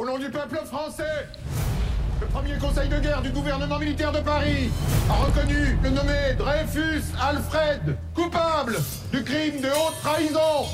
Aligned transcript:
Au 0.00 0.06
nom 0.06 0.16
du 0.16 0.30
peuple 0.30 0.58
français, 0.64 1.28
le 2.22 2.26
premier 2.28 2.54
conseil 2.54 2.88
de 2.88 2.98
guerre 3.00 3.20
du 3.20 3.28
gouvernement 3.28 3.78
militaire 3.78 4.10
de 4.10 4.20
Paris 4.20 4.70
a 5.10 5.26
reconnu 5.26 5.76
le 5.82 5.90
nommé 5.90 6.34
Dreyfus 6.38 7.02
Alfred 7.20 7.98
coupable 8.14 8.76
du 9.12 9.22
crime 9.22 9.60
de 9.60 9.66
haute 9.66 10.00
trahison. 10.02 10.64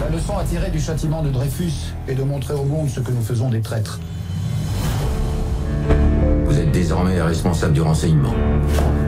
La 0.00 0.08
leçon 0.08 0.36
à 0.36 0.42
tirer 0.42 0.70
du 0.70 0.80
châtiment 0.80 1.22
de 1.22 1.30
Dreyfus 1.30 1.92
est 2.08 2.16
de 2.16 2.24
montrer 2.24 2.54
au 2.54 2.64
monde 2.64 2.88
ce 2.88 2.98
que 2.98 3.12
nous 3.12 3.22
faisons 3.22 3.50
des 3.50 3.60
traîtres. 3.60 4.00
Vous 6.44 6.58
êtes 6.58 6.72
désormais 6.72 7.22
responsable 7.22 7.74
du 7.74 7.82
renseignement. 7.82 8.34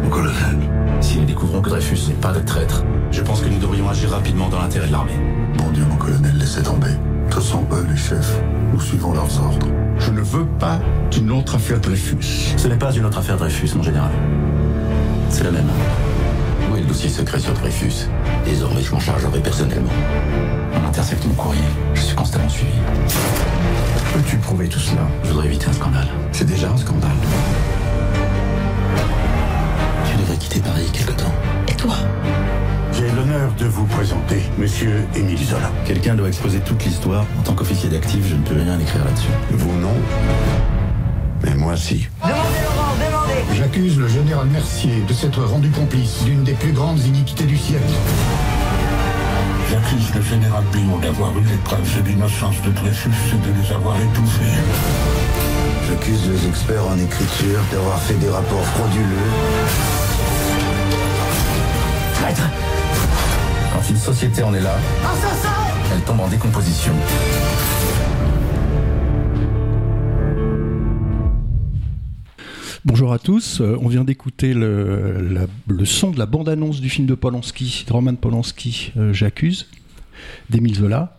Mon 0.04 0.08
colonel, 0.08 0.70
Si 1.00 1.18
nous 1.18 1.24
découvrons 1.24 1.62
que 1.62 1.70
Dreyfus 1.70 2.10
n'est 2.10 2.20
pas 2.20 2.30
le 2.30 2.44
traître, 2.44 2.84
je 3.10 3.22
pense 3.22 3.40
que 3.40 3.48
nous 3.48 3.58
devrions 3.58 3.88
agir 3.88 4.10
rapidement 4.10 4.48
dans 4.48 4.60
l'intérêt 4.60 4.86
de 4.86 4.92
l'armée. 4.92 5.18
mon 5.58 5.72
Dieu, 5.72 5.84
mon 5.84 5.96
colonel, 5.96 6.38
laissez 6.38 6.62
tomber. 6.62 6.92
Ce 7.36 7.42
sont 7.42 7.66
eux 7.70 7.86
les 7.90 7.98
chefs. 7.98 8.40
Nous 8.72 8.80
suivons 8.80 9.12
leurs 9.12 9.38
ordres. 9.42 9.66
Je 9.98 10.10
ne 10.10 10.22
veux 10.22 10.46
pas 10.46 10.80
d'une 11.10 11.30
autre 11.30 11.56
affaire 11.56 11.78
Dreyfus. 11.78 12.54
Ce 12.56 12.66
n'est 12.66 12.78
pas 12.78 12.90
une 12.92 13.04
autre 13.04 13.18
affaire 13.18 13.36
Dreyfus, 13.36 13.68
mon 13.76 13.82
général. 13.82 14.10
C'est 15.28 15.44
la 15.44 15.50
même. 15.50 15.68
Où 16.72 16.76
est 16.76 16.80
le 16.80 16.86
dossier 16.86 17.10
secret 17.10 17.38
sur 17.38 17.52
Dreyfus? 17.52 18.08
Désormais, 18.46 18.80
je 18.80 18.90
m'en 18.90 19.00
chargerai 19.00 19.38
personnellement. 19.40 19.92
On 20.82 20.88
intercepte 20.88 21.26
mon 21.26 21.34
courrier. 21.34 21.60
Je 21.92 22.00
suis 22.00 22.16
constamment 22.16 22.48
suivi. 22.48 22.72
Peux-tu 24.14 24.38
prouver 24.38 24.66
tout 24.70 24.78
cela? 24.78 25.02
Je 25.22 25.28
voudrais 25.28 25.48
éviter 25.48 25.66
un 25.68 25.74
scandale. 25.74 26.08
C'est 26.32 26.46
déjà 26.46 26.70
un 26.70 26.76
scandale. 26.78 27.10
Tu 30.10 30.16
devrais 30.16 30.38
quitter 30.38 30.60
Paris 30.60 30.88
quelque 30.90 31.12
temps. 31.12 31.34
Et 31.68 31.74
toi? 31.74 31.96
L'honneur 33.16 33.50
de 33.58 33.64
vous 33.64 33.86
présenter 33.86 34.42
Monsieur 34.58 35.06
Émile 35.14 35.42
Zola. 35.42 35.70
Quelqu'un 35.86 36.14
doit 36.14 36.28
exposer 36.28 36.60
toute 36.60 36.84
l'histoire. 36.84 37.24
En 37.38 37.42
tant 37.42 37.54
qu'officier 37.54 37.88
d'actif, 37.88 38.26
je 38.28 38.34
ne 38.34 38.42
peux 38.42 38.54
rien 38.54 38.78
écrire 38.78 39.04
là-dessus. 39.04 39.30
Vous 39.52 39.72
non 39.80 39.94
Mais 41.42 41.54
moi 41.54 41.76
si. 41.76 42.08
J'accuse 43.54 43.98
le 43.98 44.06
général 44.06 44.46
Mercier 44.48 45.02
de 45.08 45.12
s'être 45.14 45.42
rendu 45.42 45.70
complice 45.70 46.24
d'une 46.24 46.44
des 46.44 46.52
plus 46.52 46.72
grandes 46.72 47.02
iniquités 47.04 47.44
du 47.44 47.56
siècle. 47.56 47.84
J'accuse 49.70 50.14
le 50.14 50.22
général 50.22 50.64
Billon 50.72 50.98
d'avoir 50.98 51.30
eu 51.38 51.42
les 51.42 51.56
preuves 51.64 52.02
de 52.02 52.08
l'innocence 52.08 52.60
de 52.62 52.70
Dreyfus 52.70 53.08
et 53.08 53.48
de 53.48 53.62
les 53.62 53.72
avoir 53.72 53.96
étouffées. 53.96 54.60
J'accuse 55.88 56.28
les 56.28 56.48
experts 56.48 56.86
en 56.86 56.98
écriture 56.98 57.60
d'avoir 57.72 57.98
fait 58.02 58.14
des 58.14 58.28
rapports 58.28 58.64
frauduleux. 58.64 59.30
Traître 62.14 62.50
Quand 63.86 63.92
une 63.92 63.98
société 64.00 64.42
en 64.42 64.52
est 64.52 64.60
là, 64.60 64.74
elle 65.94 66.00
tombe 66.02 66.18
en 66.18 66.28
décomposition. 66.28 66.92
Bonjour 72.84 73.12
à 73.12 73.18
tous, 73.20 73.60
Euh, 73.60 73.76
on 73.80 73.86
vient 73.88 74.02
d'écouter 74.02 74.54
le, 74.54 75.46
le 75.68 75.84
son 75.84 76.10
de 76.10 76.18
la 76.18 76.26
bande-annonce 76.26 76.80
du 76.80 76.88
film 76.88 77.06
de 77.06 77.14
Polanski, 77.14 77.84
de 77.86 77.92
Roman 77.92 78.14
Polanski, 78.16 78.92
euh, 78.96 79.12
J'accuse, 79.12 79.68
d'Émile 80.50 80.74
Zola. 80.74 81.16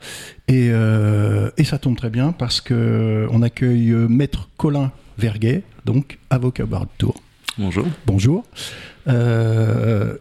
Et, 0.49 0.69
euh, 0.71 1.49
et 1.57 1.63
ça 1.63 1.77
tombe 1.77 1.95
très 1.95 2.09
bien 2.09 2.33
parce 2.33 2.59
que 2.59 3.27
on 3.31 3.43
accueille 3.43 3.91
Maître 4.09 4.49
Colin 4.57 4.91
Verguet, 5.17 5.63
donc 5.85 6.19
avocat 6.29 6.65
au 6.65 6.67
barreau 6.67 6.85
de 6.85 6.89
Tours. 6.97 7.21
Bonjour. 7.57 7.85
Bonjour. 8.05 8.43
Euh, 9.07 10.15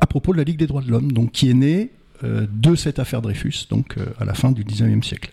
à 0.00 0.06
propos 0.06 0.32
de 0.32 0.38
la 0.38 0.44
Ligue 0.44 0.58
des 0.58 0.66
droits 0.66 0.82
de 0.82 0.90
l'homme, 0.90 1.12
donc 1.12 1.32
qui 1.32 1.50
est 1.50 1.54
née 1.54 1.90
euh, 2.24 2.46
de 2.52 2.74
cette 2.74 2.98
affaire 2.98 3.22
Dreyfus, 3.22 3.66
donc 3.70 3.96
euh, 3.98 4.06
à 4.18 4.24
la 4.24 4.34
fin 4.34 4.52
du 4.52 4.64
19e 4.64 5.02
siècle. 5.02 5.32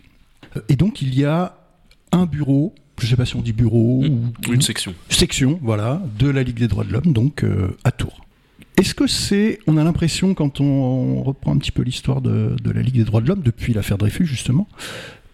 Euh, 0.58 0.62
Et 0.70 0.76
donc 0.76 1.02
il 1.02 1.14
y 1.18 1.26
a 1.26 1.56
un 2.12 2.26
bureau, 2.26 2.74
je 3.00 3.06
ne 3.06 3.10
sais 3.10 3.16
pas 3.16 3.26
si 3.26 3.36
on 3.36 3.42
dit 3.42 3.54
bureau 3.54 4.04
ou 4.06 4.52
Une 4.52 4.62
section. 4.62 4.94
section, 5.10 5.60
voilà, 5.62 6.02
de 6.20 6.30
la 6.30 6.44
Ligue 6.44 6.60
des 6.60 6.68
droits 6.68 6.84
de 6.84 6.92
l'homme, 6.92 7.12
donc 7.14 7.44
euh, 7.44 7.76
à 7.84 7.92
Tours. 7.92 8.20
Est-ce 8.78 8.96
que 8.96 9.06
c'est, 9.08 9.60
on 9.68 9.78
a 9.78 9.84
l'impression 9.84 10.34
quand 10.34 10.60
on, 10.60 10.66
on 10.66 11.24
reprend 11.24 11.54
un 11.54 11.58
petit 11.58 11.72
peu 11.72 11.84
l'histoire 11.84 12.22
de, 12.22 12.56
de 12.62 12.72
la 12.72 12.82
Ligue 12.82 12.96
des 12.96 13.04
droits 13.04 13.22
de 13.22 13.28
l'homme 13.28 13.42
depuis 13.44 13.74
l'affaire 13.74 13.98
Dreyfus 13.98 14.26
justement, 14.26 14.68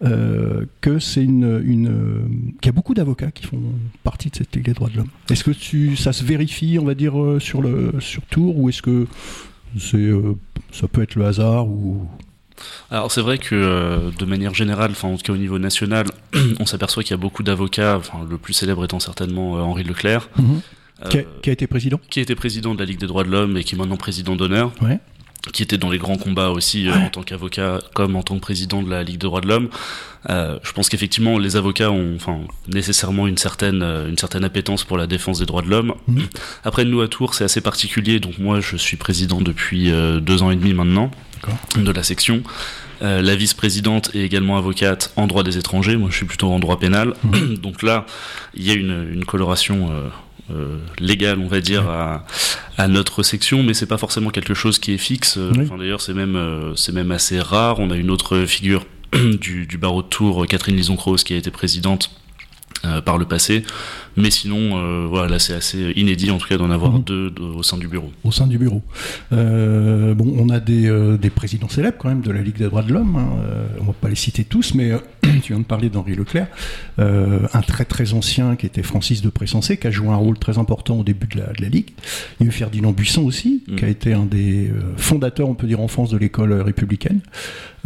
euh, 0.02 0.64
que 0.80 0.98
c'est 0.98 1.22
une, 1.22 1.60
une 1.64 1.88
euh, 1.88 2.22
qu'il 2.60 2.66
y 2.66 2.68
a 2.70 2.72
beaucoup 2.72 2.94
d'avocats 2.94 3.30
qui 3.30 3.44
font 3.46 3.60
partie 4.02 4.30
de 4.30 4.36
cette 4.36 4.54
Ligue 4.56 4.64
des 4.66 4.72
droits 4.72 4.88
de 4.88 4.96
l'homme. 4.96 5.10
Est-ce 5.30 5.44
que 5.44 5.50
tu, 5.50 5.96
ça 5.96 6.12
se 6.12 6.24
vérifie, 6.24 6.78
on 6.80 6.84
va 6.84 6.94
dire, 6.94 7.20
euh, 7.20 7.38
sur 7.40 7.60
le 7.62 7.94
sur 8.00 8.22
Tours, 8.22 8.58
ou 8.58 8.68
est-ce 8.68 8.82
que 8.82 9.06
c'est, 9.78 10.10
ça 10.72 10.88
peut 10.88 11.02
être 11.02 11.14
le 11.14 11.26
hasard 11.26 11.68
ou 11.68 12.06
Alors 12.90 13.12
c'est 13.12 13.20
vrai 13.20 13.38
que 13.38 13.54
euh, 13.54 14.10
de 14.18 14.24
manière 14.24 14.54
générale, 14.54 14.90
enfin 14.92 15.08
en 15.08 15.16
tout 15.16 15.22
cas 15.22 15.32
au 15.32 15.36
niveau 15.36 15.58
national, 15.58 16.06
on 16.60 16.66
s'aperçoit 16.66 17.02
qu'il 17.02 17.12
y 17.12 17.14
a 17.14 17.18
beaucoup 17.18 17.42
d'avocats, 17.42 17.96
enfin 17.98 18.26
le 18.28 18.36
plus 18.38 18.52
célèbre 18.52 18.84
étant 18.84 19.00
certainement 19.00 19.58
euh, 19.58 19.60
Henri 19.60 19.84
Leclerc, 19.84 20.28
qui, 21.08 21.18
a, 21.18 21.20
euh, 21.20 21.24
qui 21.42 21.50
a 21.50 21.52
été 21.52 21.66
président 21.66 22.00
qui 22.10 22.20
était 22.20 22.34
président 22.34 22.74
de 22.74 22.80
la 22.80 22.84
Ligue 22.84 22.98
des 22.98 23.06
droits 23.06 23.24
de 23.24 23.30
l'homme 23.30 23.56
et 23.56 23.64
qui 23.64 23.74
est 23.74 23.78
maintenant 23.78 23.96
président 23.96 24.34
d'honneur, 24.36 24.72
Ouais. 24.82 24.98
Qui 25.52 25.62
était 25.62 25.78
dans 25.78 25.90
les 25.90 25.98
grands 25.98 26.16
combats 26.16 26.50
aussi 26.50 26.88
euh, 26.88 26.94
en 26.94 27.08
tant 27.08 27.22
qu'avocat 27.22 27.80
comme 27.94 28.16
en 28.16 28.22
tant 28.22 28.36
que 28.36 28.40
président 28.40 28.82
de 28.82 28.90
la 28.90 29.02
Ligue 29.02 29.18
des 29.18 29.26
droits 29.26 29.40
de 29.40 29.48
l'homme. 29.48 29.68
Euh, 30.28 30.58
je 30.62 30.72
pense 30.72 30.88
qu'effectivement 30.88 31.38
les 31.38 31.56
avocats 31.56 31.90
ont 31.90 32.14
enfin 32.14 32.40
nécessairement 32.68 33.26
une 33.26 33.38
certaine 33.38 33.82
euh, 33.82 34.08
une 34.08 34.18
certaine 34.18 34.44
appétence 34.44 34.84
pour 34.84 34.98
la 34.98 35.06
défense 35.06 35.38
des 35.38 35.46
droits 35.46 35.62
de 35.62 35.68
l'homme. 35.68 35.94
Mhm. 36.08 36.26
Après 36.64 36.84
nous 36.84 37.00
à 37.00 37.08
Tours 37.08 37.34
c'est 37.34 37.44
assez 37.44 37.62
particulier 37.62 38.20
donc 38.20 38.38
moi 38.38 38.60
je 38.60 38.76
suis 38.76 38.96
président 38.96 39.40
depuis 39.40 39.90
deux 40.20 40.42
ans 40.42 40.50
et 40.50 40.56
demi 40.56 40.74
maintenant 40.74 41.10
de 41.76 41.90
la 41.90 42.02
section. 42.02 42.42
La 43.00 43.34
vice-présidente 43.34 44.10
est 44.14 44.20
également 44.20 44.58
avocate 44.58 45.10
en 45.16 45.26
droit 45.26 45.42
des 45.42 45.56
étrangers. 45.56 45.96
Moi, 45.96 46.10
je 46.10 46.16
suis 46.16 46.26
plutôt 46.26 46.52
en 46.52 46.58
droit 46.58 46.78
pénal. 46.78 47.14
Donc 47.62 47.82
là, 47.82 48.04
il 48.52 48.62
y 48.62 48.70
a 48.70 48.74
une, 48.74 49.08
une 49.10 49.24
coloration 49.24 49.88
euh, 50.54 50.60
euh, 50.60 50.78
légale, 50.98 51.38
on 51.38 51.46
va 51.48 51.60
dire, 51.60 51.88
à, 51.88 52.24
à 52.76 52.88
notre 52.88 53.22
section, 53.22 53.62
mais 53.62 53.74
c'est 53.74 53.86
pas 53.86 53.98
forcément 53.98 54.30
quelque 54.30 54.54
chose 54.54 54.78
qui 54.78 54.92
est 54.92 54.98
fixe. 54.98 55.36
Euh, 55.38 55.52
Oui. 55.56 55.64
Enfin, 55.64 55.78
d'ailleurs, 55.78 56.00
c'est 56.00 56.14
même, 56.14 56.36
euh, 56.36 56.74
c'est 56.76 56.92
même 56.92 57.10
assez 57.10 57.40
rare. 57.40 57.78
On 57.78 57.90
a 57.90 57.96
une 57.96 58.10
autre 58.10 58.44
figure 58.46 58.86
du, 59.40 59.66
du 59.66 59.78
barreau 59.78 60.02
de 60.02 60.08
Tours, 60.08 60.46
Catherine 60.46 60.76
Lison-Croze, 60.76 61.24
qui 61.24 61.34
a 61.34 61.36
été 61.36 61.50
présidente 61.50 62.10
euh, 62.84 63.00
par 63.00 63.18
le 63.18 63.24
passé. 63.26 63.62
Mais 64.16 64.30
sinon, 64.30 64.76
euh, 64.78 65.06
voilà, 65.08 65.28
là, 65.28 65.38
c'est 65.38 65.54
assez 65.54 65.92
inédit, 65.96 66.30
en 66.30 66.38
tout 66.38 66.48
cas, 66.48 66.56
d'en 66.56 66.70
avoir 66.70 66.92
Mhm. 66.92 67.02
deux 67.04 67.30
de- 67.30 67.40
au 67.42 67.62
sein 67.62 67.76
du 67.78 67.86
bureau. 67.88 68.10
au 68.24 68.32
sein 68.32 68.46
du 68.46 68.58
bureau. 68.58 68.82
Euh, 69.32 70.14
bon, 70.14 70.34
on 70.38 70.48
a 70.48 70.58
des, 70.60 70.90
des 71.18 71.30
présidents 71.30 71.68
célèbres 71.68 71.96
quand 71.98 72.08
même 72.08 72.20
de 72.22 72.30
la 72.30 72.42
Ligue 72.42 72.56
des 72.58 72.64
droits 72.64 72.82
de 72.82 72.92
l'homme. 72.92 73.16
hein. 73.16 73.28
On 73.80 73.84
va 73.84 73.92
pas 73.92 74.08
les 74.08 74.14
citer 74.16 74.44
tous, 74.44 74.74
mais 74.74 74.92
tu 75.42 75.52
viens 75.52 75.58
de 75.60 75.64
parler 75.64 75.88
d'Henri 75.90 76.14
Leclerc, 76.16 76.48
un 76.98 77.60
très 77.66 77.84
très 77.84 78.12
ancien 78.14 78.56
qui 78.56 78.66
était 78.66 78.82
Francis 78.82 79.22
de 79.22 79.28
Pressensé, 79.30 79.76
qui 79.76 79.86
a 79.86 79.90
joué 79.90 80.08
un 80.08 80.16
rôle 80.16 80.38
très 80.38 80.58
important 80.58 80.98
au 80.98 81.04
début 81.04 81.26
de 81.28 81.38
la, 81.40 81.46
de 81.52 81.62
la 81.62 81.68
Ligue. 81.68 81.90
Il 82.40 82.44
y 82.44 82.46
a 82.46 82.48
eu 82.48 82.52
Ferdinand 82.52 82.92
Buisson 82.92 83.22
aussi, 83.22 83.62
qui 83.76 83.84
a 83.84 83.88
été 83.88 84.12
un 84.12 84.24
des 84.26 84.70
fondateurs, 84.96 85.48
on 85.48 85.54
peut 85.54 85.66
dire 85.66 85.80
en 85.80 85.88
France, 85.88 86.10
de 86.10 86.18
l'école 86.18 86.52
républicaine. 86.60 87.20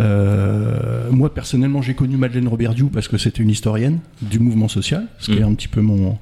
Euh, 0.01 1.11
moi 1.11 1.33
personnellement, 1.33 1.83
j'ai 1.83 1.95
connu 1.95 2.17
Madeleine 2.17 2.49
Roberdiou 2.49 2.89
parce 2.89 3.09
que 3.09 3.19
c'était 3.19 3.43
une 3.43 3.51
historienne 3.51 4.01
du 4.23 4.39
mouvement 4.39 4.69
social, 4.69 5.07
ce 5.19 5.31
qui 5.31 5.39
Mm. 5.39 5.43
est 5.43 5.47
un 5.47 5.55
petit 5.55 5.69
peu 5.69 5.81
mon 5.81 6.19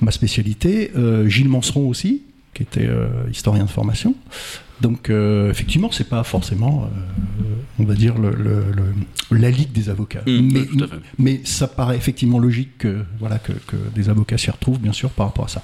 ma 0.00 0.10
spécialité. 0.10 0.90
Euh, 0.96 1.28
Gilles 1.28 1.48
Manseron 1.48 1.88
aussi, 1.88 2.22
qui 2.54 2.62
était 2.62 2.86
euh, 2.86 3.08
historien 3.30 3.64
de 3.64 3.70
formation. 3.70 4.14
Donc 4.80 5.08
effectivement, 5.08 5.90
c'est 5.92 6.08
pas 6.08 6.24
forcément, 6.24 6.90
on 7.78 7.84
va 7.84 7.94
dire, 7.94 8.18
le, 8.18 8.30
le- 8.30 8.64
le- 8.74 9.38
la 9.38 9.48
ligue 9.48 9.70
des 9.72 9.88
avocats. 9.88 10.22
Mm, 10.26 10.48
mais, 10.52 10.90
oui, 11.20 11.40
ça 11.44 11.68
paraît 11.68 11.96
effectivement 11.96 12.40
logique 12.40 12.76
que, 12.78 12.98
voilà, 13.20 13.38
que, 13.38 13.52
que 13.52 13.76
des 13.94 14.08
avocats 14.08 14.36
s'y 14.36 14.50
retrouvent, 14.50 14.80
bien 14.80 14.92
sûr, 14.92 15.10
par 15.10 15.26
rapport 15.26 15.44
à 15.44 15.48
ça. 15.48 15.62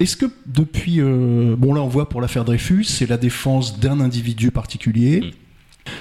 Est-ce 0.00 0.16
que 0.16 0.26
depuis... 0.46 1.00
bon 1.00 1.74
là, 1.74 1.80
on 1.82 1.86
voit 1.88 2.08
pour 2.08 2.20
l'affaire 2.20 2.44
Dreyfus, 2.44 2.84
c'est 2.84 3.08
la 3.08 3.16
défense 3.18 3.78
d'un 3.78 4.00
individu 4.00 4.50
particulier. 4.50 5.20
Mm. 5.20 5.30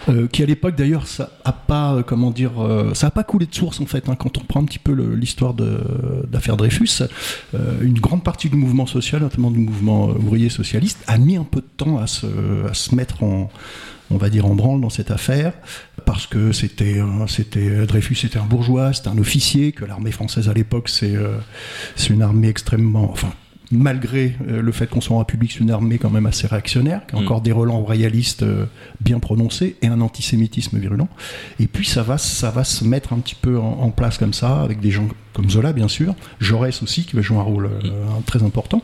Euh, 0.09 0.27
qui 0.27 0.43
à 0.43 0.45
l'époque 0.45 0.75
d'ailleurs 0.75 1.07
ça 1.07 1.31
a 1.43 1.51
pas 1.51 1.93
euh, 1.93 2.03
comment 2.03 2.31
dire 2.31 2.61
euh, 2.61 2.93
ça 2.93 3.07
a 3.07 3.11
pas 3.11 3.23
coulé 3.23 3.45
de 3.45 3.53
source 3.53 3.79
en 3.81 3.85
fait 3.85 4.07
hein, 4.09 4.15
quand 4.15 4.37
on 4.37 4.41
prend 4.41 4.61
un 4.61 4.65
petit 4.65 4.79
peu 4.79 4.93
l'histoire 4.93 5.53
de 5.53 6.25
d'affaire 6.27 6.57
Dreyfus 6.57 7.03
une 7.81 7.99
grande 7.99 8.23
partie 8.23 8.49
du 8.49 8.55
mouvement 8.55 8.85
social 8.85 9.21
notamment 9.21 9.51
du 9.51 9.59
mouvement 9.59 10.07
ouvrier 10.07 10.49
socialiste 10.49 11.03
a 11.07 11.17
mis 11.17 11.37
un 11.37 11.43
peu 11.43 11.61
de 11.61 11.67
temps 11.77 11.97
à 11.97 12.07
se, 12.07 12.27
à 12.69 12.73
se 12.73 12.95
mettre 12.95 13.23
en 13.23 13.49
on 14.09 14.17
va 14.17 14.29
dire 14.29 14.45
en 14.45 14.55
branle 14.55 14.81
dans 14.81 14.89
cette 14.89 15.11
affaire 15.11 15.53
parce 16.05 16.27
que 16.27 16.51
c'était 16.51 17.01
c'était 17.27 17.85
Dreyfus 17.85 18.25
était 18.25 18.39
un 18.39 18.45
bourgeois 18.45 18.93
c'était 18.93 19.09
un 19.09 19.17
officier 19.17 19.71
que 19.71 19.85
l'armée 19.85 20.11
française 20.11 20.49
à 20.49 20.53
l'époque 20.53 20.89
c'est 20.89 21.15
c'est 21.95 22.09
une 22.09 22.21
armée 22.21 22.49
extrêmement 22.49 23.09
enfin 23.11 23.33
malgré 23.71 24.35
euh, 24.47 24.61
le 24.61 24.71
fait 24.71 24.87
qu'on 24.87 25.01
soit 25.01 25.15
en 25.15 25.19
République, 25.19 25.51
c'est 25.53 25.59
une 25.61 25.71
armée 25.71 25.97
quand 25.97 26.09
même 26.09 26.25
assez 26.25 26.45
réactionnaire, 26.47 27.05
qui 27.07 27.15
a 27.15 27.19
Mm. 27.19 27.23
encore 27.23 27.41
des 27.41 27.51
relents 27.51 27.79
royalistes 27.81 28.43
euh, 28.43 28.65
bien 29.01 29.19
prononcés 29.19 29.75
et 29.81 29.87
un 29.87 30.01
antisémitisme 30.01 30.77
virulent. 30.77 31.07
Et 31.59 31.67
puis 31.67 31.85
ça 31.87 32.03
va, 32.03 32.17
ça 32.17 32.51
va 32.51 32.63
se 32.63 32.83
mettre 32.85 33.13
un 33.13 33.19
petit 33.19 33.35
peu 33.35 33.57
en, 33.57 33.79
en 33.81 33.89
place 33.89 34.17
comme 34.17 34.33
ça, 34.33 34.61
avec 34.61 34.79
des 34.79 34.91
gens 34.91 35.07
comme 35.33 35.49
Zola 35.49 35.73
bien 35.73 35.87
sûr, 35.87 36.13
Jaurès 36.39 36.83
aussi 36.83 37.05
qui 37.05 37.15
va 37.15 37.23
jouer 37.23 37.37
un 37.37 37.41
rôle 37.41 37.65
euh, 37.65 38.17
un- 38.17 38.21
très 38.21 38.43
important. 38.43 38.81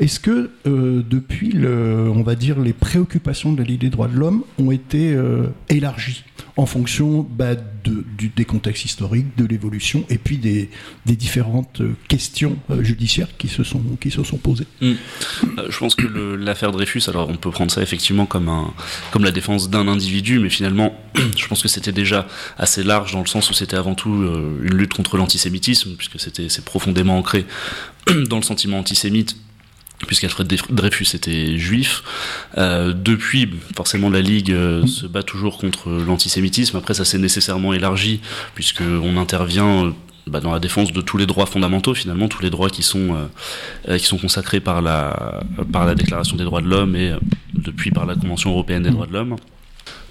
Est-ce 0.00 0.18
que 0.18 0.50
euh, 0.66 1.02
depuis, 1.08 1.52
le, 1.52 2.10
on 2.12 2.22
va 2.22 2.34
dire, 2.34 2.58
les 2.58 2.72
préoccupations 2.72 3.52
de 3.52 3.58
la 3.58 3.64
Ligue 3.64 3.80
des 3.82 3.90
droits 3.90 4.08
de 4.08 4.16
l'homme 4.16 4.42
ont 4.58 4.72
été 4.72 5.12
euh, 5.14 5.46
élargies? 5.68 6.24
En 6.56 6.66
fonction 6.66 7.26
bah, 7.28 7.54
de, 7.54 8.04
des 8.34 8.44
contextes 8.44 8.84
historiques, 8.84 9.36
de 9.36 9.46
l'évolution 9.46 10.04
et 10.10 10.18
puis 10.18 10.36
des, 10.36 10.70
des 11.06 11.16
différentes 11.16 11.80
questions 12.08 12.58
judiciaires 12.80 13.28
qui 13.38 13.48
se 13.48 13.64
sont, 13.64 13.82
qui 14.00 14.10
se 14.10 14.22
sont 14.22 14.36
posées. 14.36 14.66
Mm. 14.80 14.92
je 15.68 15.78
pense 15.78 15.94
que 15.94 16.06
l'affaire 16.34 16.72
Dreyfus, 16.72 17.02
alors 17.08 17.28
on 17.28 17.36
peut 17.36 17.50
prendre 17.50 17.70
ça 17.70 17.82
effectivement 17.82 18.26
comme, 18.26 18.48
un, 18.48 18.72
comme 19.12 19.24
la 19.24 19.30
défense 19.30 19.70
d'un 19.70 19.88
individu, 19.88 20.38
mais 20.38 20.50
finalement, 20.50 20.94
je 21.36 21.46
pense 21.46 21.62
que 21.62 21.68
c'était 21.68 21.92
déjà 21.92 22.26
assez 22.58 22.82
large 22.82 23.12
dans 23.12 23.20
le 23.20 23.26
sens 23.26 23.50
où 23.50 23.54
c'était 23.54 23.76
avant 23.76 23.94
tout 23.94 24.12
une 24.62 24.74
lutte 24.74 24.92
contre 24.94 25.16
l'antisémitisme, 25.16 25.96
puisque 25.96 26.20
c'était 26.20 26.48
profondément 26.64 27.16
ancré 27.18 27.46
dans 28.28 28.36
le 28.36 28.42
sentiment 28.42 28.78
antisémite 28.78 29.36
puisqu'Alfred 30.06 30.52
Dreyfus 30.70 31.14
était 31.14 31.58
juif. 31.58 32.02
Euh, 32.58 32.92
depuis, 32.92 33.50
forcément, 33.76 34.10
la 34.10 34.20
Ligue 34.20 34.52
euh, 34.52 34.86
se 34.86 35.06
bat 35.06 35.22
toujours 35.22 35.58
contre 35.58 35.90
l'antisémitisme. 35.90 36.76
Après, 36.76 36.94
ça 36.94 37.04
s'est 37.04 37.18
nécessairement 37.18 37.72
élargi, 37.72 38.20
puisqu'on 38.54 39.16
intervient 39.16 39.86
euh, 39.86 39.90
bah, 40.26 40.40
dans 40.40 40.52
la 40.52 40.60
défense 40.60 40.92
de 40.92 41.00
tous 41.00 41.16
les 41.16 41.26
droits 41.26 41.46
fondamentaux, 41.46 41.94
finalement, 41.94 42.28
tous 42.28 42.42
les 42.42 42.50
droits 42.50 42.70
qui 42.70 42.82
sont, 42.82 43.28
consacrés 44.20 44.60
par 44.60 44.82
la, 44.82 45.42
par 45.72 45.86
la 45.86 45.94
Déclaration 45.94 46.36
des 46.36 46.44
droits 46.44 46.60
de 46.60 46.68
l'homme 46.68 46.96
et 46.96 47.12
depuis 47.54 47.90
par 47.90 48.06
la 48.06 48.14
Convention 48.14 48.50
européenne 48.50 48.82
des 48.82 48.90
droits 48.90 49.06
de 49.06 49.12
l'homme. 49.12 49.36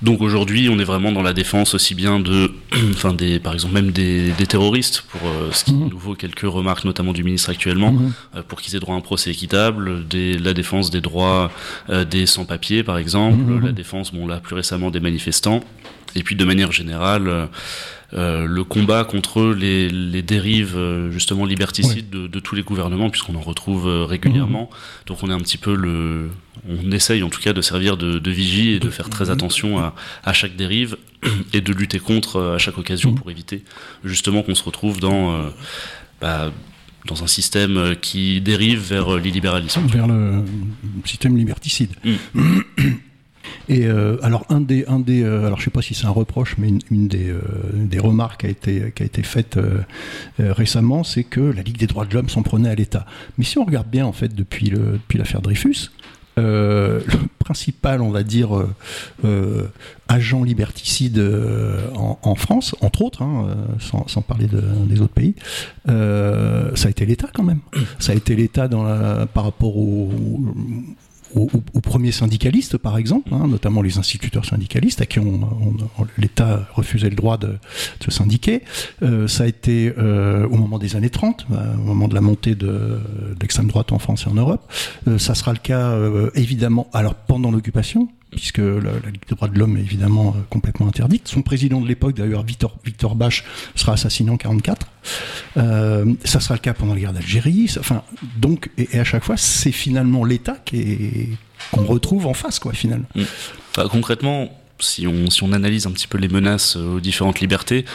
Donc 0.01 0.21
aujourd'hui, 0.21 0.67
on 0.69 0.79
est 0.79 0.83
vraiment 0.83 1.11
dans 1.11 1.21
la 1.21 1.33
défense 1.33 1.75
aussi 1.75 1.93
bien 1.93 2.19
de, 2.19 2.51
enfin 2.91 3.13
des, 3.13 3.39
par 3.39 3.53
exemple 3.53 3.75
même 3.75 3.91
des, 3.91 4.33
terroristes, 4.47 5.03
pour 5.09 5.21
euh, 5.25 5.51
ce 5.51 5.63
qui 5.63 5.71
est 5.71 5.75
mhm. 5.75 5.89
nouveau, 5.89 6.15
quelques 6.15 6.41
remarques 6.41 6.85
notamment 6.85 7.13
du 7.13 7.23
ministre 7.23 7.51
actuellement, 7.51 7.91
mhm. 7.91 8.13
euh, 8.35 8.41
pour 8.47 8.61
qu'ils 8.61 8.75
aient 8.75 8.79
droit 8.79 8.95
à 8.95 8.97
un 8.97 9.01
procès 9.01 9.29
équitable, 9.29 10.07
des, 10.07 10.37
la 10.37 10.53
défense 10.53 10.89
des 10.89 11.01
droits 11.01 11.51
euh, 11.89 12.03
des 12.03 12.25
sans-papiers 12.25 12.83
par 12.83 12.97
exemple, 12.97 13.37
mhm. 13.37 13.65
la 13.65 13.71
défense, 13.71 14.11
bon 14.11 14.25
là 14.25 14.37
plus 14.37 14.55
récemment 14.55 14.89
des 14.89 14.99
manifestants, 14.99 15.59
et 16.15 16.23
puis 16.23 16.35
de 16.35 16.45
manière 16.45 16.71
générale 16.71 17.49
euh, 18.13 18.45
le 18.45 18.63
combat 18.65 19.05
contre 19.05 19.53
les, 19.53 19.87
les 19.89 20.21
dérives 20.21 20.75
euh, 20.75 21.11
justement 21.11 21.45
liberticides 21.45 22.09
de, 22.09 22.27
de, 22.27 22.39
tous 22.39 22.55
les 22.55 22.63
gouvernements, 22.63 23.09
puisqu'on 23.09 23.35
en 23.35 23.41
retrouve 23.41 23.87
euh, 23.87 24.05
régulièrement. 24.05 24.69
Mhm. 24.69 24.77
Donc 25.07 25.23
on 25.23 25.29
est 25.29 25.33
un 25.33 25.39
petit 25.39 25.57
peu 25.57 25.73
le, 25.73 26.29
on 26.67 26.91
essaye 26.91 27.23
en 27.23 27.29
tout 27.29 27.39
cas 27.39 27.53
de 27.53 27.61
servir 27.61 27.95
de, 27.95 28.19
de 28.19 28.31
vigie 28.31 28.71
et 28.71 28.79
de 28.79 28.89
faire 28.89 29.09
très 29.09 29.29
attention 29.29 29.79
à, 29.79 29.95
à, 30.25 30.33
chaque 30.33 30.57
dérive 30.57 30.97
et 31.53 31.61
de 31.61 31.71
lutter 31.71 31.99
contre 31.99 32.41
à 32.55 32.57
chaque 32.57 32.77
occasion 32.77 33.11
mhm. 33.11 33.17
pour 33.17 33.31
éviter 33.31 33.63
justement 34.03 34.43
qu'on 34.43 34.55
se 34.55 34.63
retrouve 34.63 34.99
dans 34.99 35.49
bah, 36.19 36.51
dans 37.07 37.23
un 37.23 37.27
système 37.27 37.95
qui 38.01 38.41
dérive 38.41 38.81
vers 38.81 39.17
l'illibéralisme. 39.17 39.87
Vers 39.87 40.07
le 40.07 40.43
système 41.05 41.37
liberticide. 41.37 41.91
Mm. 42.33 42.59
Et 43.69 43.85
euh, 43.85 44.17
alors 44.21 44.45
un 44.49 44.61
des, 44.61 44.85
un 44.87 44.99
des, 44.99 45.23
euh, 45.23 45.45
alors 45.45 45.59
je 45.59 45.65
sais 45.65 45.71
pas 45.71 45.81
si 45.81 45.93
c'est 45.93 46.05
un 46.05 46.11
reproche, 46.11 46.55
mais 46.57 46.69
une, 46.89 47.07
des, 47.07 47.29
euh, 47.29 47.41
des 47.73 47.99
remarques 47.99 48.41
qui 48.41 48.47
a 48.47 48.49
été, 48.49 48.91
qui 48.95 49.03
a 49.03 49.05
été 49.05 49.23
faite 49.23 49.57
récemment, 50.39 51.03
c'est 51.03 51.23
que 51.23 51.39
la 51.39 51.61
Ligue 51.61 51.77
des 51.77 51.87
droits 51.87 52.05
de 52.05 52.13
l'homme 52.13 52.29
s'en 52.29 52.43
prenait 52.43 52.69
à 52.69 52.75
l'État. 52.75 53.05
Mais 53.37 53.45
si 53.45 53.57
on 53.57 53.65
regarde 53.65 53.87
bien 53.87 54.05
en 54.05 54.13
fait 54.13 54.33
depuis 54.33 54.69
le, 54.69 54.93
depuis 54.93 55.17
l'affaire 55.17 55.41
Dreyfus, 55.41 55.91
le 56.37 57.03
principal, 57.37 58.01
on 58.01 58.09
va 58.09 58.23
dire, 58.23 58.49
agent 60.07 60.43
liberticide 60.43 61.23
en, 61.93 62.35
France, 62.35 62.75
entre 62.81 63.03
autres, 63.03 63.21
hein, 63.21 63.55
sans, 63.79 64.07
sans, 64.07 64.21
parler 64.21 64.47
de, 64.47 64.61
des 64.87 65.01
autres 65.01 65.13
pays, 65.13 65.35
ça 65.85 66.87
a 66.87 66.89
été 66.89 67.05
l'État 67.05 67.27
quand 67.33 67.43
même. 67.43 67.59
Ça 67.99 68.13
a 68.13 68.15
été 68.15 68.35
l'État 68.35 68.67
par 69.33 69.43
rapport 69.43 69.77
au, 69.77 70.09
aux, 71.35 71.47
premiers 71.81 72.11
syndicalistes, 72.11 72.77
par 72.77 72.97
exemple, 72.97 73.33
hein, 73.33 73.47
notamment 73.47 73.81
les 73.81 73.97
instituteurs 73.97 74.45
syndicalistes 74.45 75.01
à 75.01 75.05
qui 75.05 75.19
on, 75.19 75.41
l'État 76.17 76.67
refusait 76.73 77.09
le 77.09 77.15
droit 77.15 77.37
de, 77.37 77.57
se 78.03 78.11
syndiquer. 78.11 78.61
Euh, 79.03 79.27
ça 79.27 79.43
a 79.43 79.47
été 79.47 79.93
euh, 79.97 80.47
au 80.47 80.55
moment 80.55 80.79
des 80.79 80.95
années 80.95 81.09
30, 81.09 81.47
euh, 81.51 81.75
au 81.75 81.79
moment 81.79 82.07
de 82.07 82.15
la 82.15 82.21
montée 82.21 82.55
de, 82.55 82.99
l'extrême 83.39 83.67
droite 83.67 83.91
en 83.91 83.99
France 83.99 84.25
et 84.25 84.29
en 84.29 84.33
Europe. 84.33 84.71
ça 85.17 85.35
sera 85.35 85.53
le 85.53 85.59
cas 85.59 85.97
évidemment, 86.35 86.87
alors 86.93 87.15
pendant 87.15 87.51
l'occupation, 87.51 88.07
puisque 88.31 88.59
la, 88.59 88.93
Ligue 89.11 89.21
des 89.27 89.35
droits 89.35 89.47
de 89.47 89.59
l'homme 89.59 89.77
est 89.77 89.81
évidemment 89.81 90.29
euh, 90.35 90.41
complètement 90.49 90.87
interdite. 90.87 91.27
Son 91.27 91.41
président 91.41 91.81
de 91.81 91.87
l'époque, 91.87 92.15
d'ailleurs, 92.15 92.43
Victor, 92.43 92.75
Victor 92.85 93.15
Bach, 93.15 93.43
sera 93.75 93.93
assassiné 93.93 94.31
en 94.31 94.37
44. 94.37 94.87
Euh, 95.57 96.05
ça 96.23 96.39
sera 96.39 96.55
le 96.55 96.59
cas 96.59 96.73
pendant 96.73 96.93
la 96.93 96.99
guerre 97.01 97.13
d'Algérie. 97.13 97.69
Enfin, 97.79 98.03
donc, 98.37 98.69
et, 98.77 98.99
à 98.99 99.03
chaque 99.03 99.23
fois, 99.23 99.37
c'est 99.37 99.71
finalement 99.71 100.23
l'État 100.23 100.57
qu'on 101.71 101.85
retrouve 101.85 102.25
en 102.25 102.33
face, 102.33 102.59
quoi, 102.59 102.73
finalement. 102.73 103.07
Mm. 103.15 103.87
concrètement, 103.89 104.49
si 104.79 105.07
on, 105.07 105.29
si 105.29 105.43
on 105.43 105.51
analyse 105.51 105.85
un 105.85 105.91
petit 105.91 106.07
peu 106.07 106.17
les 106.17 106.29
menaces 106.29 106.75
aux 106.75 106.99
différentes 106.99 107.39
libertés, 107.39 107.85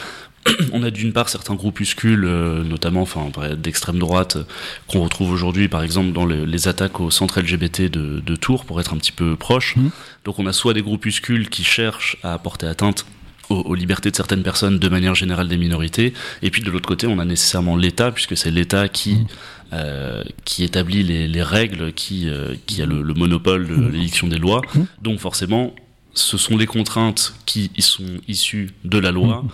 on 0.73 0.83
a 0.83 0.91
d'une 0.91 1.13
part 1.13 1.29
certains 1.29 1.55
groupuscules, 1.55 2.25
euh, 2.25 2.63
notamment 2.63 3.03
enfin, 3.03 3.31
d'extrême 3.57 3.99
droite, 3.99 4.39
qu'on 4.87 5.03
retrouve 5.03 5.31
aujourd'hui 5.31 5.69
par 5.69 5.83
exemple 5.83 6.13
dans 6.13 6.27
les 6.27 6.69
attaques 6.69 7.01
au 7.01 7.11
centre 7.11 7.41
LGBT 7.41 7.91
de, 7.91 8.37
Tours, 8.37 8.65
pour 8.65 8.81
être 8.81 8.93
un 8.93 8.99
petit 8.99 9.13
peu 9.13 9.37
proche. 9.37 9.77
Mmh. 9.77 9.89
Donc 10.25 10.39
on 10.39 10.47
a 10.47 10.53
soit 10.53 10.75
des 10.75 10.83
groupuscules 10.83 11.49
qui 11.49 11.65
cherchent 11.65 12.19
à 12.23 12.39
porter 12.39 12.67
atteinte 12.67 13.07
aux, 13.49 13.75
libertés 13.75 14.11
de 14.11 14.17
certaines 14.17 14.43
personnes, 14.43 14.79
de 14.79 14.89
manière 14.89 15.15
générale 15.15 15.49
des 15.49 15.57
minorités, 15.57 16.13
et 16.43 16.51
puis 16.51 16.63
de 16.63 16.71
l'autre 16.71 16.89
côté 16.89 17.07
on 17.07 17.19
a 17.19 17.25
nécessairement 17.25 17.77
l'État, 17.77 18.11
puisque 18.11 18.37
c'est 18.37 18.51
l'État 18.51 18.89
qui... 18.89 19.15
Mmh. 19.15 19.27
Euh, 19.73 20.23
qui 20.45 20.63
établit 20.63 21.03
les, 21.03 21.43
règles, 21.43 21.93
qui, 21.93 22.29
euh, 22.29 22.55
qui 22.67 22.81
a 22.83 22.87
le, 22.87 23.03
monopole 23.03 23.67
de 23.67 23.75
mmh. 23.75 23.91
l'édiction 23.91 24.29
des 24.29 24.39
lois. 24.39 24.61
Donc 25.03 25.19
forcément, 25.19 25.75
ce 26.17 26.39
sont 26.39 26.57
les 26.57 26.67
contraintes 26.67 27.35
qui 27.45 27.71
y 27.77 27.83
sont 27.83 28.05
issues 28.27 28.71
de 28.85 28.99
la 28.99 29.13
loi 29.13 29.45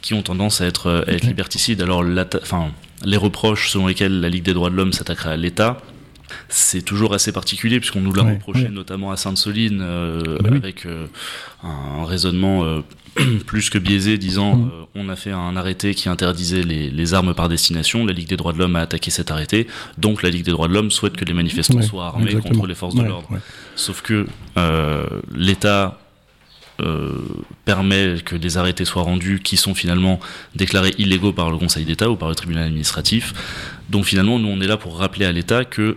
qui 0.00 0.14
ont 0.14 0.22
tendance 0.22 0.60
à 0.60 0.66
être, 0.66 0.86
euh, 0.86 1.04
être 1.06 1.26
liberticides. 1.26 1.80
Alors, 1.82 2.04
enfin, 2.42 2.70
les 3.04 3.16
reproches 3.16 3.70
selon 3.70 3.86
lesquels 3.86 4.20
la 4.20 4.28
Ligue 4.28 4.44
des 4.44 4.54
droits 4.54 4.70
de 4.70 4.74
l'homme 4.74 4.92
s'attaquerait 4.92 5.32
à 5.32 5.36
l'État, 5.36 5.78
c'est 6.48 6.82
toujours 6.82 7.12
assez 7.12 7.30
particulier 7.30 7.78
puisqu'on 7.78 8.00
nous 8.00 8.12
l'a 8.12 8.22
reproché 8.22 8.68
notamment 8.70 9.10
à 9.10 9.16
Sainte-Soline 9.16 9.80
euh, 9.82 10.38
bah 10.40 10.48
avec 10.50 10.86
euh, 10.86 11.06
un 11.62 12.06
raisonnement 12.06 12.82
plus 13.46 13.68
que 13.68 13.76
biaisé 13.76 14.16
disant 14.16 14.56
mm. 14.56 14.70
on 14.94 15.08
a 15.10 15.16
fait 15.16 15.30
un 15.30 15.56
arrêté 15.56 15.94
qui 15.94 16.08
interdisait 16.08 16.62
les, 16.62 16.90
les, 16.90 17.14
armes 17.14 17.34
par 17.34 17.50
destination, 17.50 18.06
la 18.06 18.14
Ligue 18.14 18.28
des 18.28 18.38
droits 18.38 18.54
de 18.54 18.58
l'homme 18.58 18.76
a 18.76 18.80
attaqué 18.80 19.10
cet 19.10 19.30
arrêté, 19.30 19.66
donc 19.98 20.22
la 20.22 20.30
Ligue 20.30 20.44
des 20.44 20.52
droits 20.52 20.68
de 20.68 20.72
l'homme 20.72 20.90
souhaite 20.90 21.16
que 21.16 21.24
les 21.26 21.34
manifestants 21.34 21.82
soient 21.82 22.06
armés 22.06 22.36
contre 22.36 22.66
les 22.66 22.74
forces 22.74 22.94
de 22.94 23.02
l'ordre. 23.02 23.28
Sauf 23.76 24.00
que 24.00 24.26
l'État 25.34 26.01
euh, 26.80 27.12
permet 27.64 28.16
que 28.24 28.36
des 28.36 28.56
arrêtés 28.56 28.84
soient 28.84 29.02
rendus 29.02 29.40
qui 29.42 29.56
sont 29.56 29.74
finalement 29.74 30.20
déclarés 30.54 30.94
illégaux 30.98 31.32
par 31.32 31.50
le 31.50 31.58
Conseil 31.58 31.84
d'État 31.84 32.10
ou 32.10 32.16
par 32.16 32.28
le 32.28 32.34
tribunal 32.34 32.64
administratif. 32.64 33.34
Donc 33.90 34.04
finalement, 34.04 34.38
nous, 34.38 34.48
on 34.48 34.60
est 34.60 34.66
là 34.66 34.76
pour 34.76 34.98
rappeler 34.98 35.26
à 35.26 35.32
l'État 35.32 35.64
que 35.64 35.96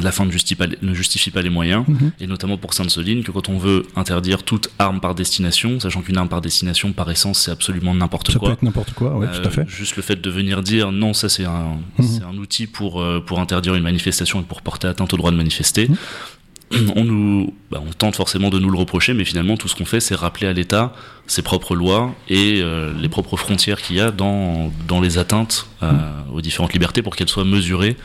la 0.00 0.12
fin 0.12 0.24
ne 0.24 0.30
justifie 0.30 0.54
pas, 0.54 0.66
ne 0.80 0.94
justifie 0.94 1.30
pas 1.30 1.42
les 1.42 1.50
moyens, 1.50 1.84
mhm. 1.86 2.12
et 2.20 2.26
notamment 2.26 2.56
pour 2.56 2.74
Sainte-Soline, 2.74 3.22
que 3.22 3.30
quand 3.30 3.48
on 3.48 3.58
veut 3.58 3.86
interdire 3.96 4.42
toute 4.42 4.70
arme 4.78 5.00
par 5.00 5.14
destination, 5.14 5.80
sachant 5.80 6.02
qu'une 6.02 6.16
arme 6.16 6.28
par 6.28 6.40
destination, 6.40 6.92
par 6.92 7.10
essence, 7.10 7.40
c'est 7.40 7.50
absolument 7.50 7.94
n'importe 7.94 8.26
quoi. 8.26 8.32
Ça 8.32 8.46
peut 8.46 8.52
être 8.52 8.62
n'importe 8.62 8.92
quoi, 8.92 9.16
ouais, 9.16 9.28
tout 9.30 9.46
à 9.46 9.50
fait. 9.50 9.62
Euh, 9.62 9.68
juste 9.68 9.96
le 9.96 10.02
fait 10.02 10.20
de 10.20 10.30
venir 10.30 10.62
dire 10.62 10.92
non, 10.92 11.12
ça 11.12 11.28
c'est 11.28 11.44
un, 11.44 11.78
mhm. 11.98 12.20
un 12.28 12.36
outil 12.38 12.66
pour, 12.66 13.00
euh, 13.00 13.20
pour 13.24 13.40
interdire 13.40 13.74
une 13.74 13.82
manifestation 13.82 14.40
et 14.40 14.44
pour 14.44 14.62
porter 14.62 14.88
atteinte 14.88 15.12
au 15.12 15.16
droit 15.16 15.30
de 15.30 15.36
manifester. 15.36 15.88
Mhm 15.88 15.96
on 16.96 17.04
nous, 17.04 17.54
bah, 17.70 17.82
on 17.86 17.92
tente 17.92 18.16
forcément 18.16 18.50
de 18.50 18.58
nous 18.58 18.70
le 18.70 18.78
reprocher, 18.78 19.14
mais 19.14 19.24
finalement 19.24 19.56
tout 19.56 19.68
ce 19.68 19.74
qu'on 19.74 19.84
fait, 19.84 20.00
c'est 20.00 20.14
rappeler 20.14 20.46
à 20.46 20.52
l'État 20.52 20.92
ses 21.26 21.42
propres 21.42 21.74
lois 21.74 22.14
et 22.28 22.60
euh, 22.62 22.92
les 22.98 23.08
propres 23.08 23.36
frontières 23.36 23.80
qu'il 23.80 23.96
y 23.96 24.00
a 24.00 24.10
dans, 24.10 24.70
dans 24.86 25.00
les 25.00 25.18
atteintes 25.18 25.68
euh, 25.82 25.92
aux 26.32 26.40
différentes 26.40 26.72
libertés 26.72 27.02
pour 27.02 27.16
qu'elles 27.16 27.28
soient 27.28 27.44
mesurées 27.44 27.96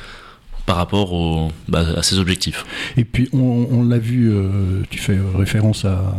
par 0.66 0.78
rapport 0.78 1.52
bah, 1.68 1.86
à 1.98 2.04
ses 2.04 2.20
objectifs. 2.20 2.66
Et 2.96 3.04
puis 3.04 3.28
on, 3.34 3.84
l'a 3.84 4.00
vu, 4.00 4.32
euh, 4.32 4.84
tu 4.90 4.98
fais 4.98 5.18
référence 5.36 5.84
à, 5.84 6.14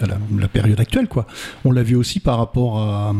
la, 0.00 0.48
période 0.48 0.80
actuelle, 0.80 1.08
quoi. 1.08 1.26
On 1.64 1.72
l'a 1.72 1.82
vu 1.82 1.96
aussi 1.96 2.20
par 2.20 2.38
rapport 2.38 2.78
à 2.78 3.14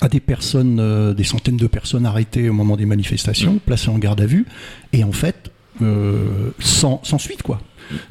à 0.00 0.08
des 0.08 0.20
personnes, 0.20 1.12
des 1.12 1.24
centaines 1.24 1.58
de 1.58 1.66
personnes 1.66 2.06
arrêtées 2.06 2.48
au 2.48 2.54
moment 2.54 2.78
des 2.78 2.86
manifestations, 2.86 3.60
placées 3.66 3.90
en 3.90 3.98
garde 3.98 4.22
à 4.22 4.26
vue, 4.26 4.46
et 4.94 5.04
en 5.04 5.12
fait, 5.12 5.52
sans, 6.58 7.00
sans, 7.04 7.18
suite, 7.18 7.42
quoi. 7.42 7.60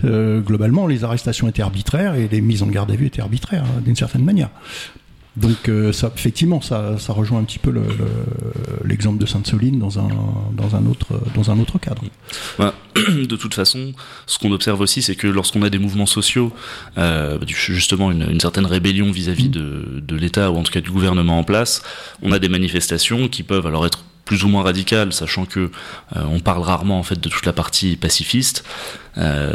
Euh, 0.06 0.42
globalement, 0.42 0.88
les 0.88 1.04
arrestations 1.04 1.48
étaient 1.48 1.62
arbitraires 1.62 2.16
et 2.16 2.28
les 2.28 2.42
mises 2.42 2.64
en 2.64 2.68
garde 2.68 2.92
à 2.92 2.96
vue 2.96 3.08
étaient 3.08 3.22
arbitraires, 3.22 3.64
hein, 3.64 3.82
d'une 3.84 3.96
certaine 3.96 4.24
manière. 4.24 4.50
Donc, 5.38 5.70
euh, 5.70 5.94
ça, 5.94 6.12
effectivement, 6.14 6.60
ça, 6.60 7.00
ça, 7.00 7.14
rejoint 7.14 7.40
un 7.40 7.46
petit 7.46 7.58
peu 7.58 7.74
l'exemple 8.84 9.18
de 9.18 9.26
Sainte-Soline 9.26 9.80
dans 9.80 9.98
un, 9.98 10.10
dans, 10.52 10.76
un 10.76 10.86
autre, 10.86 11.22
dans 11.36 11.52
un 11.52 11.60
autre 11.60 11.80
cadre. 11.80 12.04
de 12.60 13.36
toute 13.38 13.54
façon, 13.54 13.94
ce 14.26 14.38
qu'on 14.38 14.52
observe 14.52 14.82
aussi, 14.82 15.02
c'est 15.02 15.16
que 15.16 15.28
lorsqu'on 15.28 15.62
a 15.64 15.70
des 15.70 15.80
mouvements 15.80 16.06
sociaux, 16.06 16.52
justement 17.46 18.12
une, 18.12 18.30
une, 18.30 18.42
certaine 18.42 18.66
rébellion 18.66 19.10
vis-à-vis 19.10 19.48
-vis 19.48 19.52
de, 19.52 20.02
de 20.06 20.16
l'État 20.18 20.52
ou 20.52 20.58
en 20.58 20.64
tout 20.64 20.74
cas 20.74 20.82
du 20.82 20.92
gouvernement 20.92 21.40
en 21.40 21.46
place, 21.46 21.82
on 22.22 22.34
a 22.34 22.40
des 22.40 22.50
manifestations 22.50 23.30
qui 23.30 23.44
peuvent 23.44 23.66
alors 23.66 23.86
être 23.86 24.04
plus 24.32 24.46
ou 24.46 24.48
moins 24.48 24.64
radical, 24.64 25.12
sachant 25.12 25.46
que 25.46 25.60
euh, 26.16 26.24
on 26.24 26.40
parle 26.40 26.62
rarement 26.62 26.98
en 26.98 27.04
fait 27.04 27.20
de 27.20 27.28
toute 27.28 27.46
la 27.46 27.52
partie 27.52 27.98
pacifiste. 27.98 28.64
Euh, 29.18 29.54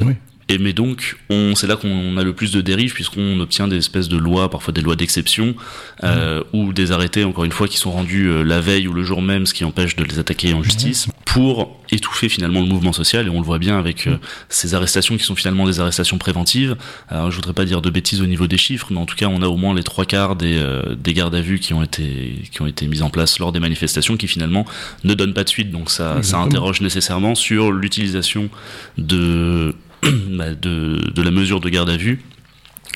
Et 0.49 0.59
mais 0.59 0.73
donc, 0.73 1.17
on, 1.29 1.57
c'est 1.57 1.67
là 1.67 1.77
qu'on 1.77 2.17
a 2.17 2.23
le 2.23 2.33
plus 2.33 2.53
de 2.53 2.61
dérives 2.61 2.95
puisqu'on 2.95 3.41
obtient 3.41 3.67
des 3.67 3.79
espèces 3.79 4.09
de 4.09 4.17
lois, 4.17 4.49
parfois 4.49 4.73
des 4.73 4.81
lois 4.81 4.95
d'exception, 4.95 5.57
euh, 6.05 6.45
ou 6.53 6.73
des 6.73 6.93
arrêtés, 6.93 7.25
encore 7.25 7.45
une 7.45 7.53
fois, 7.53 7.67
qui 7.67 7.79
sont 7.79 7.91
rendus 7.91 8.27
euh, 8.27 8.45
la 8.45 8.61
veille 8.61 8.87
ou 8.87 8.93
le 8.93 9.03
jour 9.03 9.23
même, 9.23 9.45
ce 9.47 9.55
qui 9.55 9.65
empêche 9.65 9.97
de 9.97 10.05
les 10.05 10.21
attaquer 10.21 10.55
en 10.55 10.63
justice, 10.63 11.09
pour 11.25 11.81
étouffer 11.91 12.29
finalement 12.29 12.61
le 12.61 12.67
mouvement 12.67 12.93
social. 12.93 13.27
Et 13.27 13.31
on 13.31 13.41
le 13.41 13.45
voit 13.45 13.59
bien 13.59 13.77
avec 13.77 14.07
euh, 14.07 14.19
ces 14.49 14.75
arrestations 14.75 15.17
qui 15.17 15.25
sont 15.25 15.35
finalement 15.35 15.67
des 15.67 15.81
arrestations 15.81 16.17
préventives. 16.17 16.77
Alors, 17.09 17.33
je 17.33 17.37
voudrais 17.37 17.53
pas 17.53 17.65
dire 17.65 17.83
de 17.83 17.91
bêtises 17.91 18.23
au 18.23 18.27
niveau 18.27 18.47
des 18.47 18.59
chiffres, 18.59 18.87
mais 18.91 18.99
en 18.99 19.07
tout 19.07 19.17
cas, 19.17 19.27
on 19.27 19.43
a 19.43 19.49
au 19.49 19.57
moins 19.57 19.75
les 19.75 19.83
trois 19.83 20.05
quarts 20.05 20.37
des, 20.37 20.59
euh, 20.59 20.95
des 20.95 21.13
gardes 21.13 21.35
à 21.35 21.41
vue 21.41 21.59
qui 21.59 21.75
ont 21.75 21.83
été 21.83 22.43
qui 22.53 22.63
ont 22.63 22.67
été 22.69 22.87
mises 22.87 23.03
en 23.03 23.11
place 23.11 23.41
lors 23.41 23.51
des 23.51 23.61
manifestations, 23.61 24.17
qui 24.17 24.29
finalement 24.29 24.65
ne 25.03 25.15
donnent 25.15 25.35
pas 25.35 25.45
de 25.45 25.49
suite. 25.49 25.73
Donc 25.73 25.91
ça, 25.91 26.23
ça 26.23 26.39
interroge 26.39 26.81
nécessairement 26.81 27.35
sur 27.35 27.73
l'utilisation 27.73 28.49
de 28.97 29.75
de, 30.03 31.11
de 31.15 31.23
la 31.23 31.31
mesure 31.31 31.61
de 31.61 31.69
garde 31.69 31.91
à 31.91 31.97
vue 31.97 32.21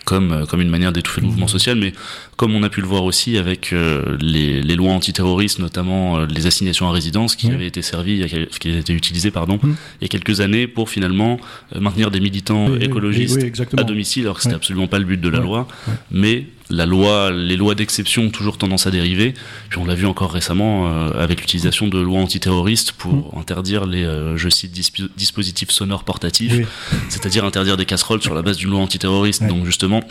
comme, 0.06 0.32
euh, 0.32 0.46
comme 0.46 0.60
une 0.60 0.70
manière 0.70 0.92
d'étouffer 0.92 1.20
le 1.20 1.26
mouvement 1.28 1.46
social, 1.46 1.76
mais 1.76 1.92
comme 2.36 2.54
on 2.54 2.62
a 2.62 2.68
pu 2.68 2.80
le 2.80 2.86
voir 2.86 3.04
aussi 3.04 3.36
avec 3.38 3.72
euh, 3.72 4.16
les, 4.20 4.60
les 4.62 4.74
lois 4.76 4.92
antiterroristes, 4.92 5.58
notamment 5.58 6.18
euh, 6.18 6.26
les 6.26 6.46
assignations 6.46 6.88
à 6.88 6.92
résidence 6.92 7.36
qui 7.36 7.46
Oui. 7.48 7.54
avaient 7.54 7.66
été 7.66 7.82
servies, 7.82 8.24
qui 8.58 8.68
avaient 8.70 8.80
été 8.80 8.92
utilisées 8.92 9.30
pardon, 9.30 9.58
Mm. 9.62 9.74
il 10.00 10.02
y 10.02 10.04
a 10.06 10.08
quelques 10.08 10.40
années 10.40 10.66
pour 10.66 10.88
finalement 10.90 11.38
maintenir 11.78 12.10
des 12.10 12.20
militants 12.20 12.68
Oui, 12.70 12.78
écologistes 12.80 13.36
oui, 13.36 13.42
oui, 13.42 13.48
exactement. 13.48 13.82
à 13.82 13.84
domicile, 13.84 14.22
alors 14.24 14.36
que 14.36 14.42
c'était 14.42 14.54
absolument 14.54 14.88
pas 14.88 14.98
le 14.98 15.04
but 15.04 15.20
de 15.20 15.28
la 15.28 15.38
loi, 15.40 15.68
mais 16.10 16.46
la 16.70 16.86
loi, 16.86 17.30
les 17.32 17.56
lois 17.56 17.74
d'exception 17.74 18.24
ont 18.24 18.30
toujours 18.30 18.56
tendance 18.58 18.86
à 18.86 18.90
dériver. 18.90 19.34
Puis 19.68 19.78
on 19.78 19.84
l'a 19.84 19.94
vu 19.94 20.06
encore 20.06 20.32
récemment 20.32 20.86
euh, 20.88 21.10
avec 21.22 21.40
l'utilisation 21.40 21.88
de 21.88 21.98
lois 21.98 22.20
antiterroristes 22.20 22.92
pour 22.92 23.36
interdire 23.38 23.84
les, 23.86 24.04
euh, 24.04 24.36
je 24.36 24.48
cite, 24.48 24.72
disp- 24.72 25.08
dispositifs 25.16 25.70
sonores 25.70 26.04
portatifs, 26.04 26.52
Oui. 26.56 26.66
c'est-à-dire 27.08 27.44
interdire 27.44 27.76
des 27.76 27.86
casseroles 27.86 28.22
sur 28.22 28.34
la 28.34 28.42
base 28.42 28.56
d'une 28.56 28.70
loi 28.70 28.80
antiterroriste. 28.80 29.44
Donc 29.46 29.64
justement, 29.66 30.02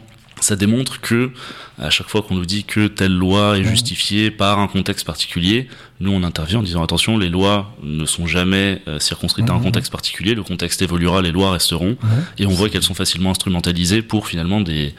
ça 0.43 0.55
démontre 0.55 1.01
que 1.01 1.31
à 1.77 1.89
chaque 1.89 2.09
fois 2.09 2.21
qu'on 2.21 2.35
nous 2.35 2.45
dit 2.45 2.65
que 2.65 2.87
telle 2.87 3.13
loi 3.13 3.57
est 3.57 3.63
justifiée 3.63 4.31
par 4.31 4.59
un 4.59 4.67
contexte 4.67 5.05
particulier, 5.05 5.67
nous 5.99 6.11
on 6.11 6.23
intervient 6.23 6.59
en 6.59 6.63
disant 6.63 6.83
attention, 6.83 7.17
les 7.17 7.29
lois 7.29 7.75
ne 7.83 8.05
sont 8.05 8.27
jamais 8.27 8.81
euh, 8.87 8.99
circonscrites 8.99 9.49
à 9.49 9.53
un 9.53 9.59
contexte 9.59 9.91
particulier, 9.91 10.35
le 10.35 10.43
contexte 10.43 10.81
évoluera, 10.81 11.21
les 11.21 11.31
lois 11.31 11.51
resteront, 11.51 11.97
et 12.37 12.45
on 12.45 12.49
voit 12.49 12.69
qu'elles 12.69 12.83
sont 12.83 12.93
facilement 12.93 13.31
instrumentalisées 13.31 14.01
pour 14.01 14.27
finalement 14.27 14.61
des, 14.61 14.93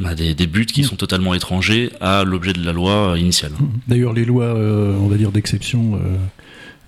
bah, 0.00 0.14
des, 0.14 0.34
des 0.34 0.46
buts 0.46 0.66
qui 0.66 0.84
sont 0.84 0.96
totalement 0.96 1.34
étrangers 1.34 1.90
à 2.00 2.24
l'objet 2.24 2.52
de 2.52 2.64
la 2.64 2.72
loi 2.72 3.12
euh, 3.12 3.18
initiale. 3.18 3.52
D'ailleurs, 3.86 4.12
les 4.12 4.24
lois, 4.24 4.44
euh, 4.44 4.96
on 5.00 5.08
va 5.08 5.16
dire, 5.16 5.32
d'exception 5.32 5.96
euh, 5.96 6.16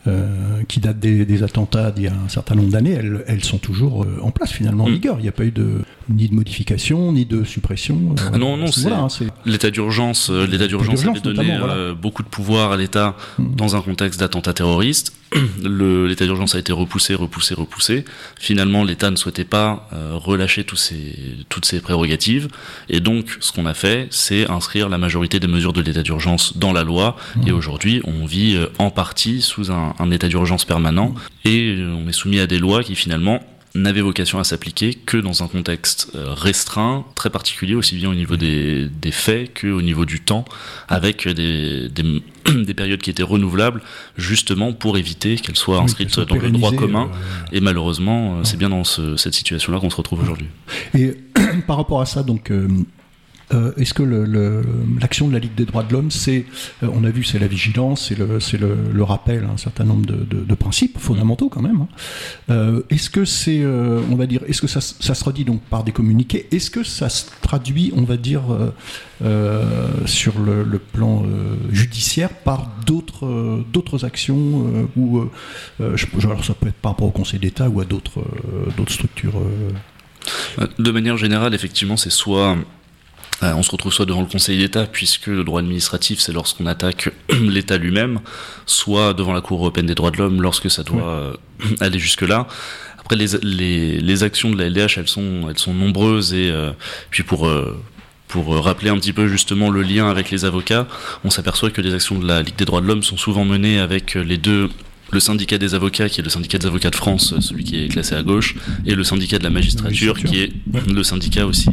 euh, 0.06 0.62
qui 0.68 0.80
datent 0.80 0.98
des, 0.98 1.24
des 1.26 1.42
attentats 1.42 1.90
d'il 1.90 2.04
y 2.04 2.08
a 2.08 2.12
un 2.14 2.28
certain 2.28 2.54
nombre 2.54 2.70
d'années, 2.70 2.92
elles, 2.92 3.22
elles 3.26 3.44
sont 3.44 3.58
toujours 3.58 4.04
euh, 4.04 4.18
en 4.22 4.30
place 4.30 4.50
finalement 4.52 4.84
en 4.84 4.88
Mm. 4.88 4.92
vigueur. 4.94 5.16
Il 5.18 5.22
n'y 5.22 5.28
a 5.28 5.32
pas 5.32 5.44
eu 5.44 5.50
de, 5.50 5.82
ni 6.08 6.28
de 6.28 6.34
modification, 6.34 7.12
ni 7.12 7.26
de 7.26 7.44
suppression. 7.44 8.14
euh, 8.18 8.30
Ah 8.32 8.38
non, 8.38 8.56
non, 8.56 8.66
hein, 8.66 9.08
c'est 9.10 9.26
L'état 9.44 9.70
d'urgence, 9.70 10.30
l'état 10.30 10.66
d'urgence 10.66 11.04
avait 11.04 11.20
donné 11.20 11.58
voilà. 11.58 11.92
beaucoup 11.94 12.22
de 12.22 12.28
pouvoir 12.28 12.72
à 12.72 12.76
l'État 12.76 13.14
dans 13.38 13.76
un 13.76 13.82
contexte 13.82 14.20
d'attentat 14.20 14.54
terroriste. 14.54 15.12
L'état 15.62 16.24
d'urgence 16.24 16.54
a 16.54 16.58
été 16.58 16.72
repoussé, 16.72 17.14
repoussé, 17.14 17.54
repoussé. 17.54 18.04
Finalement, 18.38 18.82
l'État 18.84 19.10
ne 19.10 19.16
souhaitait 19.16 19.44
pas 19.44 19.88
relâcher 20.14 20.64
tous 20.64 20.76
ses, 20.76 21.14
toutes 21.48 21.64
ses 21.66 21.80
prérogatives. 21.80 22.48
Et 22.88 22.98
donc, 23.00 23.36
ce 23.40 23.52
qu'on 23.52 23.66
a 23.66 23.74
fait, 23.74 24.08
c'est 24.10 24.50
inscrire 24.50 24.88
la 24.88 24.98
majorité 24.98 25.38
des 25.38 25.46
mesures 25.46 25.72
de 25.72 25.82
l'état 25.82 26.02
d'urgence 26.02 26.56
dans 26.56 26.72
la 26.72 26.82
loi. 26.82 27.16
Et 27.46 27.52
aujourd'hui, 27.52 28.00
on 28.04 28.26
vit 28.26 28.58
en 28.78 28.90
partie 28.90 29.40
sous 29.40 29.70
un, 29.70 29.89
un 29.98 30.10
état 30.10 30.28
d'urgence 30.28 30.64
permanent. 30.64 31.14
Et 31.44 31.74
euh, 31.78 31.94
on 31.94 32.08
est 32.08 32.12
soumis 32.12 32.38
à 32.40 32.46
des 32.46 32.58
lois 32.58 32.82
qui 32.82 32.94
finalement 32.94 33.40
n'avaient 33.76 34.00
vocation 34.00 34.40
à 34.40 34.44
s'appliquer 34.44 34.94
que 34.94 35.16
dans 35.16 35.44
un 35.44 35.46
contexte 35.46 36.10
euh, 36.16 36.34
restreint, 36.34 37.04
très 37.14 37.30
particulier, 37.30 37.76
aussi 37.76 37.94
bien 37.94 38.10
au 38.10 38.14
niveau 38.16 38.36
des, 38.36 38.88
des 38.88 39.12
faits 39.12 39.60
qu'au 39.60 39.80
niveau 39.80 40.04
du 40.04 40.18
temps, 40.20 40.44
avec 40.88 41.28
des, 41.28 41.88
des, 41.88 42.20
des 42.64 42.74
périodes 42.74 43.00
qui 43.00 43.10
étaient 43.10 43.22
renouvelables, 43.22 43.80
justement 44.16 44.72
pour 44.72 44.98
éviter 44.98 45.36
qu'elles 45.36 45.54
soient 45.56 45.78
inscrites 45.78 46.18
dans 46.18 46.34
le 46.34 46.50
droit 46.50 46.72
commun. 46.72 47.10
euh, 47.12 47.56
Et 47.56 47.60
malheureusement, 47.60 48.42
c'est 48.42 48.56
bien 48.56 48.70
dans 48.70 48.82
ce- 48.82 49.16
cette 49.16 49.34
situation-là 49.34 49.78
qu'on 49.78 49.90
se 49.90 49.96
retrouve 49.96 50.20
aujourd'hui. 50.22 50.46
Et 50.94 51.14
par 51.68 51.76
rapport 51.76 52.00
à 52.00 52.06
ça, 52.06 52.24
donc, 52.24 52.50
euh, 52.50 52.66
euh, 53.52 53.72
est-ce 53.76 53.94
que 53.94 54.02
l'action 55.00 55.28
de 55.28 55.32
la 55.32 55.38
Ligue 55.38 55.54
des 55.54 55.64
droits 55.64 55.82
de 55.82 55.92
l'homme, 55.92 56.10
c'est, 56.10 56.46
euh, 56.82 56.88
on 56.92 57.04
a 57.04 57.10
vu, 57.10 57.24
c'est 57.24 57.38
la 57.38 57.48
vigilance, 57.48 58.12
c'est 58.40 58.58
le, 58.58 59.02
rappel 59.02 59.44
à 59.44 59.48
un 59.48 59.56
certain 59.56 59.84
nombre 59.84 60.06
de, 60.06 60.54
principes 60.54 60.98
fondamentaux 60.98 61.48
quand 61.48 61.62
même. 61.62 61.80
hein. 61.80 61.88
Euh, 62.50 62.82
est-ce 62.90 63.08
que 63.08 63.24
c'est, 63.24 63.64
on 63.64 64.14
va 64.14 64.26
dire, 64.26 64.42
est-ce 64.46 64.60
que 64.60 64.66
ça, 64.68 64.80
se 64.80 65.24
redit 65.24 65.44
donc 65.44 65.62
par 65.62 65.84
des 65.84 65.92
communiqués? 65.92 66.46
Est-ce 66.52 66.70
que 66.70 66.84
ça 66.84 67.08
se 67.08 67.26
traduit, 67.40 67.92
on 67.96 68.02
va 68.02 68.16
dire, 68.16 68.42
sur 70.06 70.38
le, 70.38 70.80
plan 70.92 71.24
judiciaire 71.70 72.30
par 72.30 72.70
d'autres, 72.86 74.04
actions 74.04 74.88
alors 76.22 76.44
ça 76.44 76.54
peut 76.54 76.68
être 76.68 76.74
par 76.74 76.92
rapport 76.92 77.08
au 77.08 77.12
Conseil 77.12 77.40
d'État 77.40 77.68
ou 77.68 77.80
à 77.80 77.84
d'autres, 77.84 78.22
structures. 78.88 79.40
De 80.78 80.90
manière 80.90 81.16
générale, 81.16 81.54
effectivement, 81.54 81.96
c'est 81.96 82.10
soit 82.10 82.56
euh, 83.42 83.54
on 83.54 83.62
se 83.62 83.70
retrouve 83.70 83.92
soit 83.92 84.06
devant 84.06 84.20
le 84.20 84.26
Conseil 84.26 84.58
d'État, 84.58 84.86
puisque 84.86 85.28
le 85.28 85.44
droit 85.44 85.60
administratif, 85.60 86.20
c'est 86.20 86.32
lorsqu'on 86.32 86.66
attaque 86.66 87.10
l'État 87.40 87.78
lui-même, 87.78 88.20
soit 88.66 89.14
devant 89.14 89.32
la 89.32 89.40
Cour 89.40 89.60
européenne 89.60 89.86
des 89.86 89.94
droits 89.94 90.10
de 90.10 90.18
l'homme, 90.18 90.42
lorsque 90.42 90.70
ça 90.70 90.82
doit 90.82 91.08
euh, 91.08 91.32
aller 91.80 91.98
jusque-là. 91.98 92.46
Après, 92.98 93.16
les, 93.16 93.38
les, 93.42 94.00
les 94.00 94.22
actions 94.22 94.50
de 94.50 94.58
la 94.58 94.68
LDH, 94.68 94.98
elles 94.98 95.08
sont, 95.08 95.48
elles 95.48 95.58
sont 95.58 95.74
nombreuses, 95.74 96.34
et 96.34 96.50
euh, 96.50 96.72
puis 97.10 97.22
pour... 97.22 97.46
euh, 97.46 97.76
pour 98.28 98.54
euh, 98.54 98.60
rappeler 98.60 98.90
un 98.90 98.96
petit 98.96 99.12
peu 99.12 99.26
justement 99.26 99.70
le 99.70 99.82
lien 99.82 100.08
avec 100.08 100.30
les 100.30 100.44
avocats, 100.44 100.86
on 101.24 101.30
s'aperçoit 101.30 101.70
que 101.70 101.80
les 101.80 101.94
actions 101.94 102.16
de 102.16 102.24
la 102.28 102.42
Ligue 102.42 102.54
des 102.54 102.64
droits 102.64 102.80
de 102.80 102.86
l'homme 102.86 103.02
sont 103.02 103.16
souvent 103.16 103.44
menées 103.44 103.80
avec 103.80 104.14
les 104.14 104.36
deux 104.36 104.70
le 105.12 105.20
syndicat 105.20 105.58
des 105.58 105.74
avocats, 105.74 106.08
qui 106.08 106.20
est 106.20 106.24
le 106.24 106.30
syndicat 106.30 106.58
des 106.58 106.66
avocats 106.66 106.90
de 106.90 106.96
France, 106.96 107.34
celui 107.40 107.64
qui 107.64 107.84
est 107.84 107.88
classé 107.88 108.14
à 108.14 108.22
gauche, 108.22 108.54
et 108.86 108.94
le 108.94 109.04
syndicat 109.04 109.38
de 109.38 109.44
la 109.44 109.50
magistrature, 109.50 110.18
qui 110.18 110.40
est 110.40 110.52
le 110.92 111.02
syndicat 111.02 111.46
aussi 111.46 111.70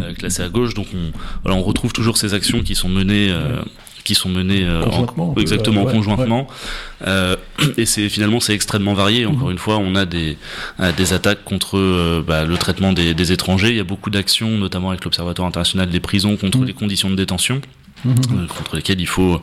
euh, 0.00 0.12
classé 0.14 0.42
à 0.42 0.48
gauche. 0.48 0.74
Donc 0.74 0.86
on, 0.94 1.12
voilà, 1.42 1.58
on 1.58 1.62
retrouve 1.62 1.92
toujours 1.92 2.16
ces 2.16 2.34
actions 2.34 2.62
qui 2.62 2.74
sont 2.74 2.88
menées, 2.88 3.30
euh, 3.30 3.62
qui 4.04 4.14
sont 4.14 4.28
menées 4.28 4.64
euh, 4.64 4.82
en- 4.82 4.90
Conjointement, 4.90 5.28
peu, 5.32 5.40
exactement 5.40 5.82
euh, 5.82 5.84
ouais, 5.86 5.92
conjointement. 5.92 6.46
Euh, 7.06 7.36
et 7.78 7.86
c'est 7.86 8.08
finalement 8.10 8.38
c'est 8.40 8.52
extrêmement 8.54 8.92
varié. 8.94 9.24
Encore 9.24 9.50
une 9.50 9.58
fois, 9.58 9.78
on 9.78 9.94
a 9.94 10.04
des 10.04 10.36
des 10.98 11.12
attaques 11.14 11.42
contre 11.44 12.22
bah, 12.26 12.44
le 12.44 12.56
traitement 12.58 12.92
des, 12.92 13.14
des 13.14 13.32
étrangers. 13.32 13.70
Il 13.70 13.76
y 13.76 13.80
a 13.80 13.84
beaucoup 13.84 14.10
d'actions, 14.10 14.50
notamment 14.58 14.90
avec 14.90 15.04
l'Observatoire 15.04 15.48
international 15.48 15.88
des 15.88 16.00
prisons, 16.00 16.36
contre 16.36 16.58
Mhm. 16.58 16.66
les 16.66 16.72
conditions 16.74 17.10
de 17.10 17.16
détention 17.16 17.60
Mhm. 18.04 18.14
euh, 18.32 18.46
contre 18.46 18.76
lesquels 18.76 19.00
il 19.00 19.06
faut 19.06 19.40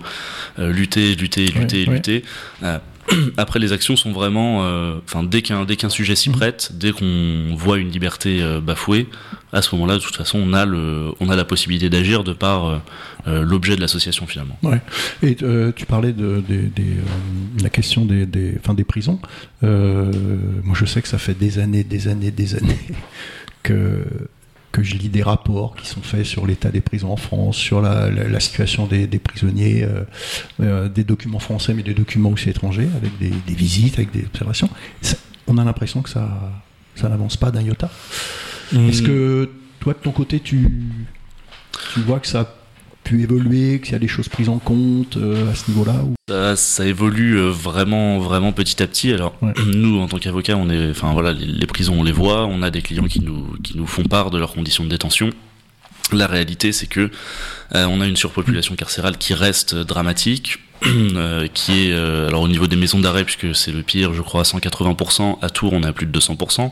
lutter, 0.60 1.16
lutter, 1.16 1.48
lutter, 1.48 1.88
ouais. 1.88 1.94
lutter. 1.96 2.24
Après, 3.38 3.60
les 3.60 3.74
actions 3.74 3.96
sont 3.96 4.12
vraiment, 4.12 4.64
euh, 4.64 4.96
enfin, 5.06 5.24
dès 5.24 5.42
qu'un 5.42 5.66
dès 5.66 5.76
qu'un 5.76 5.90
sujet 5.90 6.14
Mhm. 6.14 6.18
s'y 6.18 6.30
prête, 6.30 6.72
dès 6.74 6.92
qu'on 6.92 7.56
voit 7.56 7.78
une 7.78 7.90
liberté 7.90 8.42
euh, 8.42 8.62
bafouée, 8.62 9.08
à 9.54 9.62
ce 9.62 9.74
moment-là, 9.76 9.96
de 9.96 10.02
toute 10.02 10.16
façon, 10.16 10.40
on 10.40 10.54
a 10.54 10.66
le, 10.66 11.12
on 11.20 11.30
a 11.30 11.36
la 11.36 11.46
possibilité 11.46 11.90
d'agir 11.90 12.24
de 12.24 12.34
par 12.34 12.82
euh, 13.28 13.44
l'objet 13.44 13.76
de 13.76 13.82
l'association 13.82 14.26
finalement. 14.28 14.58
Ouais. 14.64 14.82
Et 15.24 15.36
tu 15.36 15.86
parlais 15.86 16.14
de, 16.14 16.44
la 17.62 17.70
question 17.70 18.06
des, 18.06 18.26
des, 18.26 18.58
des 18.76 18.84
prisons. 18.84 19.20
Moi, 19.62 20.76
je 20.76 20.86
sais 20.86 21.02
que 21.02 21.08
ça 21.08 21.18
fait 21.18 21.38
des 21.38 21.60
années, 21.60 21.84
des 21.84 22.08
années, 22.08 22.32
des 22.32 22.56
années 22.56 22.80
que, 23.64 24.06
que 24.72 24.84
je 24.84 24.96
lis 24.96 25.10
des 25.10 25.22
rapports 25.24 25.76
qui 25.76 25.86
sont 25.88 26.02
faits 26.02 26.26
sur 26.26 26.46
l'état 26.48 26.70
des 26.70 26.82
prisons 26.82 27.12
en 27.12 27.18
France, 27.18 27.58
sur 27.58 27.82
la, 27.82 28.10
la, 28.10 28.28
la 28.28 28.40
situation 28.40 28.88
des, 28.88 29.06
des 29.08 29.20
prisonniers, 29.20 29.84
euh, 29.84 30.04
euh, 30.62 30.88
des 30.90 31.04
documents 31.04 31.40
français, 31.40 31.74
mais 31.74 31.84
des 31.84 31.94
documents 31.94 32.30
aussi 32.30 32.50
étrangers, 32.50 32.88
avec 32.96 33.18
des, 33.20 33.32
des 33.48 33.54
visites, 33.54 33.96
avec 33.96 34.12
des 34.12 34.24
observations. 34.26 34.70
Ça- 35.02 35.18
on 35.48 35.58
a 35.58 35.64
l'impression 35.66 36.02
que 36.02 36.10
ça, 36.10 36.30
ça 36.96 37.10
n'avance 37.10 37.36
pas 37.36 37.52
d'un 37.52 37.62
iota. 37.62 37.90
Est-ce 38.74 39.02
que 39.02 39.50
toi, 39.82 39.94
de 39.94 40.00
ton 40.00 40.12
côté, 40.12 40.40
tu, 40.40 40.70
tu 41.94 42.00
vois 42.02 42.20
que 42.22 42.28
ça 42.28 42.56
pu 43.12 43.22
évoluer, 43.24 43.82
qu'il 43.82 43.92
y 43.92 43.96
a 43.96 44.00
des 44.00 44.08
choses 44.08 44.30
prises 44.30 44.48
en 44.48 44.60
compte 44.60 45.18
euh, 45.18 45.52
à 45.52 45.56
ce 45.56 45.70
niveau-là 45.70 45.96
ou... 46.04 46.14
Ça, 46.30 46.56
ça 46.56 46.86
évolue 46.86 47.38
euh, 47.38 47.50
vraiment, 47.50 48.20
vraiment 48.20 48.54
petit 48.54 48.82
à 48.82 48.88
petit. 48.88 49.12
Alors, 49.12 49.36
Ouais. 49.42 49.54
nous, 49.66 50.00
en 50.00 50.08
tant 50.08 50.18
qu'avocats, 50.18 50.56
on 50.56 50.70
est, 50.70 50.92
enfin 50.92 51.12
voilà, 51.14 51.34
les, 51.34 51.46
les 51.46 51.66
prisons, 51.68 52.00
on 52.00 52.04
les 52.04 52.12
voit. 52.12 52.46
On 52.46 52.62
a 52.62 52.70
des 52.70 52.82
clients 52.82 53.08
qui 53.08 53.20
nous, 53.22 53.58
qui 53.64 53.78
nous 53.78 53.88
font 53.88 54.04
part 54.04 54.32
de 54.32 54.38
leurs 54.38 54.54
conditions 54.54 54.86
de 54.86 54.90
détention. 54.90 55.30
La 56.14 56.28
réalité, 56.28 56.72
c'est 56.72 56.88
que 56.88 57.10
euh, 57.76 57.86
on 57.86 58.02
a 58.02 58.08
une 58.08 58.18
surpopulation 58.18 58.76
carcérale 58.76 59.18
qui 59.18 59.34
reste 59.34 59.76
dramatique, 59.76 60.60
euh, 60.86 61.48
qui 61.54 61.88
est, 61.88 61.94
euh, 61.94 62.28
alors 62.28 62.42
au 62.42 62.48
niveau 62.48 62.68
des 62.68 62.76
maisons 62.76 63.00
d'arrêt, 63.00 63.24
puisque 63.24 63.56
c'est 63.56 63.72
le 63.72 63.82
pire, 63.82 64.14
je 64.14 64.22
crois, 64.22 64.42
à 64.42 64.44
180%. 64.44 65.38
À 65.42 65.50
Tours, 65.50 65.74
on 65.74 65.84
est 65.84 65.88
à 65.88 65.94
plus 65.94 66.06
de 66.06 66.18
200%. 66.20 66.72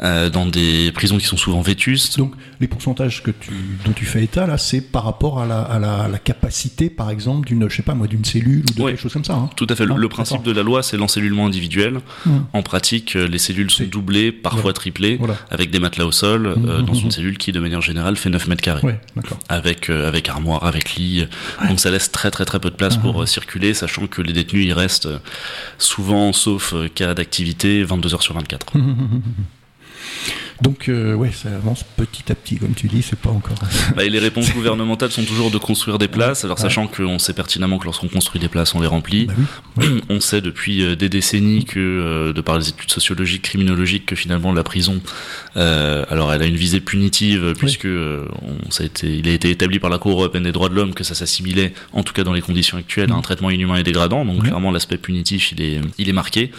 Euh, 0.00 0.30
dans 0.30 0.46
des 0.46 0.90
prisons 0.92 1.18
qui 1.18 1.26
sont 1.26 1.36
souvent 1.36 1.60
vétustes. 1.60 2.18
Donc 2.18 2.32
les 2.60 2.66
pourcentages 2.66 3.22
que 3.22 3.30
tu, 3.30 3.50
dont 3.84 3.92
tu 3.92 4.04
fais 4.04 4.24
état 4.24 4.46
là, 4.46 4.58
c'est 4.58 4.80
par 4.80 5.04
rapport 5.04 5.40
à 5.40 5.46
la, 5.46 5.60
à 5.62 5.78
la, 5.78 5.94
à 6.04 6.08
la 6.08 6.18
capacité, 6.18 6.90
par 6.90 7.10
exemple, 7.10 7.46
d'une, 7.46 7.68
je 7.68 7.76
sais 7.76 7.82
pas 7.82 7.94
moi, 7.94 8.06
d'une 8.06 8.24
cellule 8.24 8.64
ou 8.70 8.74
de 8.74 8.82
Ouais. 8.82 8.92
quelque 8.92 9.00
chose 9.02 9.12
comme 9.12 9.24
ça. 9.24 9.34
hein. 9.34 9.50
Tout 9.56 9.66
à 9.68 9.76
fait. 9.76 9.84
Le, 9.86 9.92
Ah, 9.94 9.98
le 9.98 10.08
principe 10.08 10.42
de 10.42 10.50
la 10.52 10.62
loi, 10.62 10.82
c'est 10.82 10.96
l'encellulement 10.96 11.46
individuel. 11.46 12.00
Hum. 12.26 12.46
En 12.52 12.62
pratique, 12.62 13.16
euh, 13.16 13.28
les 13.28 13.38
cellules 13.38 13.70
sont 13.70 13.84
doublées, 13.84 14.32
parfois 14.32 14.62
Voilà. 14.62 14.74
triplées, 14.74 15.16
Voilà. 15.18 15.36
avec 15.50 15.70
des 15.70 15.78
matelas 15.78 16.06
au 16.06 16.12
sol, 16.12 16.46
euh, 16.46 16.56
Mhm, 16.56 16.86
dans 16.86 16.94
mhm. 16.94 17.00
une 17.04 17.10
cellule 17.10 17.38
qui, 17.38 17.52
de 17.52 17.60
manière 17.60 17.80
générale, 17.82 18.16
fait 18.16 18.30
9 18.30 18.48
mètres 18.48 18.62
carrés. 18.62 18.82
Ouais. 18.82 19.00
Avec, 19.48 19.90
euh, 19.90 20.08
avec 20.08 20.28
armoire, 20.28 20.64
avec 20.64 20.94
lit. 20.94 21.26
Donc 21.68 21.78
ça 21.80 21.90
laisse 21.90 22.10
très 22.10 22.30
très 22.30 22.44
très 22.44 22.58
peu 22.60 22.70
de 22.70 22.74
place 22.76 22.96
pour 22.96 23.28
circuler, 23.28 23.74
sachant 23.74 24.06
que 24.06 24.22
les 24.22 24.32
détenus, 24.32 24.64
ils 24.66 24.72
restent 24.72 25.08
souvent, 25.78 26.32
sauf 26.32 26.74
cas 26.94 27.14
d'activité, 27.14 27.82
22 27.84 28.14
heures 28.14 28.22
sur 28.22 28.34
24. 28.34 28.72
Donc 30.60 30.88
euh, 30.88 31.14
ouais, 31.14 31.32
ça 31.32 31.48
avance 31.48 31.84
petit 31.96 32.30
à 32.30 32.34
petit, 32.36 32.56
comme 32.56 32.74
tu 32.74 32.86
dis, 32.86 33.02
c'est 33.02 33.18
pas 33.18 33.30
encore. 33.30 33.56
Bah, 33.96 34.04
et 34.04 34.08
les 34.10 34.20
réponses 34.20 34.50
gouvernementales 34.54 35.10
sont 35.10 35.24
toujours 35.24 35.50
de 35.50 35.58
construire 35.58 35.98
des 35.98 36.08
places, 36.08 36.44
alors 36.44 36.56
Ouais. 36.58 36.62
sachant 36.62 36.86
qu'on 36.86 37.18
sait 37.18 37.32
pertinemment 37.32 37.78
que 37.78 37.84
lorsqu'on 37.86 38.08
construit 38.08 38.40
des 38.40 38.48
places, 38.48 38.74
on 38.74 38.80
les 38.80 38.86
remplit. 38.86 39.26
Bah 39.26 39.34
oui. 39.78 40.02
On 40.08 40.20
sait 40.20 40.40
depuis 40.42 40.82
euh, 40.84 40.94
des 40.94 41.08
décennies 41.08 41.64
que, 41.64 41.78
euh, 41.80 42.32
de 42.32 42.40
par 42.42 42.58
les 42.58 42.68
études 42.68 42.90
sociologiques, 42.90 43.42
criminologiques, 43.42 44.06
que 44.06 44.14
finalement 44.14 44.52
la 44.52 44.62
prison, 44.62 45.00
euh, 45.56 46.04
alors 46.10 46.32
elle 46.32 46.42
a 46.42 46.46
une 46.46 46.56
visée 46.56 46.80
punitive 46.80 47.54
puisque 47.58 47.86
on, 47.86 48.70
ça 48.70 48.82
a 48.82 48.86
été, 48.86 49.16
il 49.16 49.26
a 49.28 49.32
été 49.32 49.50
établi 49.50 49.78
par 49.78 49.90
la 49.90 49.98
Cour 49.98 50.12
européenne 50.12 50.44
des 50.44 50.52
droits 50.52 50.68
de 50.68 50.74
l'homme 50.74 50.92
que 50.94 51.02
ça 51.04 51.14
s'assimilait, 51.14 51.72
en 51.92 52.02
tout 52.02 52.12
cas 52.12 52.24
dans 52.24 52.32
les 52.34 52.42
conditions 52.42 52.76
actuelles, 52.76 53.10
à 53.10 53.14
un 53.14 53.22
traitement 53.22 53.50
inhumain 53.50 53.76
et 53.76 53.82
dégradant. 53.82 54.24
Donc 54.24 54.42
clairement 54.44 54.70
l'aspect 54.70 54.98
punitif, 54.98 55.52
il 55.52 55.62
est, 55.62 55.80
il 55.98 56.08
est 56.08 56.12
marqué. 56.12 56.50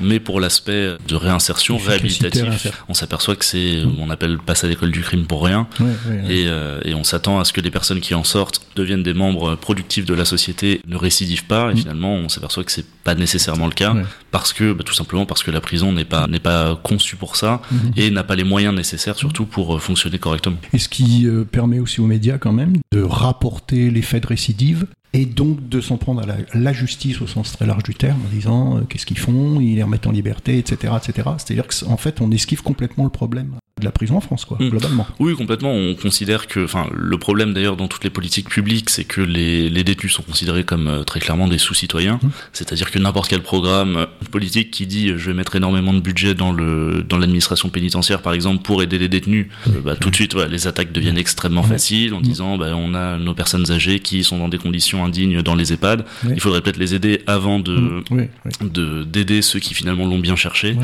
Mais 0.00 0.18
pour 0.18 0.40
l'aspect 0.40 0.96
de 1.06 1.14
réinsertion, 1.14 1.76
réhabilitatif. 1.76 2.66
On 2.92 2.94
s'aperçoit 2.94 3.36
que 3.36 3.44
c'est, 3.46 3.82
on 3.98 4.10
appelle 4.10 4.36
passe 4.38 4.64
à 4.64 4.68
l'école 4.68 4.90
du 4.92 5.00
crime 5.00 5.24
pour 5.24 5.42
rien. 5.44 5.66
Ouais, 5.80 5.86
ouais, 5.86 6.20
ouais. 6.26 6.34
Et, 6.34 6.44
euh, 6.46 6.78
et 6.84 6.94
on 6.94 7.04
s'attend 7.04 7.40
à 7.40 7.44
ce 7.46 7.52
que 7.54 7.62
les 7.62 7.70
personnes 7.70 8.00
qui 8.00 8.14
en 8.14 8.22
sortent 8.22 8.60
deviennent 8.76 9.02
des 9.02 9.14
membres 9.14 9.54
productifs 9.56 10.04
de 10.04 10.12
la 10.14 10.26
société, 10.26 10.80
ne 10.86 10.96
récidivent 10.96 11.46
pas, 11.46 11.70
et 11.70 11.74
Mm. 11.74 11.76
finalement 11.78 12.14
on 12.14 12.28
s'aperçoit 12.28 12.64
que 12.64 12.70
c'est 12.72 12.84
pas 13.04 13.14
nécessairement 13.14 13.66
le 13.66 13.72
cas, 13.72 13.94
parce 14.30 14.52
que 14.52 14.72
bah, 14.74 14.84
tout 14.84 14.92
simplement 14.94 15.24
parce 15.26 15.42
que 15.42 15.50
la 15.50 15.60
prison 15.62 15.92
n'est 15.92 16.04
pas 16.04 16.26
n'est 16.26 16.38
pas 16.38 16.78
conçue 16.82 17.16
pour 17.16 17.36
ça 17.36 17.62
Mhm. 17.70 17.92
et 17.96 18.10
n'a 18.10 18.24
pas 18.24 18.36
les 18.36 18.44
moyens 18.44 18.74
nécessaires 18.74 19.16
surtout 19.16 19.46
pour 19.46 19.74
euh, 19.74 19.78
fonctionner 19.78 20.18
correctement. 20.18 20.56
Et 20.74 20.78
ce 20.78 20.88
qui 20.88 21.26
euh, 21.26 21.44
permet 21.44 21.78
aussi 21.80 22.00
aux 22.00 22.06
médias 22.06 22.36
quand 22.38 22.52
même 22.52 22.74
de 22.92 23.02
rapporter 23.02 23.90
les 23.90 24.02
faits 24.02 24.22
de 24.24 24.28
récidive 24.28 24.86
et 25.12 25.26
donc 25.26 25.68
de 25.68 25.80
s'en 25.80 25.96
prendre 25.98 26.22
à 26.22 26.26
la, 26.26 26.36
la 26.54 26.72
justice 26.72 27.20
au 27.20 27.26
sens 27.26 27.52
très 27.52 27.66
large 27.66 27.82
du 27.82 27.94
terme 27.94 28.20
en 28.26 28.34
disant 28.34 28.78
euh, 28.78 28.80
qu'est-ce 28.88 29.06
qu'ils 29.06 29.18
font, 29.18 29.60
ils 29.60 29.76
les 29.76 29.82
remettent 29.82 30.06
en 30.06 30.12
liberté, 30.12 30.58
etc. 30.58 30.94
etc. 30.96 31.28
C'est-à-dire 31.38 31.66
qu'en 31.66 31.96
fait 31.96 32.20
on 32.20 32.30
esquive 32.30 32.62
complètement 32.62 33.04
le 33.04 33.10
problème 33.10 33.56
de 33.80 33.84
la 33.86 33.90
prison 33.90 34.16
en 34.16 34.20
France, 34.20 34.44
quoi, 34.44 34.58
Mm. 34.60 34.68
globalement. 34.68 35.06
Oui, 35.18 35.34
complètement. 35.34 35.72
On 35.72 35.94
considère 35.94 36.46
que, 36.46 36.64
enfin, 36.64 36.88
le 36.94 37.18
problème 37.18 37.54
d'ailleurs 37.54 37.76
dans 37.76 37.88
toutes 37.88 38.04
les 38.04 38.10
politiques 38.10 38.48
publiques, 38.50 38.90
c'est 38.90 39.04
que 39.04 39.20
les, 39.20 39.70
les 39.70 39.82
détenus 39.82 40.12
sont 40.12 40.22
considérés 40.22 40.64
comme 40.64 40.88
euh, 40.88 41.04
très 41.04 41.20
clairement 41.20 41.48
des 41.48 41.58
sous-citoyens. 41.58 42.20
Mhm. 42.22 42.30
C'est-à-dire 42.52 42.90
que 42.90 42.98
n'importe 42.98 43.28
quel 43.30 43.42
programme 43.42 43.96
euh, 43.96 44.06
politique 44.30 44.70
qui 44.70 44.86
dit 44.86 45.08
euh, 45.08 45.18
je 45.18 45.30
vais 45.30 45.34
mettre 45.34 45.56
énormément 45.56 45.94
de 45.94 46.00
budget 46.00 46.34
dans 46.34 46.52
le 46.52 47.02
dans 47.08 47.16
l'administration 47.16 47.70
pénitentiaire, 47.70 48.20
par 48.20 48.34
exemple, 48.34 48.62
pour 48.62 48.82
aider 48.82 48.98
les 48.98 49.08
détenus, 49.08 49.48
bah, 49.84 49.96
tout 49.96 50.10
de 50.10 50.14
suite, 50.14 50.34
voilà, 50.34 50.48
les 50.48 50.66
attaques 50.66 50.92
deviennent 50.92 51.18
extrêmement 51.18 51.62
faciles 51.62 52.14
en 52.14 52.20
disant 52.20 52.58
bah, 52.58 52.74
on 52.76 52.94
a 52.94 53.16
nos 53.16 53.34
personnes 53.34 53.70
âgées 53.70 54.00
qui 54.00 54.22
sont 54.22 54.38
dans 54.38 54.48
des 54.48 54.58
conditions 54.58 55.01
indignes 55.04 55.42
dans 55.42 55.54
les 55.54 55.72
EHPAD. 55.72 56.04
Il 56.28 56.40
faudrait 56.40 56.60
peut-être 56.60 56.78
les 56.78 56.94
aider 56.94 57.22
avant 57.26 57.58
de 57.58 57.72
Mm. 57.76 58.04
Oui, 58.10 58.22
oui. 58.44 58.68
de 58.70 59.04
d'aider 59.04 59.42
ceux 59.42 59.58
qui 59.60 59.74
finalement 59.74 60.06
l'ont 60.06 60.18
bien 60.18 60.36
cherché. 60.36 60.76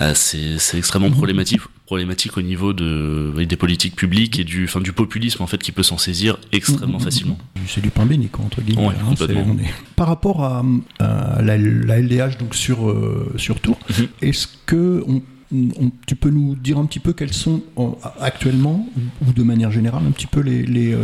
Euh, 0.00 0.12
c'est 0.14 0.76
extrêmement 0.76 1.08
Mhm. 1.08 1.14
problématique 1.14 1.60
problématique 1.86 2.36
au 2.36 2.42
niveau 2.42 2.72
de 2.72 3.32
des 3.44 3.56
politiques 3.56 3.94
publiques 3.94 4.38
et 4.40 4.44
du 4.44 4.64
enfin 4.64 4.80
du 4.80 4.92
populisme 4.92 5.42
en 5.42 5.46
fait 5.46 5.58
qui 5.58 5.70
peut 5.70 5.82
s'en 5.84 5.98
saisir 5.98 6.36
extrêmement 6.50 6.98
Mhm. 6.98 7.04
facilement. 7.04 7.38
C'est 7.68 7.80
du 7.82 7.90
pain 7.90 8.04
béni, 8.06 8.26
quoi, 8.28 8.44
entre 8.44 8.60
guillemets. 8.62 8.88
Ouais, 8.88 8.94
hein, 9.06 9.14
est- 9.60 9.94
Par 9.94 10.08
rapport 10.08 10.42
à, 10.42 10.64
à 10.98 11.42
la, 11.42 11.56
la 11.58 11.98
LDH 12.00 12.38
donc 12.38 12.54
sur, 12.56 12.88
euh, 12.88 13.32
sur 13.36 13.60
Tours, 13.60 13.78
Mhm. 13.90 14.06
est-ce 14.22 14.48
que 14.66 15.04
on- 15.06 15.22
on- 15.52 15.92
tu 16.08 16.16
peux 16.16 16.30
nous 16.30 16.56
dire 16.56 16.78
un 16.78 16.86
petit 16.86 16.98
peu 17.00 17.12
quels 17.12 17.32
sont 17.34 17.62
en- 17.76 17.96
actuellement 18.20 18.88
ou, 19.28 19.32
de 19.32 19.42
manière 19.44 19.70
générale 19.70 20.02
un 20.08 20.10
petit 20.10 20.26
peu 20.26 20.40
les, 20.40 20.64
les, 20.66 20.92
euh, 20.94 20.98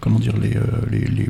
comment 0.00 0.18
dire 0.18 0.34
les, 0.36 0.56
euh, 0.56 0.60
les, 0.90 0.98
les- 1.00 1.28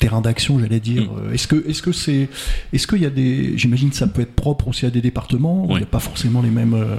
les 0.00 0.06
terrains 0.06 0.20
d'action 0.20 0.58
j'allais 0.58 0.80
dire 0.80 1.02
Mhm. 1.02 1.08
Euh, 1.28 1.32
est-ce 1.34 1.46
que 1.46 1.68
est-ce 1.68 1.82
que 1.82 1.92
c'est 1.92 2.28
est-ce 2.72 2.86
qu'il 2.86 3.02
y 3.02 3.06
a 3.06 3.10
des 3.10 3.56
j'imagine 3.58 3.90
que 3.90 3.96
ça 3.96 4.06
peut 4.06 4.22
être 4.22 4.34
propre 4.34 4.68
aussi 4.68 4.86
à 4.86 4.90
des 4.90 5.00
départements 5.00 5.64
où 5.66 5.72
il 5.72 5.78
n'y 5.78 5.82
a 5.82 5.86
pas 5.86 5.98
forcément 5.98 6.40
les 6.42 6.50
mêmes 6.50 6.74
euh, 6.74 6.96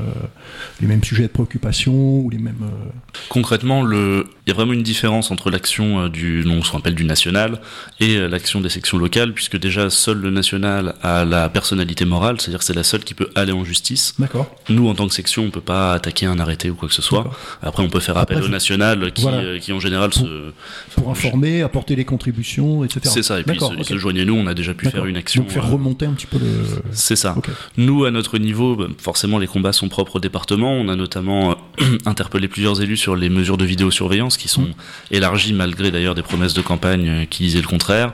les 0.81 0.87
mêmes 0.87 1.03
sujets 1.03 1.23
de 1.23 1.27
préoccupation 1.29 1.93
ou 1.93 2.29
les 2.29 2.37
mêmes 2.37 2.63
euh, 2.63 2.89
Concrètement, 3.29 3.83
le 3.83 4.27
il 4.45 4.49
y 4.49 4.51
a 4.51 4.55
vraiment 4.55 4.73
une 4.73 4.83
différence 4.83 5.31
entre 5.31 5.49
l'action 5.51 6.07
du 6.07 6.43
non 6.45 6.61
ce 6.63 6.71
qu'on 6.71 6.79
appelle 6.79 6.95
du 6.95 7.03
national 7.05 7.59
et 7.99 8.17
l'action 8.27 8.61
des 8.61 8.69
sections 8.69 8.97
locales 8.97 9.33
puisque 9.33 9.57
déjà 9.59 9.89
seul 9.89 10.17
le 10.17 10.31
national 10.31 10.95
a 11.03 11.25
la 11.25 11.49
personnalité 11.49 12.05
morale, 12.05 12.39
c'est-à-dire 12.39 12.59
que 12.59 12.65
c'est 12.65 12.73
la 12.75 12.83
seule 12.83 13.03
qui 13.03 13.13
peut 13.13 13.29
aller 13.35 13.51
en 13.51 13.63
justice. 13.63 14.15
d'accord 14.19 14.49
Nous 14.69 14.87
en 14.89 14.95
tant 14.95 15.07
que 15.07 15.13
section, 15.13 15.43
on 15.43 15.51
peut 15.51 15.61
pas 15.61 15.93
attaquer 15.93 16.25
un 16.25 16.39
arrêté 16.39 16.69
ou 16.69 16.75
quoi 16.75 16.87
que 16.87 16.95
ce 16.95 17.01
soit. 17.01 17.29
Après 17.61 17.83
on 17.83 17.89
peut 17.89 17.99
faire 17.99 18.17
appel 18.17 18.37
Après, 18.37 18.49
au 18.49 18.51
national 18.51 19.11
qui 19.13 19.21
Voilà. 19.21 19.59
qui 19.59 19.71
en 19.73 19.79
général 19.79 20.13
se 20.13 20.51
pour 20.95 21.09
informer 21.11 21.61
apporter 21.61 21.95
les 21.95 22.05
contributions 22.05 22.83
etc 22.97 23.11
C'est 23.13 23.23
ça, 23.23 23.39
et 23.39 23.43
puis 23.43 23.59
se, 23.59 23.97
joignent 23.97 24.21
à 24.21 24.25
nous, 24.25 24.35
on 24.35 24.47
a 24.47 24.53
déjà 24.53 24.73
pu 24.73 24.89
faire 24.89 25.05
une 25.05 25.17
action. 25.17 25.43
Donc 25.43 25.51
faire 25.51 25.65
euh, 25.65 25.71
remonter 25.71 26.05
un 26.05 26.13
petit 26.13 26.27
peu 26.27 26.37
le. 26.37 26.81
C'est 26.91 27.15
ça. 27.15 27.35
Nous, 27.77 28.05
à 28.05 28.11
notre 28.11 28.37
niveau, 28.37 28.75
bah, 28.75 28.87
forcément, 28.97 29.37
les 29.37 29.47
combats 29.47 29.73
sont 29.73 29.89
propres 29.89 30.17
au 30.17 30.19
département. 30.19 30.71
On 30.73 30.89
a 30.89 30.95
notamment 30.95 31.51
euh, 31.81 31.97
interpellé 32.05 32.47
plusieurs 32.47 32.81
élus 32.81 32.97
sur 32.97 33.15
les 33.15 33.29
mesures 33.29 33.57
de 33.57 33.65
vidéosurveillance 33.65 34.37
qui 34.37 34.47
sont 34.47 34.67
élargies 35.11 35.53
malgré 35.53 35.91
d'ailleurs 35.91 36.15
des 36.15 36.23
promesses 36.23 36.53
de 36.53 36.61
campagne 36.61 37.09
euh, 37.09 37.25
qui 37.25 37.43
disaient 37.43 37.61
le 37.61 37.67
contraire. 37.67 38.13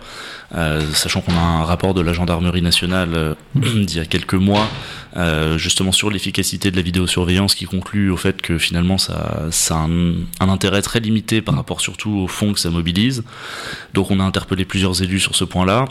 Euh, 0.53 0.81
sachant 0.93 1.21
qu'on 1.21 1.33
a 1.33 1.41
un 1.41 1.63
rapport 1.65 1.93
de 1.93 2.01
la 2.01 2.13
gendarmerie 2.13 2.61
nationale 2.61 3.09
euh, 3.13 3.33
d'il 3.55 3.97
y 3.97 3.99
a 3.99 4.05
quelques 4.05 4.35
mois, 4.35 4.67
euh, 5.17 5.57
justement 5.57 5.91
sur 5.91 6.09
l'efficacité 6.09 6.71
de 6.71 6.75
la 6.75 6.81
vidéosurveillance, 6.81 7.55
qui 7.55 7.65
conclut 7.65 8.09
au 8.11 8.17
fait 8.17 8.41
que 8.41 8.57
finalement 8.57 8.97
ça, 8.97 9.43
ça 9.51 9.75
a 9.75 9.79
un, 9.87 10.13
un 10.39 10.49
intérêt 10.49 10.81
très 10.81 10.99
limité 10.99 11.41
par 11.41 11.55
rapport 11.55 11.79
surtout 11.81 12.11
au 12.11 12.27
fonds 12.27 12.53
que 12.53 12.59
ça 12.59 12.69
mobilise. 12.69 13.23
Donc 13.93 14.11
on 14.11 14.19
a 14.19 14.23
interpellé 14.23 14.65
plusieurs 14.65 15.01
élus 15.01 15.19
sur 15.21 15.35
ce 15.35 15.43
point-là. 15.45 15.85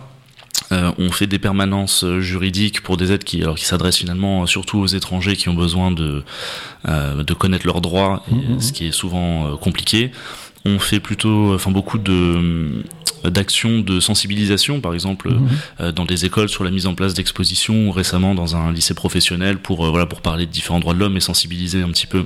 Euh, 0.73 0.93
on 0.99 1.11
fait 1.11 1.27
des 1.27 1.39
permanences 1.39 2.05
juridiques 2.21 2.81
pour 2.83 2.97
des 2.97 3.13
aides 3.13 3.25
qui, 3.25 3.43
alors, 3.43 3.57
qui 3.57 3.65
s'adressent 3.65 3.99
finalement 3.99 4.47
surtout 4.47 4.79
aux 4.79 4.87
étrangers 4.87 5.37
qui 5.37 5.49
ont 5.49 5.55
besoin 5.55 5.91
de, 5.91 6.23
euh, 6.89 7.23
de 7.25 7.35
connaître 7.35 7.67
leurs 7.67 7.81
droits, 7.81 8.23
et, 8.31 8.35
Mhm. 8.35 8.61
ce 8.61 8.73
qui 8.73 8.87
est 8.87 8.93
souvent 8.93 9.57
compliqué. 9.57 10.11
On 10.65 10.79
fait 10.79 11.01
plutôt, 11.01 11.55
enfin 11.55 11.71
beaucoup 11.71 11.99
de 11.99 12.83
d'actions 13.31 13.81
de 13.81 14.01
sensibilisation, 14.01 14.81
par 14.81 14.95
exemple 14.95 15.31
Mhm. 15.31 15.49
euh, 15.81 15.93
dans 15.93 16.05
des 16.05 16.25
écoles 16.25 16.49
sur 16.49 16.65
la 16.65 16.71
mise 16.71 16.87
en 16.87 16.95
place 16.95 17.15
d'expositions, 17.15 17.91
récemment 17.91 18.35
dans 18.35 18.57
un 18.57 18.73
lycée 18.73 18.95
professionnel 18.95 19.59
pour 19.59 19.85
euh, 19.87 19.91
voilà 19.91 20.07
pour 20.07 20.21
parler 20.21 20.47
de 20.47 20.51
différents 20.53 20.81
droits 20.81 20.95
de 20.95 20.99
l'homme 20.99 21.17
et 21.17 21.21
sensibiliser 21.21 21.83
un 21.83 21.89
petit 21.91 22.07
peu 22.07 22.25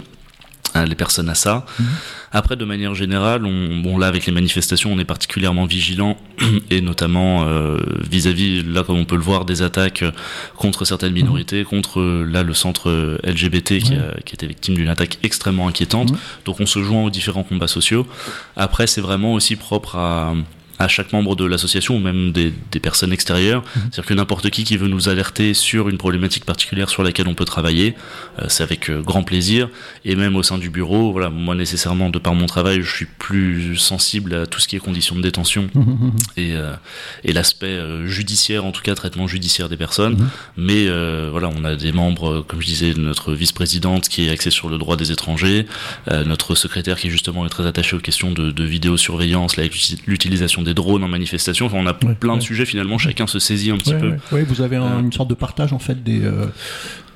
euh, 0.77 0.85
les 0.85 0.95
personnes 0.95 1.31
à 1.31 1.35
ça. 1.35 1.65
Mhm. 1.79 1.87
Après, 2.31 2.57
de 2.57 2.65
manière 2.67 2.95
générale, 2.95 3.47
on, 3.47 3.79
bon 3.79 3.97
là 3.97 4.07
avec 4.07 4.27
les 4.27 4.33
manifestations, 4.33 4.93
on 4.93 4.99
est 4.99 5.07
particulièrement 5.07 5.65
vigilant 5.65 6.19
et 6.71 6.83
notamment 6.83 7.47
euh, 7.49 7.79
vis-à-vis, 8.11 8.63
là 8.63 8.83
comme 8.83 8.99
on 8.99 9.07
peut 9.07 9.17
le 9.17 9.23
voir, 9.23 9.47
des 9.47 9.63
attaques 9.63 10.03
euh, 10.03 10.11
contre 10.57 10.85
certaines 10.85 11.15
minorités, 11.15 11.65
contre 11.65 12.01
euh, 12.01 12.23
là 12.31 12.43
le 12.43 12.53
centre 12.53 12.91
euh, 12.91 13.17
LGBT 13.25 13.79
qui, 13.79 13.95
a, 13.95 14.21
qui 14.27 14.35
était 14.35 14.47
victime 14.47 14.75
d'une 14.75 14.89
attaque 14.91 15.19
extrêmement 15.23 15.69
inquiétante. 15.69 16.11
Mhm. 16.13 16.19
Donc 16.45 16.61
on 16.61 16.67
se 16.67 16.83
joint 16.83 17.03
aux 17.05 17.11
différents 17.11 17.45
combats 17.45 17.67
sociaux. 17.69 18.07
Après, 18.57 18.87
c'est 18.87 19.01
vraiment 19.01 19.33
aussi 19.33 19.57
propre 19.57 19.97
à 19.97 20.35
à 20.79 20.89
chaque 20.89 21.13
membre 21.13 21.37
de 21.37 21.45
l'association 21.45 21.97
ou 21.97 21.99
même 21.99 22.33
des, 22.33 22.53
des 22.73 22.81
personnes 22.81 23.13
extérieures. 23.13 23.63
C'est-à-dire 23.75 24.07
que 24.07 24.15
n'importe 24.15 24.51
qui 24.51 24.65
qui 24.65 24.77
veut 24.77 24.89
nous 24.89 25.09
alerter 25.09 25.55
sur 25.55 25.89
une 25.89 25.99
problématique 25.99 26.45
particulière 26.45 26.89
sur 26.89 27.03
laquelle 27.03 27.29
on 27.29 27.35
peut 27.35 27.45
travailler, 27.45 27.95
euh, 28.39 28.45
c'est 28.49 28.63
avec 28.63 28.91
euh, 28.91 29.01
grand 29.03 29.23
plaisir. 29.23 29.69
Et 30.05 30.15
même 30.17 30.37
au 30.37 30.43
sein 30.43 30.59
du 30.59 30.71
bureau, 30.71 31.13
voilà, 31.13 31.31
moi 31.31 31.55
nécessairement 31.55 32.11
de 32.11 32.19
par 32.19 32.35
mon 32.35 32.47
travail, 32.47 32.83
je 32.83 32.91
suis 32.95 33.07
plus 33.07 33.77
sensible 33.77 34.35
à 34.35 34.47
tout 34.47 34.61
ce 34.61 34.69
qui 34.69 34.77
est 34.77 34.81
conditions 34.81 35.17
de 35.17 35.23
détention 35.23 35.69
Mhm. 35.75 36.13
et, 36.37 36.53
euh, 36.55 36.73
et 37.25 37.33
l'aspect 37.33 37.67
euh, 37.67 38.07
judiciaire, 38.07 38.65
en 38.65 38.73
tout 38.73 38.83
cas 38.83 38.95
traitement 38.95 39.27
judiciaire 39.27 39.69
des 39.69 39.77
personnes. 39.77 40.15
Mhm. 40.15 40.29
Mais 40.57 40.87
euh, 40.89 41.29
voilà, 41.31 41.51
on 41.55 41.65
a 41.65 41.77
des 41.77 41.93
membres, 41.93 42.45
comme 42.47 42.61
je 42.61 42.67
disais, 42.67 42.95
notre 42.97 43.33
vice-présidente 43.33 44.09
qui 44.09 44.27
est 44.27 44.31
axée 44.31 44.51
sur 44.51 44.69
le 44.69 44.79
droit 44.79 44.97
des 44.97 45.13
étrangers, 45.13 45.67
euh, 46.11 46.25
notre 46.25 46.55
secrétaire 46.55 46.99
qui 46.99 47.11
justement 47.11 47.47
est 47.47 47.49
très 47.49 47.67
attaché 47.67 47.97
aux 47.97 48.01
questions 48.01 48.33
de, 48.33 48.51
de 48.51 48.65
vidéosurveillance, 48.65 49.57
l'utilisation 50.07 50.63
des 50.63 50.68
des 50.69 50.75
drones 50.75 51.03
en 51.03 51.09
manifestation. 51.09 51.67
Enfin, 51.67 51.79
on 51.79 51.87
a 51.87 51.95
plein 51.95 52.37
de 52.37 52.43
sujets 52.43 52.67
finalement. 52.67 52.99
Chacun 52.99 53.27
se 53.27 53.39
saisit 53.39 53.71
un 53.71 53.79
petit 53.79 53.95
peu. 53.95 54.15
Oui, 54.33 54.43
vous 54.47 54.61
avez 54.61 54.77
une 54.77 55.13
sorte 55.13 55.31
de 55.31 55.35
partage 55.35 55.73
en 55.73 55.79
fait 55.79 56.03
des 56.03 56.23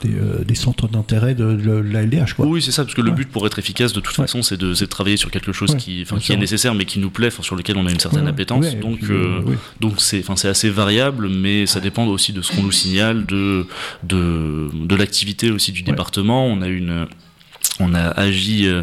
euh, 0.06 0.42
des, 0.44 0.54
centres 0.54 0.88
d'intérêt 0.88 1.34
de, 1.34 1.44
la 1.92 2.02
LDH. 2.02 2.34
Quoi. 2.34 2.46
Oui, 2.46 2.60
c'est 2.62 2.72
ça, 2.72 2.84
parce 2.84 2.94
que 2.94 3.00
le 3.00 3.10
but 3.10 3.30
pour 3.30 3.46
être 3.46 3.58
efficace, 3.58 3.92
de 3.92 4.00
toute 4.00 4.14
façon, 4.14 4.42
c'est 4.42 4.56
de, 4.56 4.74
travailler 4.84 5.16
sur 5.16 5.30
quelque 5.30 5.52
chose 5.52 5.76
qui, 5.76 6.04
qui 6.20 6.32
est 6.32 6.36
nécessaire, 6.36 6.74
mais 6.74 6.84
qui 6.84 6.98
nous 6.98 7.10
plaît, 7.10 7.30
sur 7.30 7.56
lequel 7.56 7.76
on 7.76 7.86
a 7.86 7.90
une 7.90 8.00
certaine 8.00 8.26
appétence. 8.26 8.76
donc, 8.76 8.98
euh, 9.04 9.42
donc 9.80 9.94
c'est 9.98 10.24
assez 10.44 10.70
variable, 10.70 11.28
mais 11.28 11.66
ça 11.66 11.80
dépend 11.80 12.06
aussi 12.06 12.32
de 12.32 12.42
ce 12.42 12.52
qu'on 12.52 12.62
nous 12.62 12.72
signale, 12.72 13.26
de, 13.26 13.66
de, 14.02 14.70
de 14.74 14.96
l'activité 14.96 15.50
aussi 15.50 15.72
du 15.72 15.82
département. 15.82 16.46
On 16.46 16.62
a 16.62 16.68
une 16.68 17.06
on 17.80 17.94
a 17.94 18.08
agi 18.08 18.66
euh, 18.66 18.82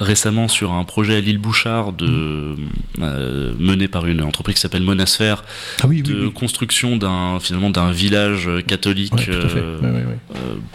récemment 0.00 0.48
sur 0.48 0.72
un 0.72 0.84
projet 0.84 1.16
à 1.16 1.20
l'île 1.20 1.38
Bouchard 1.38 1.92
de, 1.92 2.56
euh, 3.00 3.52
mené 3.58 3.88
par 3.88 4.06
une 4.06 4.22
entreprise 4.22 4.56
qui 4.56 4.60
s'appelle 4.60 4.82
Monasphère 4.82 5.44
ah 5.82 5.86
de 5.86 6.28
construction 6.28 6.96
d'un 6.96 7.38
finalement 7.40 7.70
d'un 7.70 7.92
village 7.92 8.48
catholique 8.66 9.28
euh, 9.28 9.78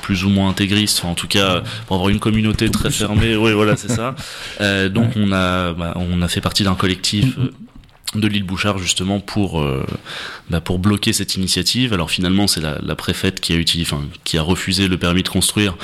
plus 0.02 0.24
ou 0.24 0.30
moins 0.30 0.50
intégriste, 0.50 1.04
en 1.04 1.16
tout 1.16 1.28
cas 1.28 1.64
pour 1.88 1.96
avoir 1.96 2.10
une 2.10 2.20
communauté 2.20 2.70
très 2.70 2.92
fermée. 2.92 3.36
Oui, 3.36 3.54
voilà, 3.54 3.76
c'est 3.76 3.92
ça. 3.92 4.16
donc 4.90 5.12
on 5.16 5.32
a 5.32 5.74
bah, 5.74 5.94
on 5.96 6.22
a 6.22 6.28
fait 6.28 6.42
partie 6.42 6.64
d'un 6.64 6.76
collectif. 6.76 7.38
De 8.18 8.28
l'île 8.28 8.44
Bouchard 8.44 8.78
justement 8.80 9.20
pour 9.20 9.62
euh, 9.62 9.86
bah 10.50 10.62
pour 10.62 10.80
bloquer 10.80 11.14
cette 11.14 11.36
initiative. 11.36 11.94
Alors 11.94 12.10
finalement 12.10 12.48
c'est 12.48 12.62
la, 12.62 12.80
la, 12.82 12.96
préfète 12.96 13.40
qui 13.40 13.54
a 13.54 13.56
utilisé, 13.56 13.94
enfin, 13.94 14.04
qui 14.24 14.38
a 14.38 14.42
refusé 14.42 14.88
le 14.88 14.98
permis 14.98 15.24
de 15.24 15.30
construire. 15.30 15.76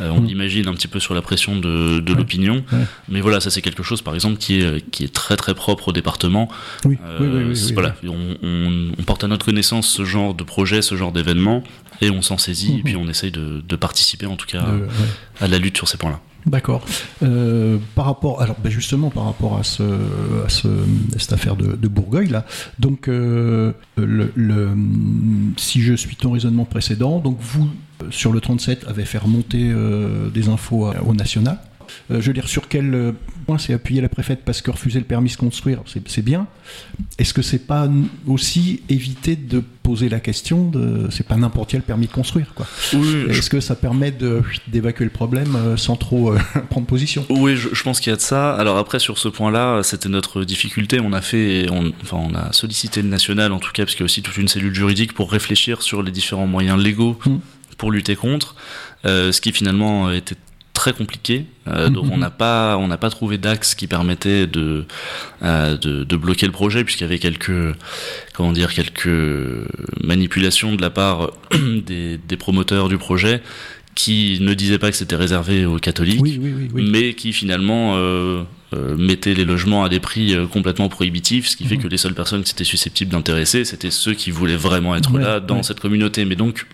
Euh, 0.00 0.10
on 0.10 0.22
mm. 0.22 0.28
imagine 0.28 0.68
un 0.68 0.74
petit 0.74 0.88
peu 0.88 1.00
sur 1.00 1.14
la 1.14 1.22
pression 1.22 1.56
de, 1.56 2.00
de 2.00 2.12
l'opinion, 2.14 2.64
mais 3.08 3.20
voilà 3.20 3.40
ça 3.40 3.50
c'est 3.50 3.62
quelque 3.62 3.82
chose 3.82 4.02
par 4.02 4.14
exemple 4.14 4.38
qui 4.38 4.60
est 4.60 4.90
qui 4.90 5.04
est 5.04 5.12
très 5.12 5.36
très 5.36 5.54
propre 5.54 5.88
au 5.88 5.92
département. 5.92 6.48
Oui. 6.84 6.98
Euh, 7.04 7.54
voilà, 7.74 7.94
on, 8.04 8.36
on, 8.42 8.92
on, 8.98 9.02
porte 9.02 9.24
à 9.24 9.28
notre 9.28 9.44
connaissance 9.44 9.88
ce 9.88 10.04
genre 10.04 10.34
de 10.34 10.44
projet, 10.44 10.82
ce 10.82 10.96
genre 10.96 11.12
d'événement, 11.12 11.62
et 12.00 12.10
on 12.10 12.22
s'en 12.22 12.38
saisit 12.38 12.72
et 12.72 12.76
mm-hmm. 12.78 12.82
puis 12.84 12.96
on 12.96 13.08
essaye 13.08 13.30
de, 13.30 13.62
de 13.66 13.76
participer 13.76 14.26
en 14.26 14.36
tout 14.36 14.46
cas 14.46 14.64
à 15.40 15.48
la 15.48 15.58
lutte 15.58 15.76
sur 15.76 15.88
ces 15.88 15.98
points-là. 15.98 16.20
D'accord. 16.46 16.84
Euh, 17.22 17.78
par 17.94 18.06
rapport, 18.06 18.42
alors 18.42 18.56
ben 18.62 18.70
justement 18.70 19.10
par 19.10 19.24
rapport 19.24 19.58
à, 19.58 19.62
ce, 19.62 19.82
à 20.44 20.48
ce, 20.48 20.68
cette 21.16 21.32
affaire 21.32 21.56
de, 21.56 21.76
de 21.76 21.88
Bourgueil 21.88 22.28
là, 22.28 22.44
donc 22.78 23.08
euh, 23.08 23.72
le, 23.96 24.32
le, 24.34 24.70
si 25.56 25.82
je 25.82 25.94
suis 25.94 26.16
ton 26.16 26.32
raisonnement 26.32 26.64
précédent, 26.64 27.20
donc 27.20 27.38
vous 27.40 27.68
sur 28.10 28.32
le 28.32 28.40
37 28.40 28.86
avez 28.88 29.04
fait 29.04 29.18
remonter 29.18 29.70
euh, 29.70 30.28
des 30.30 30.48
infos 30.48 30.90
au 31.06 31.14
national. 31.14 31.58
Euh, 32.10 32.20
je 32.20 32.26
veux 32.26 32.32
dire, 32.32 32.48
sur 32.48 32.68
quel 32.68 32.94
euh, 32.94 33.12
point 33.46 33.58
s'est 33.58 33.72
appuyé 33.72 34.00
la 34.00 34.08
préfète 34.08 34.40
parce 34.44 34.62
que 34.62 34.70
refuser 34.70 34.98
le 34.98 35.04
permis 35.04 35.30
de 35.30 35.36
construire, 35.36 35.82
c'est 35.86 36.22
bien. 36.22 36.46
Est-ce 37.18 37.34
que 37.34 37.42
c'est 37.42 37.66
pas 37.66 37.88
aussi 38.26 38.82
éviter 38.88 39.36
de 39.36 39.62
poser 39.82 40.08
la 40.08 40.20
question 40.20 40.68
de 40.68 41.08
c'est 41.10 41.26
pas 41.26 41.36
n'importe 41.36 41.70
quel 41.70 41.82
permis 41.82 42.06
de 42.06 42.12
construire 42.12 42.54
quoi? 42.54 42.66
Est-ce 43.28 43.50
que 43.50 43.60
ça 43.60 43.74
permet 43.74 44.12
d'évacuer 44.68 45.04
le 45.04 45.10
problème 45.10 45.56
euh, 45.56 45.76
sans 45.76 45.96
trop 45.96 46.34
prendre 46.70 46.86
position? 46.86 47.24
Oui, 47.28 47.56
je, 47.56 47.82
pense 47.82 48.00
qu'il 48.00 48.10
y 48.10 48.14
a 48.14 48.16
de 48.16 48.20
ça. 48.20 48.54
Alors 48.54 48.78
après 48.78 48.98
sur 48.98 49.18
ce 49.18 49.28
point-là, 49.28 49.82
c'était 49.82 50.08
notre 50.08 50.44
difficulté. 50.44 51.00
On 51.00 51.12
a 51.12 51.20
fait, 51.20 51.66
on, 51.70 51.92
enfin 52.02 52.18
on 52.18 52.34
a 52.34 52.52
sollicité 52.52 53.02
le 53.02 53.08
national 53.08 53.52
en 53.52 53.58
tout 53.58 53.72
cas 53.72 53.84
parce 53.84 53.94
qu'il 53.94 54.00
y 54.00 54.04
a 54.04 54.06
aussi 54.06 54.22
toute 54.22 54.36
une 54.36 54.48
cellule 54.48 54.74
juridique 54.74 55.12
pour 55.12 55.30
réfléchir 55.30 55.82
sur 55.82 56.02
les 56.02 56.12
différents 56.12 56.46
moyens 56.46 56.80
légaux. 56.82 57.18
Mmh. 57.24 57.36
pour 57.78 57.90
lutter 57.90 58.16
contre, 58.16 58.54
ce 59.04 59.40
qui 59.40 59.52
finalement 59.52 60.10
était 60.10 60.36
très 60.82 60.92
compliqué. 60.92 61.46
Euh, 61.68 61.88
donc 61.88 62.06
on 62.10 62.16
n'a 62.16 62.30
pas 62.30 62.76
on 62.76 62.88
n'a 62.88 62.96
pas 62.96 63.08
trouvé 63.08 63.38
d'axe 63.38 63.76
qui 63.76 63.86
permettait 63.86 64.48
de, 64.48 64.84
euh, 65.44 65.76
de, 65.78 66.02
de 66.02 66.16
bloquer 66.16 66.46
le 66.46 66.52
projet 66.52 66.82
puisqu'il 66.82 67.04
y 67.04 67.06
avait 67.06 67.20
quelques 67.20 67.76
comment 68.34 68.50
dire 68.50 68.74
quelques 68.74 69.20
manipulations 70.02 70.74
de 70.74 70.82
la 70.82 70.90
part 70.90 71.30
des, 71.86 72.18
des 72.18 72.36
promoteurs 72.36 72.88
du 72.88 72.98
projet 72.98 73.42
qui 73.94 74.38
ne 74.40 74.54
disaient 74.54 74.78
pas 74.78 74.90
que 74.90 74.96
c'était 74.96 75.16
réservé 75.16 75.66
aux 75.66 75.78
catholiques, 75.78 76.40
mais 76.74 77.14
qui 77.14 77.32
finalement 77.32 77.94
euh, 77.96 78.42
euh, 78.72 78.96
mettaient 78.96 79.34
les 79.34 79.44
logements 79.44 79.84
à 79.84 79.88
des 79.88 80.00
prix 80.00 80.34
euh, 80.34 80.46
complètement 80.46 80.88
prohibitifs, 80.88 81.46
ce 81.48 81.56
qui 81.56 81.64
fait 81.64 81.76
mhm. 81.76 81.82
que 81.82 81.88
les 81.88 81.98
seules 81.98 82.14
personnes 82.14 82.42
qui 82.42 82.52
étaient 82.52 82.64
susceptibles 82.64 83.12
d'intéresser, 83.12 83.64
c'était 83.64 83.90
ceux 83.90 84.14
qui 84.14 84.30
voulaient 84.30 84.56
vraiment 84.56 84.96
être 84.96 85.18
là 85.18 85.40
dans 85.40 85.62
cette 85.62 85.80
communauté. 85.80 86.24
Mais 86.24 86.36
donc 86.36 86.66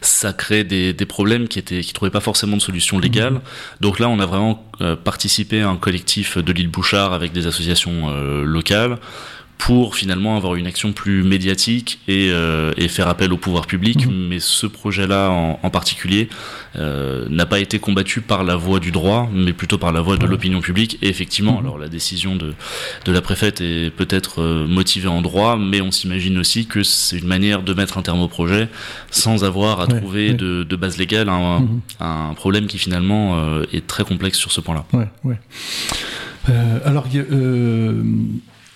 ça 0.00 0.32
crée 0.32 0.64
des, 0.64 0.92
des, 0.92 1.06
problèmes 1.06 1.48
qui 1.48 1.58
étaient 1.58 1.80
qui 1.80 1.92
trouvaient 1.92 2.10
pas 2.10 2.20
forcément 2.20 2.56
de 2.56 2.62
solution 2.62 2.98
légale. 2.98 3.34
Mhm. 3.34 3.40
Donc 3.80 3.98
là, 3.98 4.08
on 4.08 4.18
a 4.18 4.26
vraiment 4.26 4.64
euh, 4.80 4.96
participé 4.96 5.62
à 5.62 5.68
un 5.68 5.76
collectif 5.76 6.38
de 6.38 6.52
l'île 6.52 6.68
Bouchard 6.68 7.12
avec 7.12 7.32
des 7.32 7.46
associations 7.46 8.10
euh, 8.10 8.44
locales 8.44 8.98
pour 9.60 9.94
finalement 9.94 10.38
avoir 10.38 10.54
une 10.54 10.66
action 10.66 10.94
plus 10.94 11.22
médiatique 11.22 12.00
et, 12.08 12.30
euh, 12.30 12.72
et 12.78 12.88
faire 12.88 13.08
appel 13.08 13.30
au 13.30 13.36
pouvoir 13.36 13.66
public. 13.66 14.06
Mhm. 14.06 14.28
Mais 14.28 14.40
ce 14.40 14.66
projet-là 14.66 15.28
en, 15.30 15.60
en, 15.62 15.68
particulier 15.70 16.30
euh, 16.76 17.26
n'a 17.28 17.44
pas 17.44 17.60
été 17.60 17.78
combattu 17.78 18.22
par 18.22 18.42
la 18.42 18.56
voie 18.56 18.80
du 18.80 18.90
droit, 18.90 19.28
mais 19.34 19.52
plutôt 19.52 19.76
par 19.76 19.92
la 19.92 20.00
voie 20.00 20.16
de 20.16 20.24
l'opinion 20.24 20.62
publique. 20.62 20.98
Et 21.02 21.08
effectivement, 21.08 21.52
mhm. 21.52 21.58
alors 21.58 21.78
la 21.78 21.88
décision 21.88 22.36
de, 22.36 22.54
de 23.04 23.12
la 23.12 23.20
préfète 23.20 23.60
est 23.60 23.90
peut-être 23.94 24.40
euh, 24.40 24.66
motivée 24.66 25.08
en 25.08 25.20
droit, 25.20 25.58
mais 25.58 25.82
on 25.82 25.90
s'imagine 25.90 26.38
aussi 26.38 26.64
que 26.66 26.82
c'est 26.82 27.18
une 27.18 27.28
manière 27.28 27.62
de 27.62 27.74
mettre 27.74 27.98
un 27.98 28.02
terme 28.02 28.22
au 28.22 28.28
projet 28.28 28.70
sans 29.10 29.44
avoir 29.44 29.80
à 29.80 29.86
trouver 29.86 30.32
De, 30.32 30.64
de, 30.64 30.76
base 30.76 30.96
légale 30.96 31.28
un, 31.28 31.60
mhm. 31.60 31.80
un, 32.00 32.32
problème 32.34 32.66
qui 32.66 32.78
finalement 32.78 33.38
euh, 33.38 33.64
est 33.74 33.86
très 33.86 34.04
complexe 34.04 34.38
sur 34.38 34.52
ce 34.52 34.62
point-là. 34.62 34.86
Ouais, 34.94 35.08
ouais. 35.24 35.38
Euh, 36.48 36.78
alors, 36.84 37.06
euh, 37.14 38.02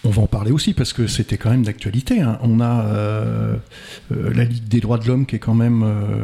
on 0.05 0.11
va 0.11 0.23
en 0.23 0.27
parler 0.27 0.51
aussi 0.51 0.75
parce 0.75 0.93
que 0.93 1.07
c'était 1.07 1.38
quand 1.38 1.51
même 1.51 1.64
d'actualité. 1.64 2.21
Hein. 2.21 2.38
On 2.43 2.61
a 2.61 2.85
euh, 2.85 3.57
euh, 4.12 4.35
la 4.35 4.45
Ligue 4.45 4.69
des 4.69 4.81
droits 4.81 4.99
de 4.99 5.07
l'homme 5.07 5.25
qui 5.25 5.37
est 5.37 5.40
quand 5.40 5.55
même, 5.55 5.83
euh, 5.83 6.23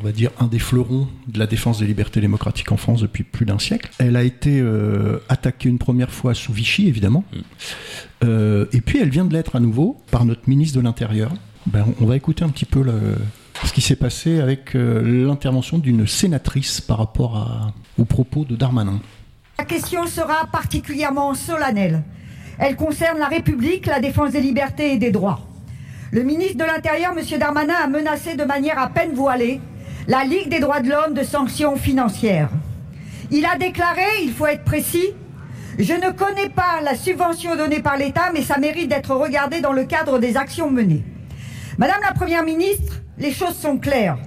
on 0.00 0.04
va 0.04 0.12
dire, 0.12 0.30
un 0.40 0.46
des 0.46 0.58
fleurons 0.58 1.08
de 1.28 1.38
la 1.38 1.46
défense 1.46 1.78
des 1.78 1.86
libertés 1.86 2.20
démocratiques 2.20 2.72
en 2.72 2.76
France 2.76 3.00
depuis 3.00 3.22
plus 3.22 3.46
d'un 3.46 3.58
siècle. 3.58 3.90
Elle 3.98 4.16
a 4.16 4.24
été 4.24 4.62
attaquée 5.28 5.68
une 5.68 5.78
première 5.78 6.10
fois 6.10 6.34
sous 6.34 6.52
Vichy, 6.52 6.88
évidemment. 6.88 7.24
Mm. 7.32 8.64
et 8.72 8.80
puis 8.80 8.98
elle 9.00 9.10
vient 9.10 9.24
de 9.24 9.32
l'être 9.32 9.56
à 9.56 9.60
nouveau 9.60 9.96
par 10.10 10.24
notre 10.24 10.48
ministre 10.48 10.78
de 10.78 10.82
l'Intérieur. 10.82 11.32
Ben, 11.66 11.86
on 12.00 12.06
va 12.06 12.16
écouter 12.16 12.44
un 12.44 12.48
petit 12.48 12.64
peu 12.64 12.82
le, 12.82 13.16
ce 13.64 13.72
qui 13.72 13.80
s'est 13.80 13.96
passé 13.96 14.40
avec 14.40 14.74
l'intervention 14.74 15.78
d'une 15.78 16.06
sénatrice 16.06 16.80
par 16.80 16.98
rapport 16.98 17.36
à, 17.36 17.72
aux 17.98 18.04
propos 18.04 18.44
de 18.44 18.56
Darmanin. 18.56 19.00
La 19.58 19.64
question 19.64 20.06
sera 20.06 20.46
particulièrement 20.50 21.34
solennelle 21.34 22.02
elle 22.58 22.76
concerne 22.76 23.18
la 23.18 23.26
République, 23.26 23.86
la 23.86 24.00
défense 24.00 24.32
des 24.32 24.40
libertés 24.40 24.92
et 24.92 24.98
des 24.98 25.10
droits. 25.10 25.40
Le 26.10 26.22
ministre 26.22 26.58
de 26.58 26.64
l'Intérieur, 26.64 27.14
M. 27.16 27.38
Darmanin, 27.38 27.74
a 27.82 27.86
menacé 27.86 28.34
de 28.34 28.44
manière 28.44 28.78
à 28.78 28.88
peine 28.88 29.12
voilée 29.12 29.60
la 30.08 30.24
Ligue 30.24 30.48
des 30.48 30.60
droits 30.60 30.80
de 30.80 30.88
l'homme 30.88 31.14
de 31.14 31.22
sanctions 31.22 31.76
financières. 31.76 32.50
Il 33.30 33.46
a 33.46 33.56
déclaré, 33.56 34.04
il 34.22 34.32
faut 34.32 34.46
être 34.46 34.64
précis, 34.64 35.14
je 35.78 35.94
ne 35.94 36.10
connais 36.10 36.50
pas 36.50 36.82
la 36.82 36.94
subvention 36.94 37.56
donnée 37.56 37.80
par 37.80 37.96
l'État, 37.96 38.30
mais 38.34 38.42
ça 38.42 38.58
mérite 38.58 38.88
d'être 38.88 39.14
regardé 39.14 39.60
dans 39.60 39.72
le 39.72 39.84
cadre 39.84 40.18
des 40.18 40.36
actions 40.36 40.70
menées. 40.70 41.02
Madame 41.78 42.00
la 42.04 42.12
Première 42.12 42.44
ministre, 42.44 43.00
les 43.16 43.32
choses 43.32 43.56
sont 43.56 43.78
claires. 43.78 44.18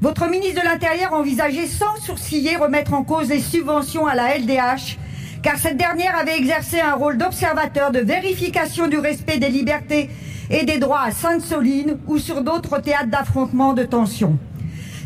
Votre 0.00 0.28
ministre 0.28 0.60
de 0.60 0.66
l'Intérieur 0.66 1.12
envisageait 1.12 1.66
sans 1.66 1.96
sourciller 2.00 2.56
remettre 2.56 2.94
en 2.94 3.04
cause 3.04 3.28
les 3.28 3.40
subventions 3.40 4.06
à 4.06 4.16
la 4.16 4.36
LDH 4.38 4.98
car 5.42 5.56
cette 5.56 5.76
dernière 5.76 6.16
avait 6.16 6.36
exercé 6.36 6.80
un 6.80 6.94
rôle 6.94 7.16
d'observateur 7.16 7.90
de 7.90 8.00
vérification 8.00 8.88
du 8.88 8.98
respect 8.98 9.38
des 9.38 9.48
libertés 9.48 10.10
et 10.50 10.64
des 10.64 10.78
droits 10.78 11.02
à 11.02 11.10
Sainte-Soline 11.10 11.98
ou 12.06 12.18
sur 12.18 12.42
d'autres 12.42 12.80
théâtres 12.80 13.10
d'affrontement 13.10 13.72
de 13.72 13.84
tension. 13.84 14.38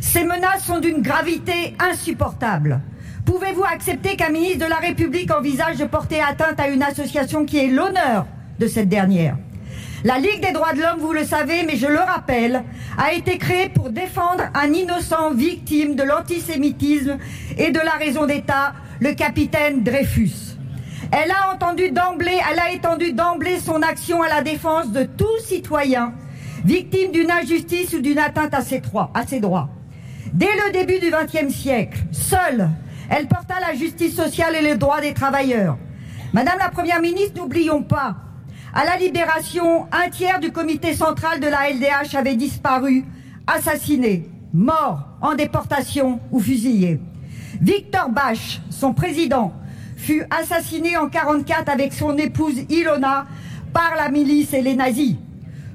Ces 0.00 0.24
menaces 0.24 0.64
sont 0.64 0.80
d'une 0.80 1.02
gravité 1.02 1.74
insupportable. 1.78 2.80
Pouvez-vous 3.24 3.64
accepter 3.64 4.16
qu'un 4.16 4.30
ministre 4.30 4.64
de 4.64 4.70
la 4.70 4.76
République 4.76 5.32
envisage 5.32 5.76
de 5.76 5.84
porter 5.84 6.20
atteinte 6.20 6.58
à 6.58 6.68
une 6.68 6.82
association 6.82 7.44
qui 7.44 7.58
est 7.58 7.68
l'honneur 7.68 8.26
de 8.58 8.66
cette 8.66 8.88
dernière? 8.88 9.36
La 10.04 10.18
Ligue 10.18 10.40
des 10.44 10.50
droits 10.50 10.72
de 10.72 10.80
l'homme, 10.80 10.98
vous 10.98 11.12
le 11.12 11.24
savez, 11.24 11.62
mais 11.64 11.76
je 11.76 11.86
le 11.86 12.00
rappelle, 12.00 12.64
a 12.98 13.12
été 13.12 13.38
créée 13.38 13.68
pour 13.68 13.90
défendre 13.90 14.42
un 14.54 14.72
innocent 14.72 15.32
victime 15.32 15.94
de 15.94 16.02
l'antisémitisme 16.02 17.18
et 17.56 17.70
de 17.70 17.78
la 17.78 17.92
raison 17.92 18.26
d'État 18.26 18.72
le 19.02 19.14
capitaine 19.14 19.82
Dreyfus. 19.82 20.56
Elle 21.10 21.32
a 21.32 21.52
entendu 21.52 21.90
d'emblée, 21.90 22.38
elle 22.48 22.60
a 22.60 22.70
étendu 22.70 23.12
d'emblée 23.12 23.58
son 23.58 23.82
action 23.82 24.22
à 24.22 24.28
la 24.28 24.42
défense 24.42 24.92
de 24.92 25.02
tout 25.02 25.38
citoyen 25.44 26.12
victime 26.64 27.10
d'une 27.10 27.32
injustice 27.32 27.92
ou 27.94 28.00
d'une 28.00 28.20
atteinte 28.20 28.54
à 28.54 28.60
ses, 28.60 28.78
droits, 28.78 29.10
à 29.12 29.26
ses 29.26 29.40
droits. 29.40 29.68
Dès 30.32 30.46
le 30.46 30.72
début 30.72 31.00
du 31.00 31.10
XXe 31.10 31.52
siècle, 31.52 31.98
seule, 32.12 32.68
elle 33.10 33.26
porta 33.26 33.54
la 33.58 33.74
justice 33.74 34.14
sociale 34.14 34.54
et 34.54 34.62
les 34.62 34.76
droits 34.76 35.00
des 35.00 35.14
travailleurs. 35.14 35.76
Madame 36.32 36.60
la 36.60 36.68
Première 36.68 37.00
ministre, 37.00 37.40
n'oublions 37.40 37.82
pas, 37.82 38.14
à 38.72 38.84
la 38.84 38.96
libération, 38.96 39.88
un 39.90 40.10
tiers 40.10 40.38
du 40.38 40.52
comité 40.52 40.94
central 40.94 41.40
de 41.40 41.48
la 41.48 41.70
LDH 41.70 42.16
avait 42.16 42.36
disparu, 42.36 43.04
assassiné, 43.48 44.30
mort, 44.52 45.08
en 45.20 45.34
déportation 45.34 46.20
ou 46.30 46.38
fusillé. 46.38 47.00
Victor 47.62 48.08
Bach, 48.08 48.60
son 48.70 48.92
président, 48.92 49.52
fut 49.96 50.24
assassiné 50.30 50.96
en 50.96 51.08
44 51.08 51.68
avec 51.68 51.92
son 51.92 52.18
épouse 52.18 52.56
Ilona 52.68 53.26
par 53.72 53.94
la 53.96 54.08
milice 54.08 54.52
et 54.52 54.62
les 54.62 54.74
nazis. 54.74 55.14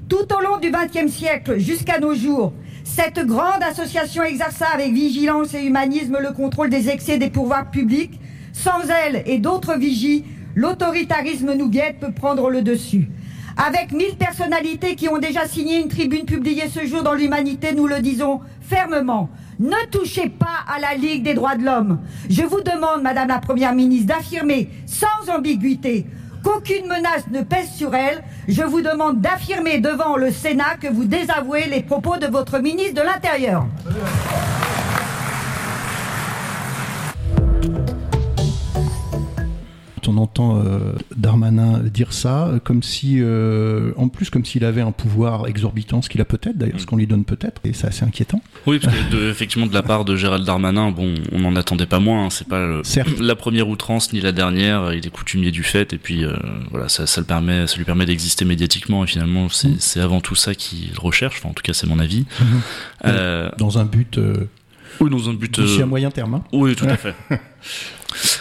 Tout 0.06 0.26
au 0.36 0.42
long 0.42 0.58
du 0.58 0.70
XXe 0.70 1.10
siècle 1.10 1.56
jusqu'à 1.56 1.98
nos 1.98 2.14
jours, 2.14 2.52
cette 2.84 3.20
grande 3.20 3.62
association 3.62 4.22
exerça 4.22 4.66
avec 4.74 4.92
vigilance 4.92 5.54
et 5.54 5.64
humanisme 5.64 6.18
le 6.20 6.34
contrôle 6.34 6.68
des 6.68 6.90
excès 6.90 7.16
des 7.16 7.30
pouvoirs 7.30 7.70
publics. 7.70 8.20
Sans 8.52 8.82
elle 9.06 9.22
et 9.24 9.38
d'autres 9.38 9.78
vigies, 9.78 10.26
l'autoritarisme 10.54 11.54
nous 11.54 11.70
guette 11.70 12.00
peut 12.00 12.12
prendre 12.12 12.50
le 12.50 12.60
dessus. 12.60 13.08
Avec 13.56 13.92
mille 13.92 14.16
personnalités 14.18 14.94
qui 14.94 15.08
ont 15.08 15.18
déjà 15.18 15.46
signé 15.46 15.80
une 15.80 15.88
tribune 15.88 16.26
publiée 16.26 16.68
ce 16.68 16.84
jour 16.84 17.02
dans 17.02 17.14
l'Humanité, 17.14 17.72
nous 17.72 17.86
le 17.86 18.00
disons 18.00 18.40
fermement. 18.60 19.30
Ne 19.58 19.90
touchez 19.90 20.28
pas 20.28 20.64
à 20.72 20.78
la 20.78 20.94
Ligue 20.94 21.24
des 21.24 21.34
droits 21.34 21.56
de 21.56 21.64
l'homme. 21.64 21.98
Je 22.30 22.42
vous 22.42 22.60
demande, 22.60 23.02
Madame 23.02 23.28
la 23.28 23.38
Première 23.38 23.74
ministre, 23.74 24.06
d'affirmer 24.06 24.70
sans 24.86 25.32
ambiguïté 25.34 26.06
qu'aucune 26.44 26.86
menace 26.86 27.26
ne 27.32 27.42
pèse 27.42 27.70
sur 27.72 27.92
elle. 27.94 28.22
Je 28.46 28.62
vous 28.62 28.82
demande 28.82 29.20
d'affirmer 29.20 29.78
devant 29.78 30.16
le 30.16 30.30
Sénat 30.30 30.76
que 30.80 30.86
vous 30.86 31.04
désavouez 31.04 31.66
les 31.66 31.82
propos 31.82 32.18
de 32.18 32.26
votre 32.26 32.60
ministre 32.60 32.94
de 32.94 33.02
l'Intérieur. 33.02 33.66
On 40.08 40.16
entend 40.16 40.58
euh, 40.58 40.92
Darmanin 41.16 41.80
dire 41.80 42.12
ça, 42.12 42.48
euh, 42.48 42.58
comme 42.58 42.82
si, 42.82 43.16
euh, 43.18 43.92
en 43.96 44.08
plus, 44.08 44.30
comme 44.30 44.44
s'il 44.44 44.64
avait 44.64 44.80
un 44.80 44.92
pouvoir 44.92 45.46
exorbitant, 45.46 46.02
ce 46.02 46.08
qu'il 46.08 46.20
a 46.20 46.24
peut-être, 46.24 46.56
d'ailleurs, 46.56 46.80
ce 46.80 46.86
qu'on 46.86 46.96
lui 46.96 47.06
donne 47.06 47.24
peut-être, 47.24 47.60
et 47.64 47.72
c'est 47.72 47.86
assez 47.86 48.04
inquiétant. 48.04 48.40
Oui, 48.66 48.78
parce 48.78 48.94
que 48.94 49.10
de, 49.10 49.30
effectivement, 49.30 49.66
de 49.66 49.74
la 49.74 49.82
part 49.82 50.04
de 50.04 50.16
Gérald 50.16 50.44
Darmanin, 50.44 50.90
bon, 50.90 51.14
on 51.32 51.40
n'en 51.40 51.54
attendait 51.56 51.86
pas 51.86 52.00
moins. 52.00 52.26
Hein, 52.26 52.30
c'est 52.30 52.48
pas 52.48 52.66
la 53.20 53.36
première 53.36 53.68
outrance 53.68 54.12
ni 54.12 54.20
la 54.20 54.32
dernière. 54.32 54.92
Il 54.94 55.06
est 55.06 55.10
coutumier 55.10 55.50
du 55.50 55.62
fait, 55.62 55.92
et 55.92 55.98
puis 55.98 56.24
voilà, 56.70 56.88
ça, 56.88 57.06
ça, 57.06 57.20
le 57.20 57.26
permet, 57.26 57.66
ça 57.66 57.76
lui 57.76 57.84
permet 57.84 58.06
d'exister 58.06 58.44
médiatiquement. 58.44 59.04
Et 59.04 59.06
finalement, 59.06 59.48
c'est 59.48 59.96
mm. 59.96 60.02
avant 60.02 60.20
tout 60.20 60.34
ça 60.34 60.54
qu'il 60.54 60.90
recherche. 60.98 61.38
Enfin, 61.38 61.50
en 61.50 61.54
tout 61.54 61.62
cas, 61.62 61.74
c'est 61.74 61.86
mon 61.86 61.98
avis. 61.98 62.24
Mm-hmm. 63.04 63.56
Dans 63.58 63.78
un 63.78 63.84
but. 63.84 64.18
Oui, 65.00 65.10
dans 65.10 65.28
un 65.28 65.34
but. 65.34 65.58
À 65.58 65.86
moyen 65.86 66.10
terme. 66.10 66.34
Hein. 66.34 66.44
Oui, 66.52 66.74
tout 66.74 66.86
à 66.86 66.96
fait. 66.96 67.14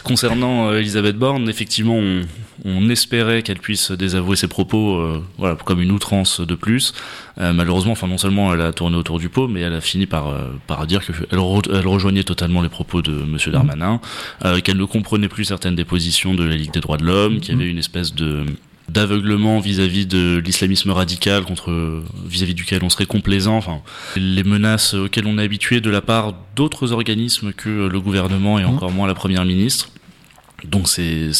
Concernant 0.03 0.69
euh, 0.69 0.79
Elisabeth 0.79 1.17
Borne, 1.17 1.49
effectivement, 1.49 1.99
on, 2.63 2.89
espérait 2.89 3.43
qu'elle 3.43 3.59
puisse 3.59 3.91
désavouer 3.91 4.37
ses 4.37 4.47
propos, 4.47 4.95
euh, 4.95 5.21
voilà, 5.37 5.55
comme 5.55 5.81
une 5.81 5.91
outrance 5.91 6.39
de 6.39 6.55
plus. 6.55 6.93
Euh, 7.37 7.51
malheureusement, 7.51 7.91
enfin, 7.91 8.07
non 8.07 8.17
seulement 8.17 8.53
elle 8.53 8.61
a 8.61 8.71
tourné 8.71 8.95
autour 8.95 9.19
du 9.19 9.27
pot, 9.27 9.47
mais 9.47 9.59
elle 9.59 9.73
a 9.73 9.81
fini 9.81 10.05
par, 10.05 10.33
par 10.67 10.87
dire 10.87 11.05
qu'elle 11.05 11.15
elle 11.29 11.87
rejoignait 11.87 12.23
totalement 12.23 12.61
les 12.61 12.69
propos 12.69 13.01
de 13.01 13.11
Monsieur 13.11 13.51
Darmanin, 13.51 13.99
qu'elle 14.63 14.77
ne 14.77 14.85
comprenait 14.85 15.27
plus 15.27 15.45
certaines 15.45 15.75
des 15.75 15.85
positions 15.85 16.33
de 16.33 16.43
la 16.43 16.55
Ligue 16.55 16.71
des 16.71 16.79
droits 16.79 16.97
de 16.97 17.05
l'homme, 17.05 17.39
qu'il 17.39 17.53
y 17.53 17.61
avait 17.61 17.69
une 17.69 17.77
espèce 17.77 18.15
de 18.15 18.45
d'aveuglement 18.89 19.59
vis-à-vis 19.59 20.05
de 20.05 20.41
l'islamisme 20.43 20.91
radical 20.91 21.43
contre 21.43 22.03
vis-à-vis 22.25 22.53
duquel 22.53 22.83
on 22.83 22.89
serait 22.89 23.05
complaisant 23.05 23.57
enfin 23.57 23.81
les 24.15 24.43
menaces 24.43 24.93
auxquelles 24.93 25.27
on 25.27 25.37
est 25.37 25.43
habitué 25.43 25.81
de 25.81 25.89
la 25.89 26.01
part 26.01 26.33
d'autres 26.55 26.93
organismes 26.93 27.51
que 27.51 27.87
le 27.87 27.99
gouvernement 27.99 28.59
et 28.59 28.63
mmh. 28.63 28.69
encore 28.69 28.91
moins 28.91 29.07
la 29.07 29.13
première 29.13 29.43
ministre 29.43 29.91
donc 30.63 30.87
c'est 30.87 31.31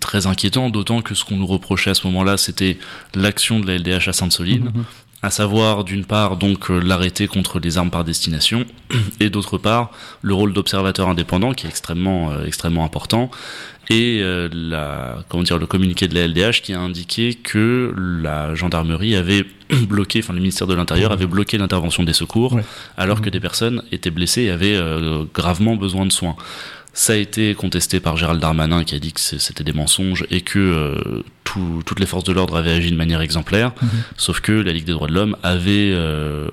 très 0.00 0.26
inquiétant, 0.26 0.68
d'autant 0.68 1.00
que 1.00 1.14
ce 1.14 1.24
qu'on 1.24 1.36
nous 1.36 1.46
reprochait 1.46 1.90
à 1.90 1.94
ce 1.94 2.06
moment-là, 2.08 2.36
c'était 2.36 2.78
l'action 3.14 3.58
de 3.58 3.66
la 3.66 3.78
LDH 3.78 4.08
à 4.08 4.12
Sainte-Soline, 4.12 4.64
mmh, 4.64 4.80
mmh. 4.80 4.84
À 5.26 5.30
savoir 5.30 5.82
d'une 5.82 6.04
part 6.04 6.36
donc 6.36 6.70
euh, 6.70 6.78
l'arrêté 6.78 7.26
contre 7.26 7.58
les 7.58 7.78
armes 7.78 7.90
par 7.90 8.04
destination, 8.04 8.64
et 9.20 9.28
d'autre 9.28 9.58
part 9.58 9.90
le 10.22 10.34
rôle 10.34 10.52
d'observateur 10.52 11.08
indépendant 11.08 11.52
qui 11.52 11.66
est 11.66 11.68
extrêmement 11.68 12.30
euh, 12.30 12.46
extrêmement 12.46 12.84
important, 12.84 13.30
et 13.88 14.20
euh, 14.20 14.48
la, 14.52 15.24
comment 15.28 15.42
dire, 15.42 15.58
le 15.58 15.66
communiqué 15.66 16.08
de 16.08 16.14
la 16.14 16.26
LDH 16.26 16.62
qui 16.62 16.72
a 16.72 16.80
indiqué 16.80 17.34
que 17.34 17.94
la 17.96 18.54
gendarmerie 18.54 19.14
avait 19.14 19.44
bloqué, 19.88 20.20
enfin 20.20 20.32
le 20.32 20.40
ministère 20.40 20.66
de 20.66 20.74
l'Intérieur 20.74 21.12
avait 21.12 21.26
bloqué 21.26 21.58
l'intervention 21.58 22.02
des 22.02 22.12
secours, 22.12 22.58
alors 22.96 23.20
que 23.20 23.30
des 23.30 23.40
personnes 23.40 23.82
étaient 23.92 24.10
blessées 24.10 24.42
et 24.42 24.50
avaient 24.50 24.76
euh, 24.76 25.24
gravement 25.32 25.76
besoin 25.76 26.06
de 26.06 26.12
soins. 26.12 26.36
Ça 26.98 27.12
a 27.12 27.16
été 27.16 27.54
contesté 27.54 28.00
par 28.00 28.16
Gérald 28.16 28.40
Darmanin 28.40 28.82
qui 28.82 28.94
a 28.94 28.98
dit 28.98 29.12
que 29.12 29.20
c'était 29.20 29.64
des 29.64 29.74
mensonges 29.74 30.24
et 30.30 30.40
que 30.40 30.58
euh, 30.58 31.22
toutes 31.44 32.00
les 32.00 32.06
forces 32.06 32.24
de 32.24 32.32
l'ordre 32.32 32.56
avaient 32.56 32.72
agi 32.72 32.90
de 32.90 32.96
manière 32.96 33.20
exemplaire, 33.20 33.72
mmh. 33.80 33.86
sauf 34.16 34.40
que 34.40 34.52
la 34.52 34.72
Ligue 34.72 34.86
des 34.86 34.92
droits 34.92 35.06
de 35.06 35.12
l'homme 35.12 35.36
avait 35.42 35.94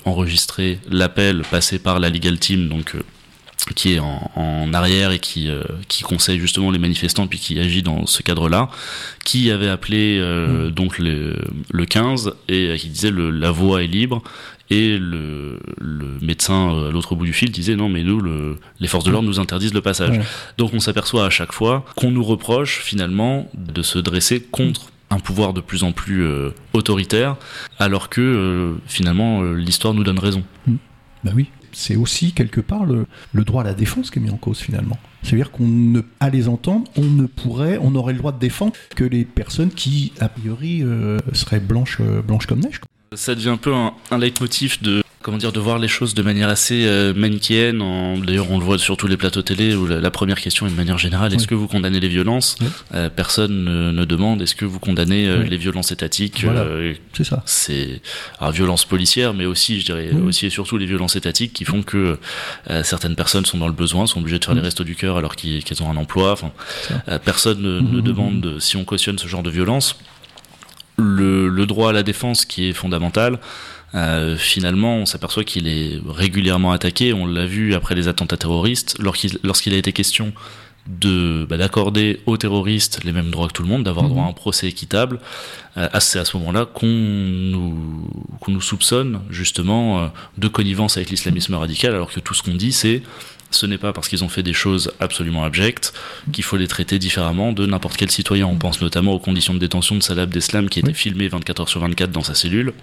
enregistré 0.06 0.80
l'appel 0.92 1.44
passé 1.50 1.80
par 1.80 2.00
la 2.00 2.10
Legal 2.10 2.38
Team, 2.40 2.68
donc 2.68 2.96
qui 3.76 3.94
est 3.94 4.00
en, 4.00 4.32
en, 4.36 4.74
arrière 4.74 5.12
et 5.12 5.20
qui, 5.20 5.50
euh, 5.50 5.64
qui 5.88 6.04
conseille 6.04 6.40
justement 6.40 6.72
les 6.72 6.80
manifestants 6.80 7.28
puis 7.28 7.40
qui 7.40 7.60
agit 7.60 7.82
dans 7.82 8.06
ce 8.06 8.22
cadre-là, 8.22 8.70
qui 9.24 9.52
avait 9.52 9.70
appelé 9.70 10.18
euh, 10.20 10.68
mm. 10.68 10.72
donc 10.72 11.00
le, 11.00 11.38
le 11.72 11.86
15 11.86 12.34
et 12.50 12.68
euh, 12.68 12.78
qui 12.78 12.90
disait 12.90 13.12
le, 13.12 13.30
la 13.30 13.52
voie 13.52 13.84
est 13.84 13.88
libre 13.88 14.22
et 14.70 14.98
le, 14.98 15.60
le 15.80 16.18
médecin 16.22 16.88
à 16.88 16.92
l'autre 16.92 17.16
bout 17.16 17.26
du 17.26 17.34
fil 17.34 17.52
disait 17.52 17.76
non 17.76 17.90
mais 17.90 18.04
nous 18.04 18.20
le, 18.20 18.58
les 18.80 18.88
forces 18.88 19.04
de 19.04 19.12
l'ordre 19.12 19.28
nous 19.28 19.40
interdisent 19.40 19.74
le 19.74 19.82
passage. 19.82 20.20
Donc 20.58 20.74
on 20.74 20.80
s'aperçoit 20.80 21.26
à 21.26 21.30
chaque 21.30 21.52
fois 21.52 21.86
qu'on 21.96 22.12
nous 22.12 22.24
reproche 22.24 22.80
finalement 22.80 23.50
de 23.54 23.82
se 23.82 24.00
dresser 24.00 24.42
contre 24.42 24.92
un 25.10 25.20
pouvoir 25.20 25.54
de 25.54 25.62
plus 25.62 25.84
en 25.84 25.92
plus 25.92 26.26
autoritaire 26.74 27.36
alors 27.78 28.10
que 28.10 28.76
finalement 28.88 29.44
l'histoire 29.44 29.94
nous 29.94 30.04
donne 30.04 30.20
raison. 30.20 30.44
Bah 31.24 31.32
oui 31.36 31.50
c'est 31.74 31.96
aussi 31.96 32.32
quelque 32.32 32.62
part 32.62 32.86
le, 32.86 33.06
droit 33.34 33.62
à 33.62 33.66
la 33.66 33.74
défense 33.74 34.12
qui 34.12 34.20
est 34.20 34.22
mis 34.22 34.30
en 34.30 34.38
cause 34.38 34.60
finalement. 34.60 34.98
C'est-à-dire 35.24 35.52
qu'on 35.52 35.68
ne, 35.68 36.02
à 36.20 36.30
les 36.30 36.48
entendre, 36.48 36.90
on 36.96 37.04
ne 37.04 37.26
pourrait, 37.26 37.78
on 37.82 37.96
aurait 37.96 38.14
le 38.14 38.20
droit 38.20 38.32
de 38.32 38.40
défendre 38.40 38.74
que 38.96 39.04
les 39.04 39.26
personnes 39.26 39.70
qui, 39.70 40.14
a 40.20 40.30
priori, 40.30 40.82
euh, 40.84 41.20
seraient 41.34 41.60
blanches, 41.60 41.98
euh, 42.02 42.22
blanches 42.22 42.46
comme 42.46 42.60
neige. 42.60 42.82
Ça 43.16 43.36
devient 43.36 43.50
un 43.50 43.58
peu 43.58 43.74
un, 43.74 43.94
un 44.12 44.18
leitmotiv 44.18 44.82
de 44.82 45.04
comment 45.24 45.38
dire, 45.38 45.52
de 45.52 45.60
voir 45.60 45.80
les 45.80 45.88
choses 45.88 46.14
de 46.14 46.22
manière 46.22 46.50
assez 46.50 46.86
euh, 46.86 47.14
manichéenne. 47.16 47.80
D'ailleurs, 48.24 48.52
on 48.52 48.60
le 48.60 48.64
voit 48.64 48.78
sur 48.78 48.98
tous 48.98 49.08
les 49.08 49.18
plateaux 49.18 49.42
télé 49.42 49.74
où 49.74 49.88
la, 49.88 50.12
première 50.12 50.40
question 50.40 50.68
est 50.68 50.70
de 50.70 50.76
manière 50.76 51.00
générale 51.00 51.34
est-ce 51.34 51.48
que 51.48 51.56
vous 51.56 51.68
condamnez 51.68 52.00
les 52.00 52.10
violences 52.10 52.58
euh, 52.94 53.10
Personne 53.10 53.94
ne, 53.94 54.06
demande 54.06 54.42
est-ce 54.42 54.54
que 54.54 54.66
vous 54.66 54.80
condamnez 54.80 55.28
euh, 55.28 55.44
les 55.44 55.58
violences 55.58 55.92
étatiques 55.92 56.46
C'est 57.14 57.24
ça. 57.24 57.42
C'est 57.46 58.02
alors 58.40 58.52
violence 58.52 58.86
policière, 58.86 59.34
mais 59.34 59.46
aussi, 59.46 59.80
je 59.80 59.86
dirais, 59.86 60.12
aussi 60.12 60.46
et 60.46 60.50
surtout 60.50 60.78
les 60.78 60.86
violences 60.86 61.16
étatiques 61.16 61.54
qui 61.54 61.64
font 61.64 61.82
que 61.82 62.20
certaines 62.84 63.16
personnes 63.16 63.46
sont 63.46 63.58
dans 63.58 63.68
le 63.68 63.74
besoin, 63.74 64.06
sont 64.06 64.20
obligées 64.20 64.40
de 64.40 64.46
faire 64.46 64.54
les 64.54 64.62
restos 64.62 64.84
du 64.84 64.96
cœur 64.96 65.18
alors 65.18 65.36
qu'elles 65.36 65.82
ont 65.82 65.90
un 65.90 65.96
emploi. 65.96 66.34
Enfin, 66.34 66.52
personne 67.24 67.62
ne, 67.62 67.80
mmh, 67.80 67.98
mmh, 67.98 68.02
demande 68.02 68.46
mmh. 68.46 68.60
si 68.60 68.76
on 68.76 68.84
cautionne 68.84 69.18
ce 69.18 69.28
genre 69.28 69.44
de 69.44 69.50
violence. 69.50 69.98
Le, 70.98 71.50
le 71.50 71.66
droit 71.66 71.90
à 71.90 71.94
la 71.94 72.04
défense 72.04 72.46
qui 72.46 72.70
est 72.70 72.74
fondamental. 72.74 73.40
Euh, 73.96 74.38
finalement, 74.38 74.98
on 74.98 75.06
s'aperçoit 75.06 75.44
qu'il 75.44 75.68
est 75.68 76.00
régulièrement 76.08 76.72
attaqué. 76.72 77.14
On 77.14 77.26
l'a 77.26 77.46
vu 77.46 77.74
après 77.74 77.96
les 77.96 78.08
attentats 78.08 78.38
terroristes, 78.38 78.98
lorsqu'il 79.00 79.74
a 79.74 79.78
été 79.78 79.92
question 79.92 80.34
de 80.88 81.46
bah, 81.50 81.56
d'accorder 81.56 82.20
aux 82.26 82.36
terroristes 82.36 83.04
les 83.06 83.14
mêmes 83.14 83.30
droits 83.30 83.48
que 83.48 83.54
tout 83.54 83.64
le 83.64 83.70
monde, 83.70 83.84
d'avoir 83.84 84.10
droit 84.10 84.26
à 84.26 84.28
un 84.28 84.34
procès 84.34 84.68
équitable. 84.68 85.20
Euh, 85.78 85.88
c'est 86.00 86.20
à 86.20 86.26
ce 86.26 86.36
moment-là 86.38 86.66
qu'on 86.66 86.88
nous, 86.88 88.10
qu'on 88.42 88.52
nous 88.52 88.62
soupçonne 88.62 89.22
justement 89.30 90.00
euh, 90.00 90.08
de 90.38 90.48
connivence 90.48 90.98
avec 90.98 91.10
l'islamisme 91.10 91.56
radical, 91.56 91.94
alors 91.94 92.12
que 92.12 92.20
tout 92.20 92.34
ce 92.34 92.44
qu'on 92.44 92.56
dit, 92.56 92.74
c'est 92.74 93.02
ce 93.56 93.66
n'est 93.66 93.78
pas 93.78 93.94
parce 93.94 94.08
qu'ils 94.08 94.24
ont 94.24 94.30
fait 94.30 94.44
des 94.44 94.54
choses 94.54 94.92
absolument 95.00 95.44
abjectes 95.44 95.94
qu'il 96.32 96.44
faut 96.44 96.58
les 96.58 96.68
traiter 96.68 97.00
différemment 97.00 97.54
de 97.54 97.66
n'importe 97.66 97.98
quel 97.98 98.12
citoyen. 98.12 98.48
On 98.48 98.58
pense 98.58 98.82
notamment 98.82 99.14
aux 99.14 99.20
conditions 99.20 99.54
de 99.54 99.60
détention 99.60 99.96
de 99.96 100.02
Salah 100.02 100.24
Abdeslam 100.24 100.70
qui 100.70 100.80
était 100.80 100.94
filmé 100.94 101.28
24 101.28 101.62
heures 101.62 101.70
sur 101.70 101.80
24 101.82 102.12
dans 102.12 102.24
sa 102.24 102.36
cellule. 102.36 102.74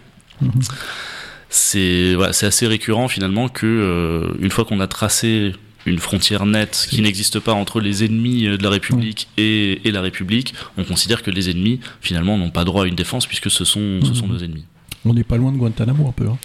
C'est 1.48 2.16
assez 2.42 2.66
récurrent 2.66 3.08
finalement 3.08 3.48
que 3.48 3.66
euh, 3.66 4.32
une 4.40 4.50
fois 4.50 4.64
qu'on 4.64 4.80
a 4.80 4.86
tracé 4.86 5.52
une 5.86 5.98
frontière 5.98 6.46
nette 6.46 6.86
qui 6.90 7.00
n'existe 7.02 7.40
pas 7.40 7.52
entre 7.52 7.80
les 7.80 8.04
ennemis 8.04 8.44
de 8.44 8.62
la 8.62 8.70
République 8.70 9.28
et, 9.36 9.80
la 9.84 10.00
République, 10.00 10.54
on 10.76 10.84
considère 10.84 11.22
que 11.22 11.30
les 11.30 11.50
ennemis 11.50 11.80
finalement 12.00 12.36
n'ont 12.38 12.50
pas 12.50 12.64
droit 12.64 12.84
à 12.84 12.86
une 12.86 12.94
défense 12.94 13.26
puisque 13.26 13.50
ce 13.50 13.64
sont, 13.64 14.00
ce 14.04 14.14
sont 14.14 14.28
nos 14.28 14.38
ennemis. 14.38 14.64
On 15.04 15.14
n'est 15.14 15.24
pas 15.24 15.38
loin 15.38 15.50
de 15.50 15.56
Guantanamo 15.56 16.08
un 16.08 16.12
peu. 16.12 16.26
Hein. 16.26 16.38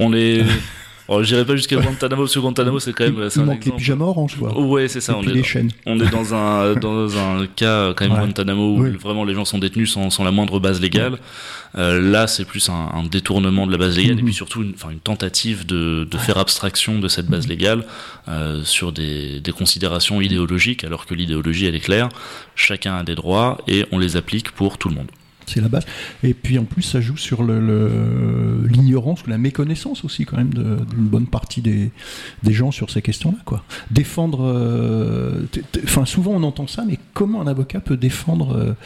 On 0.00 0.12
est. 0.12 0.44
Je 1.20 1.24
j'irai 1.24 1.44
pas 1.44 1.56
jusqu'à 1.56 1.76
Guantanamo, 1.76 2.22
parce 2.22 2.34
que 2.34 2.40
Guantanamo, 2.40 2.80
c'est 2.80 2.92
quand 2.92 3.04
même. 3.04 3.28
Il 3.34 3.42
manque 3.42 3.64
les 3.64 3.72
pyjamas 3.72 4.04
orange, 4.04 4.36
quoi. 4.38 4.58
Ouais, 4.58 4.88
c'est 4.88 5.00
ça. 5.00 5.12
Et 5.12 5.16
on 5.16 5.22
est, 5.22 5.32
les 5.32 5.42
chaînes. 5.42 5.70
on 5.86 5.98
est 6.00 6.10
dans 6.10 6.34
un, 6.34 6.74
dans 6.74 7.16
un 7.16 7.46
cas, 7.46 7.92
quand 7.94 8.08
même, 8.08 8.18
Guantanamo, 8.18 8.76
où 8.76 8.98
vraiment 8.98 9.24
les 9.24 9.34
gens 9.34 9.44
sont 9.44 9.58
détenus 9.58 9.92
sans, 9.92 10.10
sans 10.10 10.24
la 10.24 10.30
moindre 10.30 10.60
base 10.60 10.80
légale. 10.80 11.18
Euh, 11.78 12.00
là, 12.00 12.26
c'est 12.26 12.44
plus 12.44 12.68
un, 12.68 12.90
un, 12.94 13.02
détournement 13.04 13.66
de 13.66 13.72
la 13.72 13.78
base 13.78 13.96
légale, 13.96 14.12
et 14.18 14.22
puis 14.22 14.26
mhm. 14.26 14.32
surtout 14.32 14.62
une, 14.62 14.74
une 14.90 15.00
tentative 15.00 15.64
de, 15.64 16.06
de, 16.10 16.18
faire 16.18 16.36
abstraction 16.36 16.98
de 16.98 17.08
cette 17.08 17.26
base 17.26 17.48
légale 17.48 17.84
euh, 18.28 18.62
sur 18.62 18.92
des, 18.92 19.40
des 19.40 19.52
considérations 19.52 20.20
idéologiques, 20.20 20.84
alors 20.84 21.06
que 21.06 21.14
l'idéologie, 21.14 21.66
elle 21.66 21.74
est 21.74 21.80
claire. 21.80 22.10
Chacun 22.56 22.96
a 22.96 23.04
des 23.04 23.14
droits, 23.14 23.58
et 23.68 23.86
on 23.90 23.98
les 23.98 24.16
applique 24.16 24.50
pour 24.50 24.76
tout 24.76 24.88
le 24.90 24.96
monde. 24.96 25.08
C'est 25.46 25.60
la 25.60 25.68
base. 25.68 25.84
Et 26.22 26.34
puis 26.34 26.58
en 26.58 26.64
plus, 26.64 26.82
ça 26.82 27.00
joue 27.00 27.16
sur 27.16 27.42
le- 27.42 28.66
l'ignorance 28.68 29.22
ou 29.24 29.30
la 29.30 29.38
méconnaissance 29.38 30.04
aussi, 30.04 30.24
quand 30.24 30.36
même, 30.36 30.52
d'une 30.54 31.06
bonne 31.06 31.26
partie 31.26 31.60
des, 31.62 31.90
des 32.42 32.52
gens 32.52 32.70
sur 32.70 32.90
ces 32.90 33.02
questions-là. 33.02 33.38
quoi. 33.44 33.64
Défendre. 33.90 34.40
euh, 34.44 35.42
Enfin, 35.84 36.04
souvent 36.04 36.32
on 36.32 36.42
entend 36.42 36.66
ça, 36.66 36.84
mais 36.86 36.98
comment 37.14 37.42
un 37.42 37.46
avocat 37.46 37.80
peut 37.80 37.96
défendre 37.96 38.76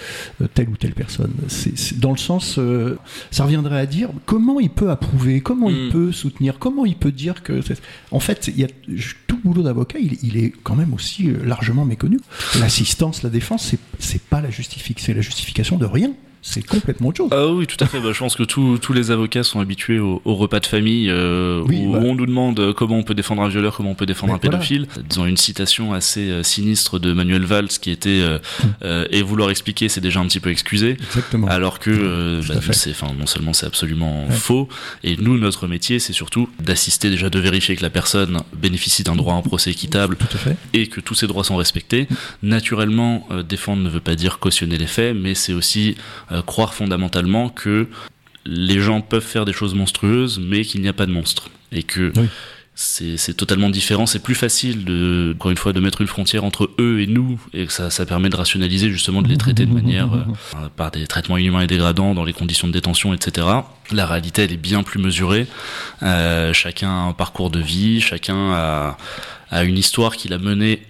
euh, 0.41 0.47
telle 0.55 0.69
ou 0.69 0.77
telle 0.77 0.95
personne? 0.95 1.33
C'est 1.49 1.99
Dans 1.99 2.13
le 2.13 2.17
sens. 2.19 2.57
euh, 2.59 2.97
ça 3.31 3.45
reviendrait 3.45 3.79
à 3.79 3.87
dire 3.87 4.11
comment 4.25 4.61
il 4.61 4.71
peut 4.71 4.91
approuver, 4.91 5.41
comment 5.41 5.69
il 5.71 5.87
Mm. 5.87 5.91
peut 5.91 6.13
soutenir, 6.13 6.59
comment 6.59 6.85
il 6.87 6.97
peut 6.97 7.13
dire 7.13 7.43
que. 7.43 7.61
En 8.11 8.21
fait, 8.21 8.49
il 8.49 8.59
y 8.61 8.65
a, 8.65 8.69
tout 9.27 9.37
le 9.37 9.51
boulot 9.51 9.63
d'avocat, 9.63 9.99
il, 9.99 10.17
il 10.23 10.37
est 10.37 10.53
quand 10.63 10.75
même 10.75 10.95
aussi 10.95 11.29
euh, 11.29 11.45
largement 11.45 11.85
méconnu. 11.85 12.19
L'assistance, 12.61 13.23
la 13.23 13.31
défense, 13.31 13.65
c'est- 13.67 13.79
c'est 13.99 14.23
pas 14.23 14.41
la 14.41 14.51
justification, 14.51 15.07
c'est 15.07 15.15
la 15.15 15.21
justification 15.21 15.77
de 15.77 15.85
rien. 15.85 16.13
C'est 16.49 16.65
complètement 16.65 17.09
autre 17.09 17.17
chose. 17.19 17.29
Ah 17.33 17.49
oui, 17.49 17.67
tout 17.67 17.77
à 17.81 17.87
fait. 17.87 17.99
Bah, 18.01 18.11
je 18.13 18.19
pense 18.19 18.37
que 18.37 18.45
tous 18.45 18.79
tous 18.79 18.93
les 18.93 19.11
avocats 19.11 19.43
sont 19.43 19.59
habitués 19.61 19.99
au, 19.99 20.23
au 20.25 20.35
repas 20.37 20.61
de 20.61 20.67
famille 20.67 21.09
euh, 21.11 21.61
Oui, 21.67 21.83
où, 21.85 21.93
bah. 21.93 21.99
on 22.03 22.15
nous 22.15 22.27
demande 22.27 22.73
comment 22.75 22.97
on 22.99 23.03
peut 23.03 23.15
défendre 23.15 23.43
un 23.43 23.49
violeur, 23.49 23.77
comment 23.77 23.91
on 23.91 23.95
peut 23.95 24.07
défendre 24.07 24.33
Mais 24.33 24.37
un 24.37 24.51
pédophile. 24.51 24.87
Disons 25.09 25.27
une 25.27 25.37
citation 25.37 25.93
assez 25.93 26.31
euh, 26.31 26.43
sinistre 26.43 26.99
de 26.99 27.13
Manuel 27.13 27.45
Valls 27.45 27.69
qui 27.69 27.91
était 27.91 28.21
euh, 28.23 28.39
euh, 28.85 29.07
et 29.11 29.23
vouloir 29.23 29.51
expliquer, 29.51 29.89
c'est 29.89 30.01
déjà 30.01 30.21
un 30.21 30.27
petit 30.27 30.41
peu 30.41 30.51
excusé. 30.51 30.97
Exactement. 31.09 31.49
Alors 31.49 31.79
que 31.81 32.41
Tout 32.41 32.53
bah, 32.53 32.61
c'est, 32.73 32.91
enfin, 32.91 33.09
non 33.19 33.27
seulement 33.27 33.53
c'est 33.53 33.67
absolument 33.67 34.27
Ouais. 34.27 34.33
faux, 34.35 34.69
et 35.05 35.17
nous 35.17 35.37
notre 35.39 35.67
métier 35.67 35.99
c'est 35.99 36.13
surtout 36.13 36.49
d'assister 36.63 37.11
déjà 37.11 37.29
de 37.29 37.39
vérifier 37.39 37.75
que 37.77 37.83
la 37.83 37.91
personne 37.91 38.41
bénéficie 38.57 39.03
d'un 39.03 39.17
droit 39.17 39.35
à 39.35 39.37
un 39.37 39.43
procès 39.43 39.71
équitable 39.71 40.17
Tout 40.17 40.27
à 40.35 40.39
fait. 40.39 40.57
et 40.75 40.87
que 40.87 41.01
tous 41.01 41.15
ces 41.15 41.27
droits 41.27 41.45
sont 41.45 41.57
respectés. 41.57 42.07
Naturellement, 42.43 43.27
euh, 43.31 43.43
défendre 43.43 43.83
ne 43.83 43.89
veut 43.91 44.01
pas 44.01 44.15
dire 44.15 44.39
cautionner 44.39 44.79
les 44.79 44.87
faits, 44.87 45.15
mais 45.17 45.35
c'est 45.35 45.53
aussi 45.53 45.97
croire 46.43 46.75
fondamentalement 46.75 47.49
que 47.49 47.89
les 48.45 48.81
gens 48.81 49.01
peuvent 49.01 49.25
faire 49.25 49.45
des 49.45 49.53
choses 49.53 49.75
monstrueuses, 49.75 50.39
mais 50.43 50.65
qu'il 50.65 50.81
n'y 50.83 50.89
a 50.89 50.93
pas 50.93 51.07
de 51.07 51.13
monstre. 51.13 51.51
Et 51.73 51.83
que 51.83 52.13
Oui. 52.17 52.29
c'est 52.75 53.35
totalement 53.37 53.71
différent. 53.71 54.07
C'est 54.07 54.21
plus 54.23 54.35
facile, 54.37 54.85
de, 54.85 55.33
encore 55.35 55.51
une 55.51 55.57
fois, 55.57 55.73
de 55.73 55.81
mettre 55.81 56.01
une 56.01 56.07
frontière 56.07 56.45
entre 56.45 56.71
eux 56.79 57.01
et 57.01 57.07
nous, 57.09 57.41
et 57.53 57.67
que 57.67 57.73
ça, 57.73 57.91
ça 57.91 58.07
permet 58.07 58.29
de 58.29 58.37
rationaliser 58.37 58.91
justement, 58.91 59.21
de 59.23 59.29
les 59.29 59.37
traiter 59.37 59.67
de 59.67 59.73
manière 59.73 60.09
euh, 60.15 60.69
par 60.77 60.91
des 60.93 61.07
traitements 61.09 61.39
inhumains 61.39 61.63
et 61.63 61.67
dégradants 61.67 62.15
dans 62.15 62.25
les 62.25 62.33
conditions 62.33 62.69
de 62.69 62.73
détention, 62.73 63.13
etc. 63.15 63.47
La 63.91 64.07
réalité, 64.07 64.43
elle 64.43 64.53
est 64.53 64.57
bien 64.57 64.83
plus 64.85 65.01
mesurée. 65.01 65.47
Euh, 66.03 66.53
chacun 66.53 66.89
a 66.89 67.09
un 67.09 67.13
parcours 67.13 67.51
de 67.51 67.59
vie, 67.61 68.01
chacun 68.01 68.53
a, 68.53 68.97
a 69.51 69.65
une 69.65 69.79
histoire 69.79 70.17
qu'il 70.17 70.33
a 70.33 70.39
menée 70.39 70.83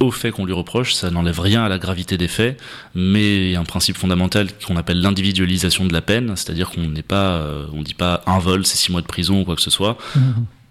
au 0.00 0.10
fait 0.10 0.30
qu'on 0.30 0.44
lui 0.44 0.52
reproche. 0.52 0.94
Ça 0.94 1.10
n'enlève 1.10 1.40
rien 1.40 1.64
à 1.64 1.68
la 1.68 1.78
gravité 1.78 2.16
des 2.18 2.28
faits, 2.28 2.60
mais 2.94 3.48
il 3.48 3.52
y 3.52 3.56
a 3.56 3.60
un 3.60 3.64
principe 3.64 3.96
fondamental 3.96 4.48
qu'on 4.66 4.76
appelle 4.76 5.00
l'individualisation 5.00 5.86
de 5.86 5.92
la 5.92 6.02
peine, 6.02 6.34
c'est-à-dire 6.36 6.70
qu'on 6.70 6.82
n'est 6.82 7.02
pas, 7.02 7.36
euh, 7.36 7.66
on 7.72 7.82
dit 7.82 7.94
pas 7.94 8.22
un 8.26 8.38
vol, 8.38 8.66
c'est 8.66 8.76
six 8.76 8.92
mois 8.92 9.02
de 9.02 9.06
prison 9.06 9.40
ou 9.40 9.44
quoi 9.44 9.56
que 9.56 9.62
ce 9.62 9.70
soit. 9.70 9.96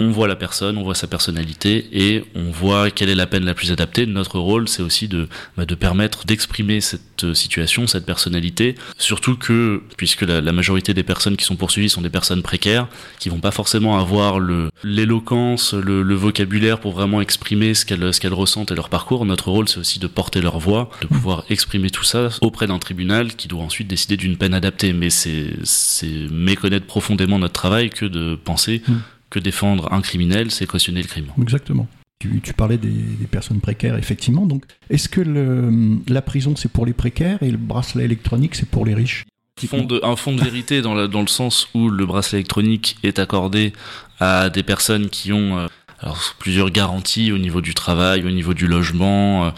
On 0.01 0.11
voit 0.11 0.27
la 0.27 0.35
personne, 0.35 0.77
on 0.77 0.83
voit 0.83 0.95
sa 0.95 1.07
personnalité 1.07 1.87
et 1.91 2.23
on 2.35 2.49
voit 2.51 2.91
quelle 2.91 3.09
est 3.09 3.15
la 3.15 3.27
peine 3.27 3.45
la 3.45 3.53
plus 3.53 3.71
adaptée. 3.71 4.05
Notre 4.05 4.39
rôle, 4.39 4.67
c'est 4.67 4.81
aussi 4.81 5.07
de, 5.07 5.27
bah, 5.57 5.65
de 5.65 5.75
permettre 5.75 6.25
d'exprimer 6.25 6.81
cette 6.81 7.23
euh, 7.23 7.33
situation, 7.33 7.87
cette 7.87 8.05
personnalité. 8.05 8.75
Surtout 8.97 9.35
que, 9.35 9.81
puisque 9.97 10.21
la, 10.21 10.41
la 10.41 10.51
majorité 10.51 10.93
des 10.93 11.03
personnes 11.03 11.37
qui 11.37 11.45
sont 11.45 11.55
poursuivies 11.55 11.89
sont 11.89 12.01
des 12.01 12.09
personnes 12.09 12.41
précaires, 12.41 12.87
qui 13.19 13.29
vont 13.29 13.39
pas 13.39 13.51
forcément 13.51 13.97
avoir 13.97 14.39
l'éloquence, 14.83 15.73
le, 15.73 16.01
le 16.03 16.15
vocabulaire 16.15 16.79
pour 16.79 16.93
vraiment 16.93 17.21
exprimer 17.21 17.73
ce 17.73 17.85
qu'elles, 17.85 18.13
ce 18.13 18.19
qu'elles 18.19 18.33
ressentent 18.33 18.71
et 18.71 18.75
leur 18.75 18.89
parcours. 18.89 19.25
Notre 19.25 19.49
rôle, 19.49 19.67
c'est 19.67 19.79
aussi 19.79 19.99
de 19.99 20.07
porter 20.07 20.41
leur 20.41 20.59
voix, 20.59 20.89
de 21.01 21.07
pouvoir 21.07 21.43
exprimer 21.49 21.89
tout 21.89 22.03
ça 22.03 22.29
auprès 22.41 22.67
d'un 22.67 22.79
tribunal 22.79 23.35
qui 23.35 23.47
doit 23.47 23.63
ensuite 23.63 23.87
décider 23.87 24.17
d'une 24.17 24.37
peine 24.37 24.53
adaptée. 24.53 24.93
Mais 24.93 25.09
c'est, 25.09 25.53
c'est 25.63 26.27
méconnaître 26.31 26.85
profondément 26.85 27.39
notre 27.39 27.53
travail 27.53 27.89
que 27.89 28.05
de 28.05 28.35
penser 28.35 28.81
Mm. 28.87 28.93
Que 29.31 29.39
défendre 29.39 29.91
un 29.91 30.01
criminel, 30.01 30.51
c'est 30.51 30.67
cautionner 30.67 31.01
le 31.01 31.07
crime. 31.07 31.25
Exactement. 31.41 31.87
Tu, 32.19 32.39
tu 32.43 32.53
parlais 32.53 32.77
des, 32.77 32.89
des 32.89 33.25
personnes 33.25 33.59
précaires, 33.61 33.97
effectivement. 33.97 34.45
Donc, 34.45 34.65
est-ce 34.91 35.09
que 35.09 35.21
le- 35.21 35.97
la 36.07 36.21
prison, 36.21 36.55
c'est 36.55 36.71
pour 36.71 36.85
les 36.85 36.93
précaires 36.93 37.41
et 37.41 37.49
le 37.49 37.57
bracelet 37.57 38.03
électronique, 38.05 38.53
c'est 38.53 38.69
pour 38.69 38.85
les 38.85 38.93
riches? 38.93 39.25
Fond 39.67 39.83
de- 39.83 39.99
un 40.03 40.15
fond 40.15 40.33
de 40.35 40.41
vérité 40.41 40.81
dans, 40.81 40.93
la- 40.93 41.07
dans 41.07 41.21
le 41.21 41.27
sens 41.27 41.67
où 41.73 41.89
le 41.89 42.05
bracelet 42.05 42.39
électronique 42.39 42.97
est 43.03 43.17
accordé 43.19 43.73
à 44.19 44.49
des 44.49 44.63
personnes 44.63 45.09
qui 45.09 45.33
ont 45.33 45.57
euh, 45.57 45.67
alors, 45.99 46.19
plusieurs 46.39 46.71
garanties 46.71 47.31
au 47.31 47.37
niveau 47.37 47.61
du 47.61 47.73
travail, 47.75 48.23
au 48.23 48.31
niveau 48.31 48.53
du 48.55 48.65
logement. 48.67 49.45
euh, 49.45 49.49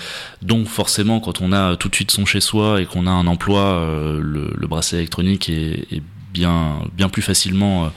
donc 0.42 0.68
forcément, 0.68 1.20
quand 1.22 1.40
on 1.42 1.52
a 1.54 1.76
tout 1.78 1.88
de 1.90 1.96
suite 1.96 2.12
son 2.12 2.26
chez-soi 2.26 2.82
et 2.82 2.86
qu'on 2.86 3.08
a 3.08 3.12
un 3.12 3.28
emploi, 3.28 3.62
euh, 3.62 4.20
le, 4.22 4.52
le 4.56 4.68
bracelet 4.68 5.00
électronique 5.00 5.48
est, 5.50 5.88
est 5.92 6.04
bien, 6.34 6.82
bien 6.98 7.10
plus 7.10 7.22
facilement 7.22 7.86
euh, 7.86 7.88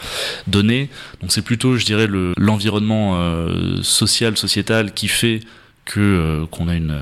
donné. 0.46 0.88
Donc 1.20 1.32
c'est 1.32 1.42
plutôt, 1.42 1.76
je 1.76 1.84
dirais, 1.84 2.06
le- 2.06 2.34
l'environnement 2.36 3.14
euh, 3.16 3.82
social, 3.82 4.36
sociétal 4.36 4.92
qui 4.94 5.08
fait 5.08 5.40
que 5.84 6.00
euh, 6.00 6.46
qu'on 6.46 6.68
a 6.68 6.74
une 6.74 6.98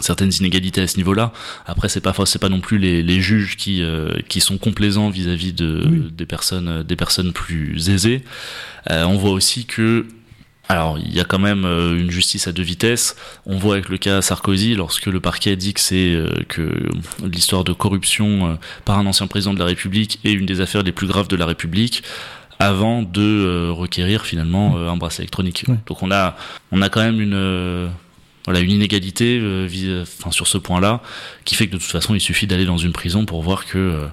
certaines 0.00 0.30
inégalités 0.38 0.82
à 0.82 0.86
ce 0.86 0.96
niveau-là. 0.98 1.32
Après, 1.66 1.88
c'est 1.88 2.00
pas 2.00 2.14
c'est 2.26 2.38
pas 2.38 2.48
non 2.50 2.60
plus 2.60 2.78
les, 2.78 3.02
les 3.02 3.20
juges 3.20 3.56
qui 3.56 3.82
euh, 3.82 4.14
qui 4.28 4.40
sont 4.40 4.58
complaisants 4.58 5.08
vis-à-vis 5.10 5.52
de 5.52 5.82
Oui. 5.90 6.12
des 6.12 6.26
personnes 6.26 6.82
des 6.82 6.94
personnes 6.96 7.32
plus 7.32 7.88
aisées. 7.88 8.22
Euh, 8.90 9.04
on 9.04 9.16
voit 9.16 9.30
aussi 9.32 9.64
que 9.64 10.06
alors, 10.68 10.98
il 10.98 11.14
y 11.14 11.20
a 11.20 11.24
quand 11.24 11.38
même 11.38 11.64
euh, 11.64 11.98
une 11.98 12.10
justice 12.10 12.46
à 12.46 12.52
deux 12.52 12.62
vitesses. 12.62 13.16
On 13.46 13.56
voit 13.56 13.74
avec 13.74 13.88
le 13.88 13.96
cas 13.96 14.20
Sarkozy, 14.20 14.74
lorsque 14.74 15.06
le 15.06 15.18
parquet 15.18 15.56
dit 15.56 15.72
que 15.72 15.80
c'est 15.80 16.12
euh, 16.12 16.28
que 16.48 16.70
l'histoire 17.24 17.64
de 17.64 17.72
corruption 17.72 18.50
euh, 18.50 18.54
par 18.84 18.98
un 18.98 19.06
ancien 19.06 19.26
président 19.26 19.54
de 19.54 19.58
la 19.58 19.64
République 19.64 20.20
est 20.24 20.32
une 20.32 20.46
des 20.46 20.60
affaires 20.60 20.82
les 20.82 20.92
plus 20.92 21.06
graves 21.06 21.28
de 21.28 21.36
la 21.36 21.46
République, 21.46 22.02
avant 22.58 23.02
de 23.02 23.70
requérir 23.70 24.26
finalement 24.26 24.76
euh, 24.76 24.90
un 24.90 24.96
bracelet 24.96 25.22
électronique. 25.24 25.64
Donc 25.86 26.02
on 26.02 26.10
a 26.10 26.36
on 26.70 26.82
a 26.82 26.88
quand 26.90 27.00
même 27.00 27.20
une 27.20 27.90
voilà 28.48 28.60
une 28.60 28.70
inégalité 28.70 29.38
euh, 29.42 30.04
enfin 30.18 30.30
sur 30.30 30.46
ce 30.46 30.56
point-là 30.56 31.02
qui 31.44 31.54
fait 31.54 31.66
que 31.66 31.72
de 31.72 31.76
toute 31.76 31.90
façon 31.90 32.14
il 32.14 32.20
suffit 32.20 32.46
d'aller 32.46 32.64
dans 32.64 32.78
une 32.78 32.92
prison 32.92 33.26
pour 33.26 33.42
voir 33.42 33.66
que 33.66 33.76
euh, 33.76 34.06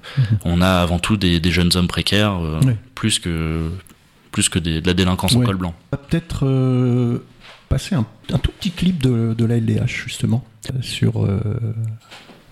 on 0.44 0.62
a 0.62 0.82
avant 0.82 1.00
tout 1.00 1.15
des, 1.15 1.39
des 1.39 1.52
jeunes 1.52 1.72
hommes 1.76 1.88
précaires 1.88 2.44
euh, 2.44 2.60
plus 2.96 3.20
que 3.20 3.70
plus 4.36 4.50
que 4.50 4.60
des- 4.60 4.82
de 4.82 4.88
la 4.88 4.93
délinquance 4.93 5.34
en 5.34 5.39
Ouais. 5.39 5.45
col 5.45 5.56
blanc. 5.56 5.74
On 5.93 5.95
va 5.95 6.04
peut-être 6.10 6.45
euh, 6.45 7.19
passer 7.69 7.95
un, 7.95 8.06
un 8.34 8.38
tout 8.38 8.52
petit 8.52 8.71
clip 8.71 9.02
de, 9.02 9.34
de 9.34 9.45
la 9.45 9.56
LDH, 9.56 9.88
justement, 10.08 10.43
euh, 10.74 10.82
sur, 10.82 11.24
euh, 11.24 11.39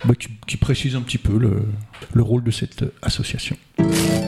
bah, 0.06 0.14
qui, 0.18 0.28
qui 0.46 0.56
précise 0.56 0.96
un 0.96 1.02
petit 1.02 1.18
peu 1.18 1.36
le, 1.36 1.62
le 2.14 2.22
rôle 2.22 2.42
de 2.42 2.50
cette 2.50 2.86
association. 3.02 3.58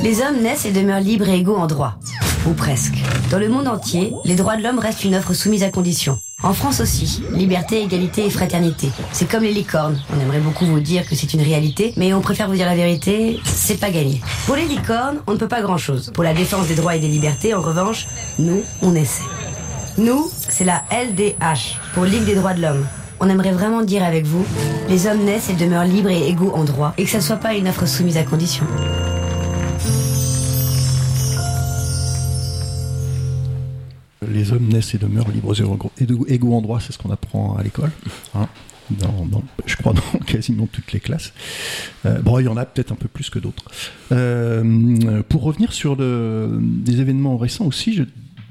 Les 0.03 0.21
hommes 0.21 0.43
naissent 0.43 0.67
et 0.67 0.73
demeurent 0.73 1.01
libres 1.01 1.31
et 1.31 1.39
égaux 1.39 1.57
en 1.57 1.67
droit. 1.67 1.99
Ou 2.47 2.53
presque. 2.53 2.95
Dans 3.31 3.39
le 3.39 3.49
monde 3.49 3.67
entier, 3.67 4.13
les 4.25 4.37
droits 4.37 4.57
de 4.57 4.63
l'homme 4.63 4.79
restent 4.79 5.05
une 5.05 5.17
offre 5.17 5.35
soumise 5.35 5.65
à 5.65 5.71
conditions. 5.71 6.21
En 6.43 6.53
France 6.53 6.81
aussi, 6.81 7.23
liberté, 7.33 7.83
égalité 7.83 8.25
et 8.25 8.31
fraternité. 8.31 8.89
C'est 9.11 9.29
comme 9.29 9.43
les 9.43 9.53
licornes. 9.53 9.99
On 10.15 10.21
aimerait 10.21 10.39
beaucoup 10.39 10.65
vous 10.65 10.79
dire 10.79 11.09
que 11.09 11.17
c'est 11.17 11.35
une 11.35 11.43
réalité, 11.43 11.93
mais 11.97 12.13
on 12.15 12.21
préfère 12.21 12.49
vous 12.49 12.55
dire 12.55 12.67
la 12.67 12.77
vérité, 12.77 13.41
c'est 13.45 13.81
pas 13.81 13.91
gagné. 13.91 14.21
Pour 14.47 14.55
les 14.55 14.67
licornes, 14.67 15.19
on 15.27 15.33
ne 15.33 15.39
peut 15.39 15.49
pas 15.49 15.63
grand 15.63 15.79
chose. 15.79 16.13
Pour 16.15 16.23
la 16.23 16.35
défense 16.35 16.69
des 16.69 16.77
droits 16.77 16.95
et 16.95 17.01
des 17.01 17.09
libertés, 17.09 17.53
en 17.53 17.63
revanche, 17.63 18.07
nous, 18.39 18.63
on 18.83 18.95
essaie. 18.95 19.25
Nous, 19.99 20.31
c'est 20.49 20.65
la 20.65 20.85
LDH, 20.93 21.81
pour 21.95 22.05
Ligue 22.05 22.27
des 22.27 22.35
droits 22.35 22.55
de 22.55 22.63
l'homme. 22.63 22.87
On 23.19 23.29
aimerait 23.29 23.53
vraiment 23.53 23.83
dire 23.83 24.05
avec 24.05 24.27
vous, 24.27 24.45
les 24.89 25.07
hommes 25.07 25.25
naissent 25.25 25.49
et 25.49 25.55
demeurent 25.55 25.85
libres 25.85 26.11
et 26.11 26.29
égaux 26.29 26.53
en 26.55 26.65
droit, 26.65 26.93
et 26.99 27.05
que 27.05 27.11
ça 27.11 27.21
soit 27.21 27.37
pas 27.37 27.55
une 27.55 27.67
offre 27.67 27.87
soumise 27.87 28.19
à 28.19 28.23
conditions. 28.23 28.67
Les 34.33 34.53
hommes 34.53 34.69
naissent 34.69 34.95
et 34.95 34.99
demeurent 34.99 35.31
libres 35.31 35.55
et 35.59 36.05
égaux- 36.35 36.55
en 36.55 36.63
droit, 36.63 36.81
c'est 36.81 36.93
ce 36.93 36.99
qu'on 36.99 37.11
apprend 37.11 37.57
à 37.57 37.63
l'école. 37.63 37.91
hein, 38.35 38.49
je 39.67 39.77
crois 39.77 39.93
dans 40.13 40.19
quasiment 40.21 40.67
toutes 40.67 40.93
les 40.93 41.01
classes. 41.01 41.33
Euh, 42.05 42.21
bon, 42.23 42.39
il 42.39 42.45
y 42.45 42.49
en 42.49 42.57
a 42.57 42.65
peut-être 42.65 42.93
un 42.93 42.97
peu 42.97 43.09
plus 43.09 43.31
que 43.31 43.39
d'autres. 43.39 43.65
Euh, 44.13 45.23
pour 45.29 45.43
revenir 45.43 45.73
sur 45.73 45.97
des 45.97 47.01
événements 47.01 47.37
récents 47.37 47.67
aussi, 47.67 47.97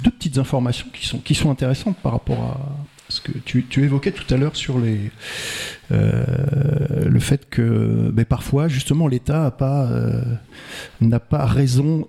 deux 0.04 0.12
petites 0.12 0.38
informations 0.38 0.88
qui 0.94 1.06
sont, 1.36 1.50
intéressantes 1.50 1.98
par 1.98 2.12
rapport 2.12 2.44
à 2.44 2.60
ce 3.08 3.22
que 3.22 3.32
tu, 3.38 3.66
évoquais 3.84 4.12
tout 4.12 4.32
à 4.34 4.38
l'heure 4.38 4.56
sur 4.56 4.80
euh, 5.92 6.26
le 7.06 7.20
fait 7.20 7.48
que 7.50 8.10
ben, 8.12 8.26
parfois, 8.26 8.68
justement, 8.68 9.08
l'État 9.08 9.56
n'a 11.02 11.20
pas 11.20 11.46
raison 11.46 12.08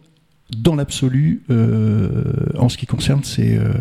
dans 0.50 0.76
l'absolu 0.76 1.42
euh, 1.50 2.22
en 2.56 2.68
ce 2.68 2.76
qui 2.76 2.86
concerne 2.86 3.24
ces, 3.24 3.56
euh, 3.56 3.72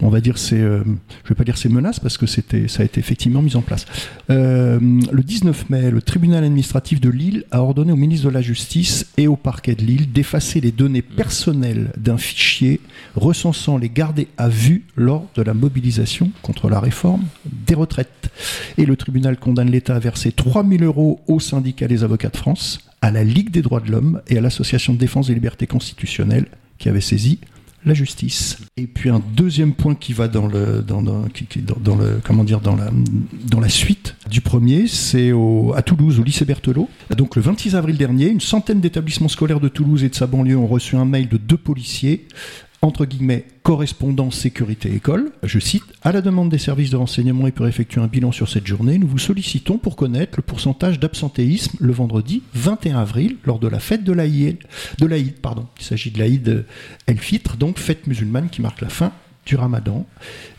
on 0.00 0.08
va 0.08 0.20
dire, 0.20 0.38
ces, 0.38 0.60
euh, 0.60 0.82
vais 1.28 1.34
pas 1.34 1.44
dire 1.44 1.58
ces 1.58 1.68
menaces 1.68 2.00
parce 2.00 2.18
que 2.18 2.26
c'était, 2.26 2.68
ça 2.68 2.82
a 2.82 2.84
été 2.84 3.00
effectivement 3.00 3.42
mis 3.42 3.56
en 3.56 3.62
place. 3.62 3.86
Euh, 4.30 4.78
le 4.80 5.22
19 5.22 5.70
mai, 5.70 5.90
le 5.90 6.02
tribunal 6.02 6.44
administratif 6.44 7.00
de 7.00 7.10
Lille 7.10 7.44
a 7.50 7.62
ordonné 7.62 7.92
au 7.92 7.96
ministre 7.96 8.26
de 8.26 8.32
la 8.32 8.42
Justice 8.42 9.06
et 9.16 9.26
au 9.26 9.36
parquet 9.36 9.74
de 9.74 9.82
Lille 9.82 10.12
d'effacer 10.12 10.60
les 10.60 10.72
données 10.72 11.02
personnelles 11.02 11.92
d'un 11.96 12.18
fichier 12.18 12.80
recensant 13.14 13.78
les 13.78 13.88
gardés 13.88 14.28
à 14.36 14.48
vue 14.48 14.84
lors 14.96 15.26
de 15.34 15.42
la 15.42 15.54
mobilisation 15.54 16.30
contre 16.42 16.68
la 16.68 16.80
réforme 16.80 17.24
des 17.44 17.74
retraites. 17.74 18.30
Et 18.78 18.86
le 18.86 18.96
tribunal 18.96 19.38
condamne 19.38 19.70
l'État 19.70 19.96
à 19.96 19.98
verser 19.98 20.32
3000 20.32 20.84
euros 20.84 21.20
au 21.26 21.40
syndicat 21.40 21.88
des 21.88 22.04
avocats 22.04 22.28
de 22.28 22.36
France, 22.36 22.80
à 23.00 23.10
la 23.10 23.24
Ligue 23.24 23.50
des 23.50 23.62
droits 23.62 23.80
de 23.80 23.90
l'homme 23.90 24.20
et 24.28 24.38
à 24.38 24.40
l'Association 24.40 24.92
de 24.92 24.98
défense 24.98 25.28
des 25.28 25.34
libertés 25.34 25.66
constitutionnelles 25.66 26.46
qui 26.78 26.88
avait 26.88 27.00
saisi 27.00 27.38
la 27.86 27.94
justice. 27.94 28.58
Et 28.76 28.86
puis 28.86 29.08
un 29.08 29.22
deuxième 29.34 29.72
point 29.72 29.94
qui 29.94 30.12
va 30.12 30.26
dans 30.28 30.48
le, 30.48 30.84
comment 32.24 32.44
dire, 32.44 32.60
dans 32.60 32.74
la, 32.74 32.90
dans 33.48 33.60
la 33.60 33.68
suite 33.68 34.16
du 34.28 34.40
premier, 34.40 34.88
c'est 34.88 35.32
à 35.74 35.82
Toulouse, 35.82 36.18
au 36.18 36.24
lycée 36.24 36.44
Berthelot. 36.44 36.88
Donc 37.16 37.36
le 37.36 37.42
26 37.42 37.76
avril 37.76 37.96
dernier, 37.96 38.26
une 38.26 38.40
centaine 38.40 38.80
d'établissements 38.80 39.28
scolaires 39.28 39.60
de 39.60 39.68
Toulouse 39.68 40.02
et 40.02 40.08
de 40.08 40.14
sa 40.14 40.26
banlieue 40.26 40.56
ont 40.56 40.66
reçu 40.66 40.96
un 40.96 41.04
mail 41.04 41.28
de 41.28 41.36
deux 41.36 41.56
policiers 41.56 42.26
entre 42.82 43.04
guillemets, 43.04 43.46
correspondant 43.62 44.30
sécurité 44.30 44.94
école, 44.94 45.32
je 45.42 45.58
cite, 45.58 45.84
à 46.02 46.12
la 46.12 46.20
demande 46.20 46.50
des 46.50 46.58
services 46.58 46.90
de 46.90 46.96
renseignement 46.96 47.46
et 47.46 47.52
pour 47.52 47.66
effectuer 47.66 48.00
un 48.00 48.06
bilan 48.06 48.32
sur 48.32 48.48
cette 48.48 48.66
journée, 48.66 48.98
nous 48.98 49.08
vous 49.08 49.18
sollicitons 49.18 49.78
pour 49.78 49.96
connaître 49.96 50.34
le 50.36 50.42
pourcentage 50.42 51.00
d'absentéisme 51.00 51.76
le 51.80 51.92
vendredi 51.92 52.42
21 52.54 52.98
avril 52.98 53.36
lors 53.44 53.58
de 53.58 53.68
la 53.68 53.80
fête 53.80 54.04
de 54.04 54.12
l'Aïd. 54.12 54.58
De 54.98 55.30
pardon. 55.42 55.66
Il 55.80 55.84
s'agit 55.84 56.10
de 56.10 56.18
l'Aïd 56.18 56.64
El-Fitr, 57.06 57.56
donc 57.56 57.78
fête 57.78 58.06
musulmane 58.06 58.50
qui 58.50 58.62
marque 58.62 58.80
la 58.82 58.88
fin 58.88 59.12
du 59.46 59.56
ramadan. 59.56 60.06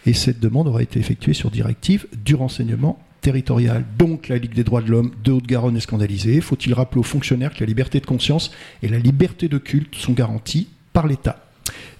Et 0.06 0.14
cette 0.14 0.40
demande 0.40 0.68
aura 0.68 0.82
été 0.82 1.00
effectuée 1.00 1.34
sur 1.34 1.52
directive 1.52 2.08
du 2.26 2.36
renseignement 2.36 3.00
territorial. 3.22 3.86
Donc 3.98 4.28
la 4.28 4.38
Ligue 4.38 4.54
des 4.54 4.64
droits 4.64 4.82
de 4.82 4.90
l'homme 4.90 5.12
de 5.24 5.32
Haute-Garonne 5.32 5.78
est 5.78 5.82
scandalisée. 5.82 6.42
Faut-il 6.42 6.74
rappeler 6.74 7.00
aux 7.00 7.04
fonctionnaires 7.04 7.54
que 7.54 7.60
la 7.60 7.66
liberté 7.68 8.00
de 8.00 8.06
conscience 8.06 8.52
et 8.82 8.88
la 8.88 9.00
liberté 9.00 9.48
de 9.48 9.58
culte 9.58 9.96
sont 9.96 10.14
garanties 10.14 10.68
par 10.94 11.08
l'État? 11.08 11.47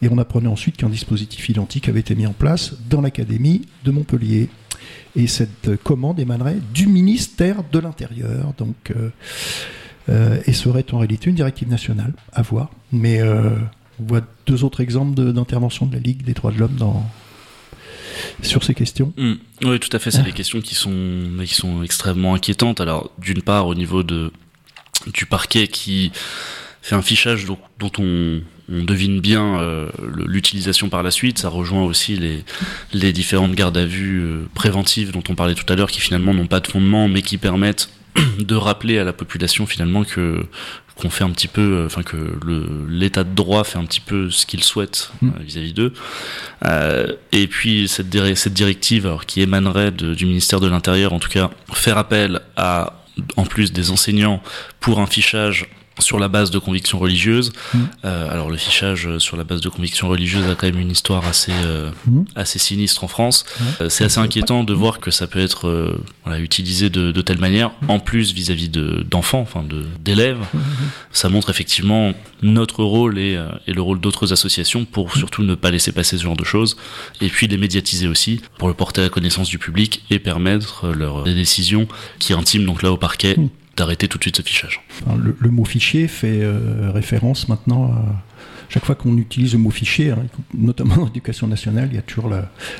Et 0.02 0.10
on 0.10 0.18
apprenait 0.18 0.48
ensuite 0.48 0.78
qu'un 0.78 0.90
dispositif 0.90 1.50
identique 1.50 1.90
avait 1.90 2.00
été 2.00 2.16
mis 2.16 2.28
en 2.28 2.34
place 2.34 2.76
dans 2.90 3.02
l'Académie 3.02 3.64
de 3.84 3.92
Montpellier. 3.92 4.50
Et 5.16 5.28
cette 5.28 5.76
commande 5.84 6.20
émanerait 6.20 6.58
du 6.74 6.88
ministère 6.88 7.64
de 7.72 7.80
l'Intérieur, 7.80 8.54
donc, 8.58 8.76
euh, 8.92 9.10
euh, 10.10 10.40
et 10.46 10.54
serait 10.54 10.86
en 10.92 11.00
réalité 11.00 11.30
une 11.30 11.36
directive 11.36 11.68
nationale, 11.68 12.14
à 12.32 12.44
voir. 12.44 12.70
Mais 12.92 13.20
euh, 13.22 13.50
on 14.00 14.06
voit 14.06 14.22
deux 14.46 14.64
autres 14.64 14.82
exemples 14.82 15.16
d'intervention 15.34 15.88
de, 15.88 15.94
la 15.94 16.00
Ligue 16.00 16.24
des 16.24 16.34
droits 16.34 16.52
de 16.52 16.60
l'homme 16.60 16.78
sur 18.42 18.64
ces 18.64 18.74
questions. 18.74 19.14
Mmh. 19.18 19.34
Oui, 19.64 19.80
tout 19.80 19.90
à 19.92 20.00
fait. 20.00 20.12
C'est 20.12 20.24
des 20.24 20.32
questions 20.32 20.62
qui 20.62 20.76
sont, 20.76 20.94
qui 21.44 21.56
sont 21.56 21.84
extrêmement 21.84 22.36
inquiétantes. 22.36 22.80
Alors, 22.80 23.12
d'une 23.18 23.42
part, 23.42 23.68
au 23.68 23.76
niveau 23.76 24.04
de, 24.04 24.32
du 25.14 25.26
parquet 25.26 25.68
qui 25.68 26.12
fait 26.82 26.96
un 26.96 27.02
fichage 27.02 27.46
dont, 27.46 27.92
on, 28.00 28.42
devine 28.70 29.20
bien 29.20 29.60
euh, 29.60 29.90
l'utilisation 30.26 30.90
par 30.90 31.04
la 31.04 31.12
suite. 31.12 31.40
Ça 31.40 31.50
rejoint 31.50 31.84
aussi 31.84 32.16
les, 32.18 32.44
les 32.94 33.14
différentes 33.14 33.54
gardes 33.54 33.78
à 33.78 33.86
vue 33.86 34.22
euh, 34.22 34.46
préventives 34.54 35.12
dont 35.12 35.24
on 35.30 35.36
parlait 35.36 35.56
tout 35.56 35.72
à 35.72 35.76
l'heure, 35.76 35.90
qui 35.90 36.02
finalement 36.02 36.34
n'ont 36.34 36.48
pas 36.48 36.60
de 36.60 36.68
fondement, 36.68 37.08
mais 37.08 37.22
qui 37.22 37.38
permettent 37.38 37.90
de 38.40 38.56
rappeler 38.56 39.00
à 39.00 39.04
la 39.04 39.14
population 39.14 39.66
finalement 39.66 40.04
que 40.04 40.46
qu'on 40.96 41.12
fait 41.12 41.24
un 41.24 41.30
petit 41.30 41.48
peu, 41.48 41.62
euh, 41.62 41.86
enfin 41.86 42.02
que 42.02 42.40
l'état 42.90 43.24
de 43.24 43.34
droit 43.36 43.64
fait 43.64 43.78
un 43.78 43.86
petit 43.86 44.00
peu 44.02 44.32
ce 44.32 44.48
qu'il 44.48 44.64
souhaite 44.64 45.12
mm. 45.22 45.30
vis-à-vis 45.42 45.74
d'eux. 45.74 45.94
et 47.32 47.48
puis 47.48 47.88
cette, 47.88 48.36
cette 48.36 48.54
directive, 48.54 49.06
alors, 49.06 49.28
qui 49.28 49.42
émanerait 49.42 49.92
du 49.92 50.26
ministère 50.26 50.60
de 50.60 50.68
l'Intérieur, 50.68 51.14
en 51.14 51.20
tout 51.20 51.30
cas, 51.30 51.52
faire 51.72 52.00
appel 52.00 52.42
à 52.56 53.04
en 53.36 53.46
plus 53.46 53.72
des 53.72 53.92
enseignants 53.92 54.42
pour 54.80 55.00
un 55.00 55.08
fichage 55.08 55.68
sur 56.00 56.20
la 56.20 56.28
base 56.28 56.52
de 56.52 56.60
convictions 56.60 57.00
religieuses. 57.00 57.52
Mmh. 57.74 57.80
Euh, 58.06 58.32
alors 58.32 58.50
le 58.50 58.58
fichage 58.58 59.08
euh, 59.08 59.20
sur 59.20 59.38
la 59.38 59.44
base 59.44 59.62
de 59.62 59.70
convictions 59.70 60.08
religieuses 60.08 60.48
a 60.50 60.56
quand 60.56 60.68
même 60.68 60.80
une 60.80 60.92
histoire 60.92 61.26
assez 61.26 61.52
euh, 61.66 61.92
mmh. 62.08 62.22
assez 62.36 62.60
sinistre 62.60 63.04
en 63.04 63.08
France. 63.08 63.46
Euh, 63.82 63.90
c'est 63.90 64.04
assez 64.04 64.20
inquiétant 64.20 64.64
de 64.64 64.74
voir 64.74 65.00
que 65.00 65.12
ça 65.12 65.28
peut 65.28 65.40
être 65.40 65.68
euh, 65.68 66.00
voilà, 66.24 66.40
utilisé 66.40 66.90
de, 66.90 67.12
de, 67.12 67.22
telle 67.22 67.40
manière, 67.40 67.72
en 67.88 68.00
plus 68.00 68.34
vis-à-vis 68.34 68.70
de 68.70 69.06
d'enfants, 69.10 69.42
enfin 69.42 69.64
de 69.64 69.86
d'élèves. 70.00 70.40
Ça 71.12 71.30
montre 71.30 71.50
effectivement 71.50 72.14
notre 72.42 72.84
rôle 72.84 73.18
et, 73.18 73.40
et 73.66 73.74
le 73.74 73.82
rôle 73.82 74.00
d'autres 74.00 74.34
associations 74.34 74.86
pour 74.86 75.16
surtout 75.16 75.44
ne 75.44 75.56
pas 75.56 75.72
laisser 75.72 75.92
passer 75.92 76.18
ce 76.18 76.24
genre 76.24 76.38
de 76.38 76.44
choses, 76.44 76.78
et 77.22 77.30
puis 77.30 77.48
les 77.48 77.58
médiatiser 77.58 78.08
aussi 78.08 78.42
pour 78.58 78.68
le 78.68 78.74
porter 78.74 79.02
à 79.02 79.06
la 79.06 79.10
connaissance 79.10 79.50
du 79.50 79.58
public 79.58 80.04
et 80.10 80.20
permettre 80.20 80.88
leur 80.90 81.24
des 81.24 81.34
décisions 81.34 81.88
qui 82.20 82.34
intiment 82.34 82.66
donc 82.66 82.84
là 82.84 82.92
au 82.92 82.98
parquet 82.98 83.38
d'arrêter 83.78 84.08
tout 84.08 84.18
de 84.18 84.24
suite 84.24 84.36
ce 84.36 84.42
fichage. 84.42 84.82
le, 85.18 85.50
mot 85.50 85.64
fichier 85.64 86.08
fait 86.08 86.42
euh, 86.42 86.92
référence 86.92 87.48
maintenant 87.48 87.94
à 88.68 88.74
chaque 88.74 88.86
fois 88.86 88.96
qu'on 88.96 89.18
utilise 89.18 89.54
le 89.54 89.60
mot 89.60 89.70
fichier, 89.70 90.12
hein, 90.12 90.26
notamment 90.54 90.96
en 91.04 91.08
éducation 91.08 91.48
nationale, 91.48 91.88
il 91.92 91.96
y 91.96 92.00
a 92.00 92.02
toujours 92.02 92.30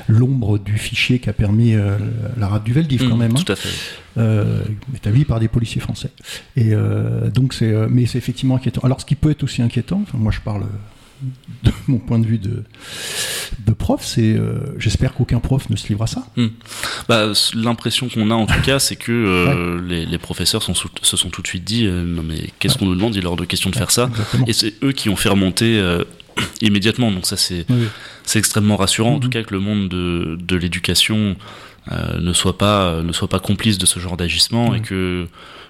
l'ombre 0.06 0.58
du 0.58 0.76
fichier 0.76 1.18
qui 1.18 1.30
a 1.30 1.32
permis 1.32 1.74
euh, 1.74 1.96
la 2.36 2.48
rade 2.48 2.64
du 2.64 2.74
Veldiv 2.74 3.08
quand 3.08 3.16
mmh, 3.16 3.18
même. 3.18 3.32
Hein. 3.32 3.42
tout 3.44 3.52
à 3.52 3.56
fait. 3.56 3.70
Euh, 4.18 4.62
établi 4.94 5.24
par 5.24 5.40
des 5.40 5.48
policiers 5.48 5.80
français. 5.80 6.10
Et 6.56 6.74
euh, 6.74 7.30
donc 7.30 7.54
c'est, 7.54 7.72
mais 7.88 8.04
c'est 8.04 8.18
effectivement 8.18 8.56
inquiétant. 8.56 8.82
Alors 8.84 9.00
ce 9.00 9.06
qui 9.06 9.14
peut 9.14 9.30
être 9.30 9.42
aussi 9.44 9.62
inquiétant, 9.62 10.02
moi 10.12 10.32
je 10.32 10.40
parle 10.40 10.66
de 11.62 11.72
mon 11.88 11.98
point 11.98 12.18
de 12.18 12.26
vue 12.26 12.38
de, 12.38 12.64
de 13.66 13.72
prof, 13.72 14.00
c'est 14.04 14.34
euh, 14.34 14.74
j'espère 14.78 15.14
qu'aucun 15.14 15.40
prof 15.40 15.68
ne 15.70 15.76
se 15.76 15.88
livre 15.88 16.02
à 16.02 16.06
ça. 16.06 16.26
Hmm. 16.36 16.48
Bah, 17.08 17.32
L'impression 17.54 18.08
qu'on 18.08 18.30
a 18.30 18.34
en 18.34 18.46
tout 18.46 18.60
cas, 18.64 18.78
c'est 18.78 18.96
que 18.96 19.12
euh, 19.12 19.80
les, 19.86 20.06
les, 20.06 20.18
professeurs 20.18 20.62
sont, 20.62 20.74
se 20.74 21.16
sont 21.16 21.30
tout 21.30 21.42
de 21.42 21.46
suite 21.46 21.64
dit 21.64 21.86
euh, 21.86 22.04
non 22.04 22.22
mais 22.22 22.50
qu'est-ce 22.58 22.78
qu'on 22.78 22.86
nous 22.86 22.94
demande 22.94 23.14
Il 23.16 23.24
est 23.24 23.26
hors 23.26 23.36
de 23.36 23.44
question 23.44 23.70
de 23.70 23.76
faire 23.76 23.90
ça. 23.90 24.10
Et 24.46 24.52
c'est 24.52 24.74
eux 24.82 24.92
qui 24.92 25.08
ont 25.08 25.16
fait 25.16 25.28
remonter 25.38 25.82
immédiatement. 26.60 27.10
Donc 27.10 27.26
ça 27.26 27.36
c'est 27.36 27.66
c'est 28.24 28.38
extrêmement 28.38 28.76
rassurant 28.76 29.12
en 29.12 29.14
mhm. 29.14 29.20
tout 29.20 29.30
cas 29.30 29.42
que 29.42 29.54
le 29.54 29.60
monde 29.60 29.88
de, 29.88 30.38
de 30.40 30.56
l'éducation 30.56 31.36
ne 31.90 32.32
soit 32.32 32.58
pas 32.58 33.02
ne 33.02 33.12
soit 33.12 33.28
pas 33.28 33.40
complice 33.40 33.78
de 33.78 33.86
ce 33.86 33.98
genre 33.98 34.16
d'agissement 34.16 34.74
et 34.74 34.80
que 34.80 35.26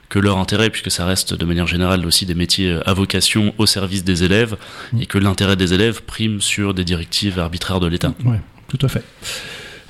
que 0.09 0.19
leur 0.19 0.39
intérêt, 0.39 0.71
puisque 0.71 0.91
ça 0.91 1.05
reste 1.05 1.35
de 1.35 1.45
manière 1.45 1.67
générale 1.67 2.07
aussi 2.07 2.27
des 2.27 2.35
métiers 2.35 2.79
à 2.87 2.93
vocation 2.95 3.55
au 3.59 3.67
service 3.67 4.05
des 4.05 4.25
élèves, 4.25 4.57
mm. 4.93 5.03
et 5.03 5.07
que 5.07 5.19
l'intérêt 5.19 5.57
des 5.57 5.75
élèves 5.75 6.03
prime 6.03 6.41
sur 6.41 6.75
des 6.75 6.85
directives 6.85 7.39
arbitraires 7.39 7.81
de 7.81 7.87
l'État. 7.87 8.15
Oui, 8.25 8.37
tout 8.69 8.79
à 8.83 8.89
fait. 8.89 9.05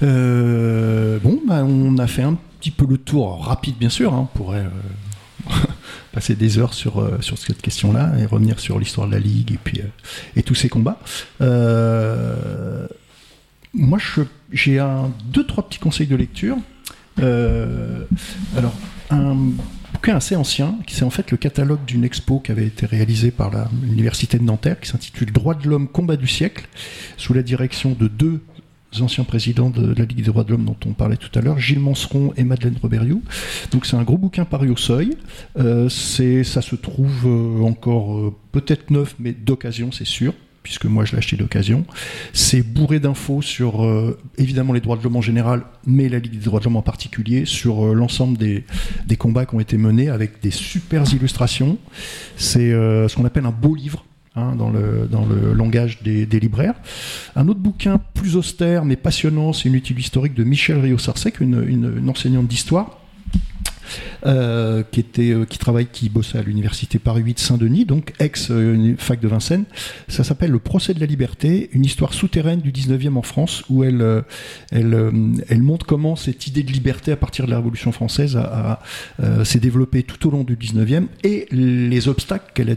Euh, 0.03 1.19
bon, 1.23 1.41
bah, 1.47 1.64
on 1.64 1.99
a 1.99 2.07
fait 2.07 2.23
un 2.23 2.39
petit 2.61 2.71
peu 2.71 2.87
le 2.89 2.99
tour, 2.99 3.45
rapide 3.45 3.77
bien 3.79 3.89
sûr, 3.89 4.14
hein, 4.14 4.29
on 4.33 4.39
pourrait 4.39 4.66
euh, 4.66 5.51
passer 6.12 6.35
des 6.35 6.59
heures 6.59 6.75
sur, 6.75 7.01
euh, 7.01 7.19
sur 7.21 7.39
cette 7.39 7.61
question-là 7.61 8.12
et 8.19 8.27
revenir 8.27 8.61
sur 8.61 8.79
l'histoire 8.79 9.09
de 9.09 9.12
la 9.12 9.19
Ligue 9.19 9.53
et, 9.53 9.59
puis, 9.62 9.81
et 10.37 10.43
tous 10.43 10.55
ces 10.55 10.69
combats. 10.69 11.01
moi, 13.75 13.99
j'ai 14.53 14.79
un, 14.79 15.11
deux, 15.27 15.47
trois 15.47 15.69
petits 15.69 15.79
conseils 15.79 16.07
de 16.07 16.16
lecture. 16.16 16.57
alors, 17.19 18.75
un 19.11 19.37
bouquin 19.99 20.15
assez 20.15 20.37
ancien, 20.37 20.79
qui 20.87 20.95
c'est 20.95 21.05
en 21.05 21.11
fait 21.11 21.33
le 21.33 21.37
catalogue 21.37 21.85
d'une 21.85 22.05
expo 22.05 22.39
qui 22.39 22.53
avait 22.53 22.67
été 22.67 22.87
réalisée 22.87 23.33
par 23.33 23.51
l'université 23.83 24.39
de 24.39 24.45
Nanterre, 24.45 24.79
qui 24.79 24.89
s'intitule 24.89 25.33
Droits 25.33 25.57
de 25.57 25.69
l'homme, 25.69 25.89
combat 25.89 26.15
du 26.15 26.29
siècle, 26.29 26.69
sous 27.17 27.35
la 27.35 27.43
direction 27.43 27.97
de 27.99 28.07
deux 28.07 28.41
anciens 29.01 29.25
présidents 29.25 29.71
de 29.71 29.93
la 29.95 30.05
Ligue 30.05 30.19
des 30.19 30.23
droits 30.23 30.45
de 30.45 30.53
l'homme 30.53 30.67
dont 30.67 30.77
on 30.87 30.93
parlait 30.93 31.17
tout 31.17 31.37
à 31.37 31.43
l'heure, 31.43 31.59
Gilles 31.59 31.81
Manseron 31.81 32.33
et 32.37 32.45
Madeleine 32.45 32.77
Roberiou. 32.81 33.25
Donc 33.73 33.87
c'est 33.87 33.97
un 33.97 34.05
gros 34.05 34.19
bouquin 34.19 34.45
paru 34.45 34.71
au 34.71 34.77
seuil. 34.77 35.17
Euh, 35.59 35.89
ça 35.89 36.63
se 36.63 36.77
trouve 36.77 37.27
euh, 37.27 37.65
encore 37.65 38.19
euh, 38.19 38.37
peut-être 38.53 38.91
neuf, 38.91 39.17
mais 39.19 39.33
d'occasion 39.33 39.91
c'est 39.91 40.07
sûr 40.07 40.33
puisque 40.69 40.85
moi 40.85 41.07
je 41.07 41.12
l'ai 41.12 41.19
acheté 41.19 41.35
d'occasion. 41.37 41.87
C'est 42.35 42.61
bourré 42.61 43.01
d'infos 43.01 43.41
sur 43.41 43.87
euh, 43.87 44.19
évidemment 44.37 44.75
les 44.75 44.81
droits 44.81 44.99
de 44.99 45.03
l'homme 45.03 45.16
en 45.16 45.23
général, 45.23 45.62
mais 45.87 46.11
la 46.11 46.19
Ligue 46.19 46.39
des 46.39 46.45
droits 46.45 46.61
de 46.61 46.66
l'homme 46.66 46.77
en 46.77 46.83
particulier, 46.83 47.47
sur 47.47 47.87
euh, 47.87 47.95
l'ensemble 47.95 48.37
des, 48.37 48.64
combats 49.16 49.47
qui 49.47 49.55
ont 49.55 49.61
été 49.61 49.79
menés 49.79 50.11
avec 50.11 50.43
des 50.43 50.51
super 50.51 51.11
illustrations. 51.11 51.79
C'est 52.37 52.71
euh, 52.71 53.09
ce 53.09 53.16
qu'on 53.16 53.25
appelle 53.25 53.47
un 53.47 53.51
beau 53.51 53.75
livre. 53.75 54.05
Hein, 54.37 54.55
dans, 54.57 54.71
le, 54.71 55.53
langage 55.53 56.01
des, 56.03 56.27
libraires. 56.27 56.75
Un 57.35 57.49
autre 57.49 57.59
bouquin 57.59 57.99
plus 58.14 58.37
austère 58.37 58.85
mais 58.85 58.95
passionnant, 58.95 59.53
c'est 59.53 59.69
une 59.69 59.75
étude 59.75 59.99
historique 59.99 60.35
de 60.35 60.45
Michel 60.45 60.85
une, 61.41 61.64
une 61.66 62.09
enseignante 62.09 62.47
d'histoire, 62.47 63.01
qui 64.24 65.01
était, 65.01 65.34
qui 65.49 65.59
travaille, 65.59 65.86
qui 65.86 66.09
bossait 66.09 66.39
à 66.39 66.43
l'université 66.43 66.99
Paris 66.99 67.22
8 67.22 67.39
Saint-Denis, 67.39 67.84
donc 67.84 68.12
ex 68.18 68.53
fac 68.99 69.20
de 69.20 69.28
Vincennes. 69.28 69.64
Ça 70.09 70.24
s'appelle 70.24 70.51
Le 70.51 70.59
procès 70.59 70.95
de 70.95 71.01
la 71.01 71.07
liberté, 71.07 71.70
une 71.72 71.84
histoire 71.84 72.14
souterraine 72.14 72.61
du 72.61 72.72
19e 72.72 73.16
en 73.16 73.22
France, 73.22 73.64
où 73.68 73.84
elle, 73.84 74.24
montre 75.61 75.86
comment 75.86 76.16
cette 76.16 76.47
idée 76.47 76.62
de 76.62 76.72
liberté 76.72 77.12
à 77.12 77.16
partir 77.16 77.47
de 77.47 77.51
la 77.51 77.57
Révolution 77.57 77.93
française 77.93 78.39
s'est 79.45 79.61
développée 79.61 80.03
tout 80.03 80.28
au 80.28 80.30
long 80.30 80.45
du 80.45 80.57
19e 80.57 81.07
et 81.24 81.47
les 81.51 82.09
obstacles 82.09 82.53
qu'elle 82.55 82.70
a 82.70 82.74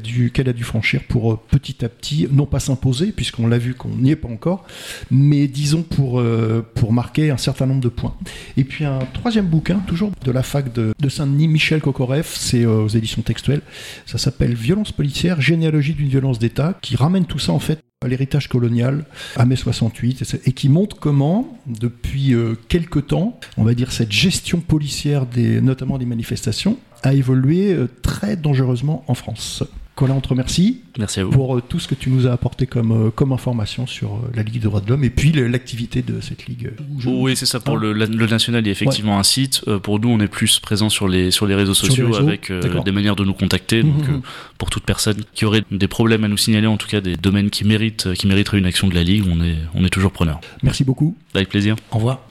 dû, 0.54 0.64
franchir 0.64 1.02
pour 1.08 1.40
petit 1.40 1.84
à 1.84 1.90
petit, 1.90 2.28
non 2.32 2.46
pas 2.46 2.60
s'imposer, 2.60 3.12
puisqu'on 3.12 3.48
l'a 3.48 3.58
vu 3.58 3.74
qu'on 3.74 3.90
n'y 3.90 4.12
est 4.12 4.16
pas 4.16 4.30
encore, 4.30 4.66
mais 5.10 5.48
disons 5.48 5.86
euh, 6.00 6.62
pour 6.76 6.94
marquer 6.94 7.32
un 7.32 7.38
certain 7.38 7.66
nombre 7.66 7.82
de 7.82 7.90
points. 7.90 8.16
Et 8.58 8.64
puis 8.64 8.86
un 8.86 9.00
troisième 9.14 9.46
bouquin, 9.46 9.80
toujours 9.88 10.12
de 10.24 10.32
la 10.32 10.44
fac 10.44 10.72
de, 10.74 10.94
Saint-Denis, 11.10 11.48
Michel 11.48 11.82
Kokorev, 11.82 12.28
c'est 12.28 12.64
euh, 12.64 12.84
aux 12.84 12.88
éditions 12.88 13.22
textuelles, 13.22 13.62
ça 14.06 14.18
s'appelle 14.18 14.54
Violence 14.54 14.92
policière, 14.92 15.42
généalogie 15.42 15.94
d'une 15.94 16.10
violence 16.10 16.40
d'État, 16.40 16.78
qui 16.82 16.96
ramène 16.96 17.26
tout 17.26 17.40
ça 17.40 17.52
en 17.52 17.60
fait 17.60 17.80
à 18.04 18.08
l'héritage 18.08 18.48
colonial, 18.48 19.06
à 19.36 19.46
mai 19.46 19.56
68, 19.56 20.42
et 20.46 20.54
qui 20.54 20.70
montre 20.70 20.98
comment, 20.98 21.60
depuis 21.68 22.34
euh, 22.34 22.56
quelque 22.68 23.00
temps, 23.00 23.40
on 23.58 23.64
va 23.64 23.74
dire 23.74 23.92
cette 23.92 24.12
gestion 24.12 24.60
policière, 24.60 25.26
des, 25.26 25.62
notamment 25.62 25.98
des 25.98 26.06
manifestations, 26.06 26.78
a 27.04 27.14
évolué 27.14 27.76
très 28.04 28.36
dangereusement 28.38 29.04
en 29.08 29.16
France. 29.16 29.64
Colin, 30.02 30.16
on 30.16 30.22
te 30.22 30.30
remercie. 30.30 30.82
Merci 30.98 31.20
à 31.20 31.26
vous. 31.26 31.30
Pour 31.30 31.58
euh, 31.58 31.62
tout 31.62 31.78
ce 31.78 31.88
que 31.88 31.94
tu 31.94 32.10
nous 32.10 32.26
as 32.26 32.32
apporté 32.32 32.66
comme, 32.66 32.92
euh, 32.92 33.12
comme 33.12 33.34
information 33.34 33.86
sur 33.86 34.14
euh, 34.14 34.32
la 34.34 34.42
Ligue 34.42 34.56
des 34.56 34.62
droits 34.62 34.82
de 34.82 34.90
l'homme 34.90 35.04
et 35.04 35.12
puis 35.12 35.32
l'activité 35.32 36.02
de 36.02 36.20
cette 36.22 36.48
Ligue. 36.48 36.72
oui, 37.06 37.36
c'est 37.36 37.46
ça. 37.46 37.60
Pour 37.60 37.78
hein 37.78 37.94
le, 37.94 38.26
national, 38.26 38.64
il 38.64 38.66
y 38.66 38.70
a 38.70 38.72
effectivement 38.72 39.20
un 39.20 39.24
site. 39.24 39.64
pour 39.84 40.00
nous, 40.00 40.10
on 40.10 40.20
est 40.20 40.28
plus 40.28 40.60
présent 40.60 40.90
sur 40.90 41.08
les, 41.08 41.30
sur 41.30 41.46
les 41.46 41.54
réseaux 41.54 41.76
sociaux 41.76 42.16
avec 42.16 42.52
des 42.52 42.92
manières 42.92 43.16
de 43.16 43.24
nous 43.24 43.36
contacter. 43.36 43.84
Donc, 43.84 44.08
mmh, 44.08 44.12
mmh. 44.12 44.22
pour 44.58 44.72
toute 44.72 44.86
personne 44.86 45.18
qui 45.36 45.46
aurait 45.46 45.64
des 45.70 45.88
problèmes 45.88 46.24
à 46.24 46.28
nous 46.28 46.38
signaler, 46.38 46.66
en 46.66 46.78
tout 46.78 46.88
cas 46.88 47.00
des 47.00 47.16
domaines 47.16 47.52
qui 47.52 47.64
méritent, 47.64 48.12
qui 48.16 48.26
mériteraient 48.26 48.58
une 48.58 48.66
action 48.66 48.88
de 48.88 48.96
la 48.96 49.04
Ligue, 49.04 49.26
on 49.32 49.40
est, 49.44 49.58
on 49.76 49.86
est 49.86 49.92
toujours 49.92 50.12
preneur. 50.12 50.42
Merci 50.64 50.84
beaucoup. 50.84 51.16
Avec 51.36 51.50
plaisir. 51.50 51.76
Au 51.92 51.98
revoir. 51.98 52.31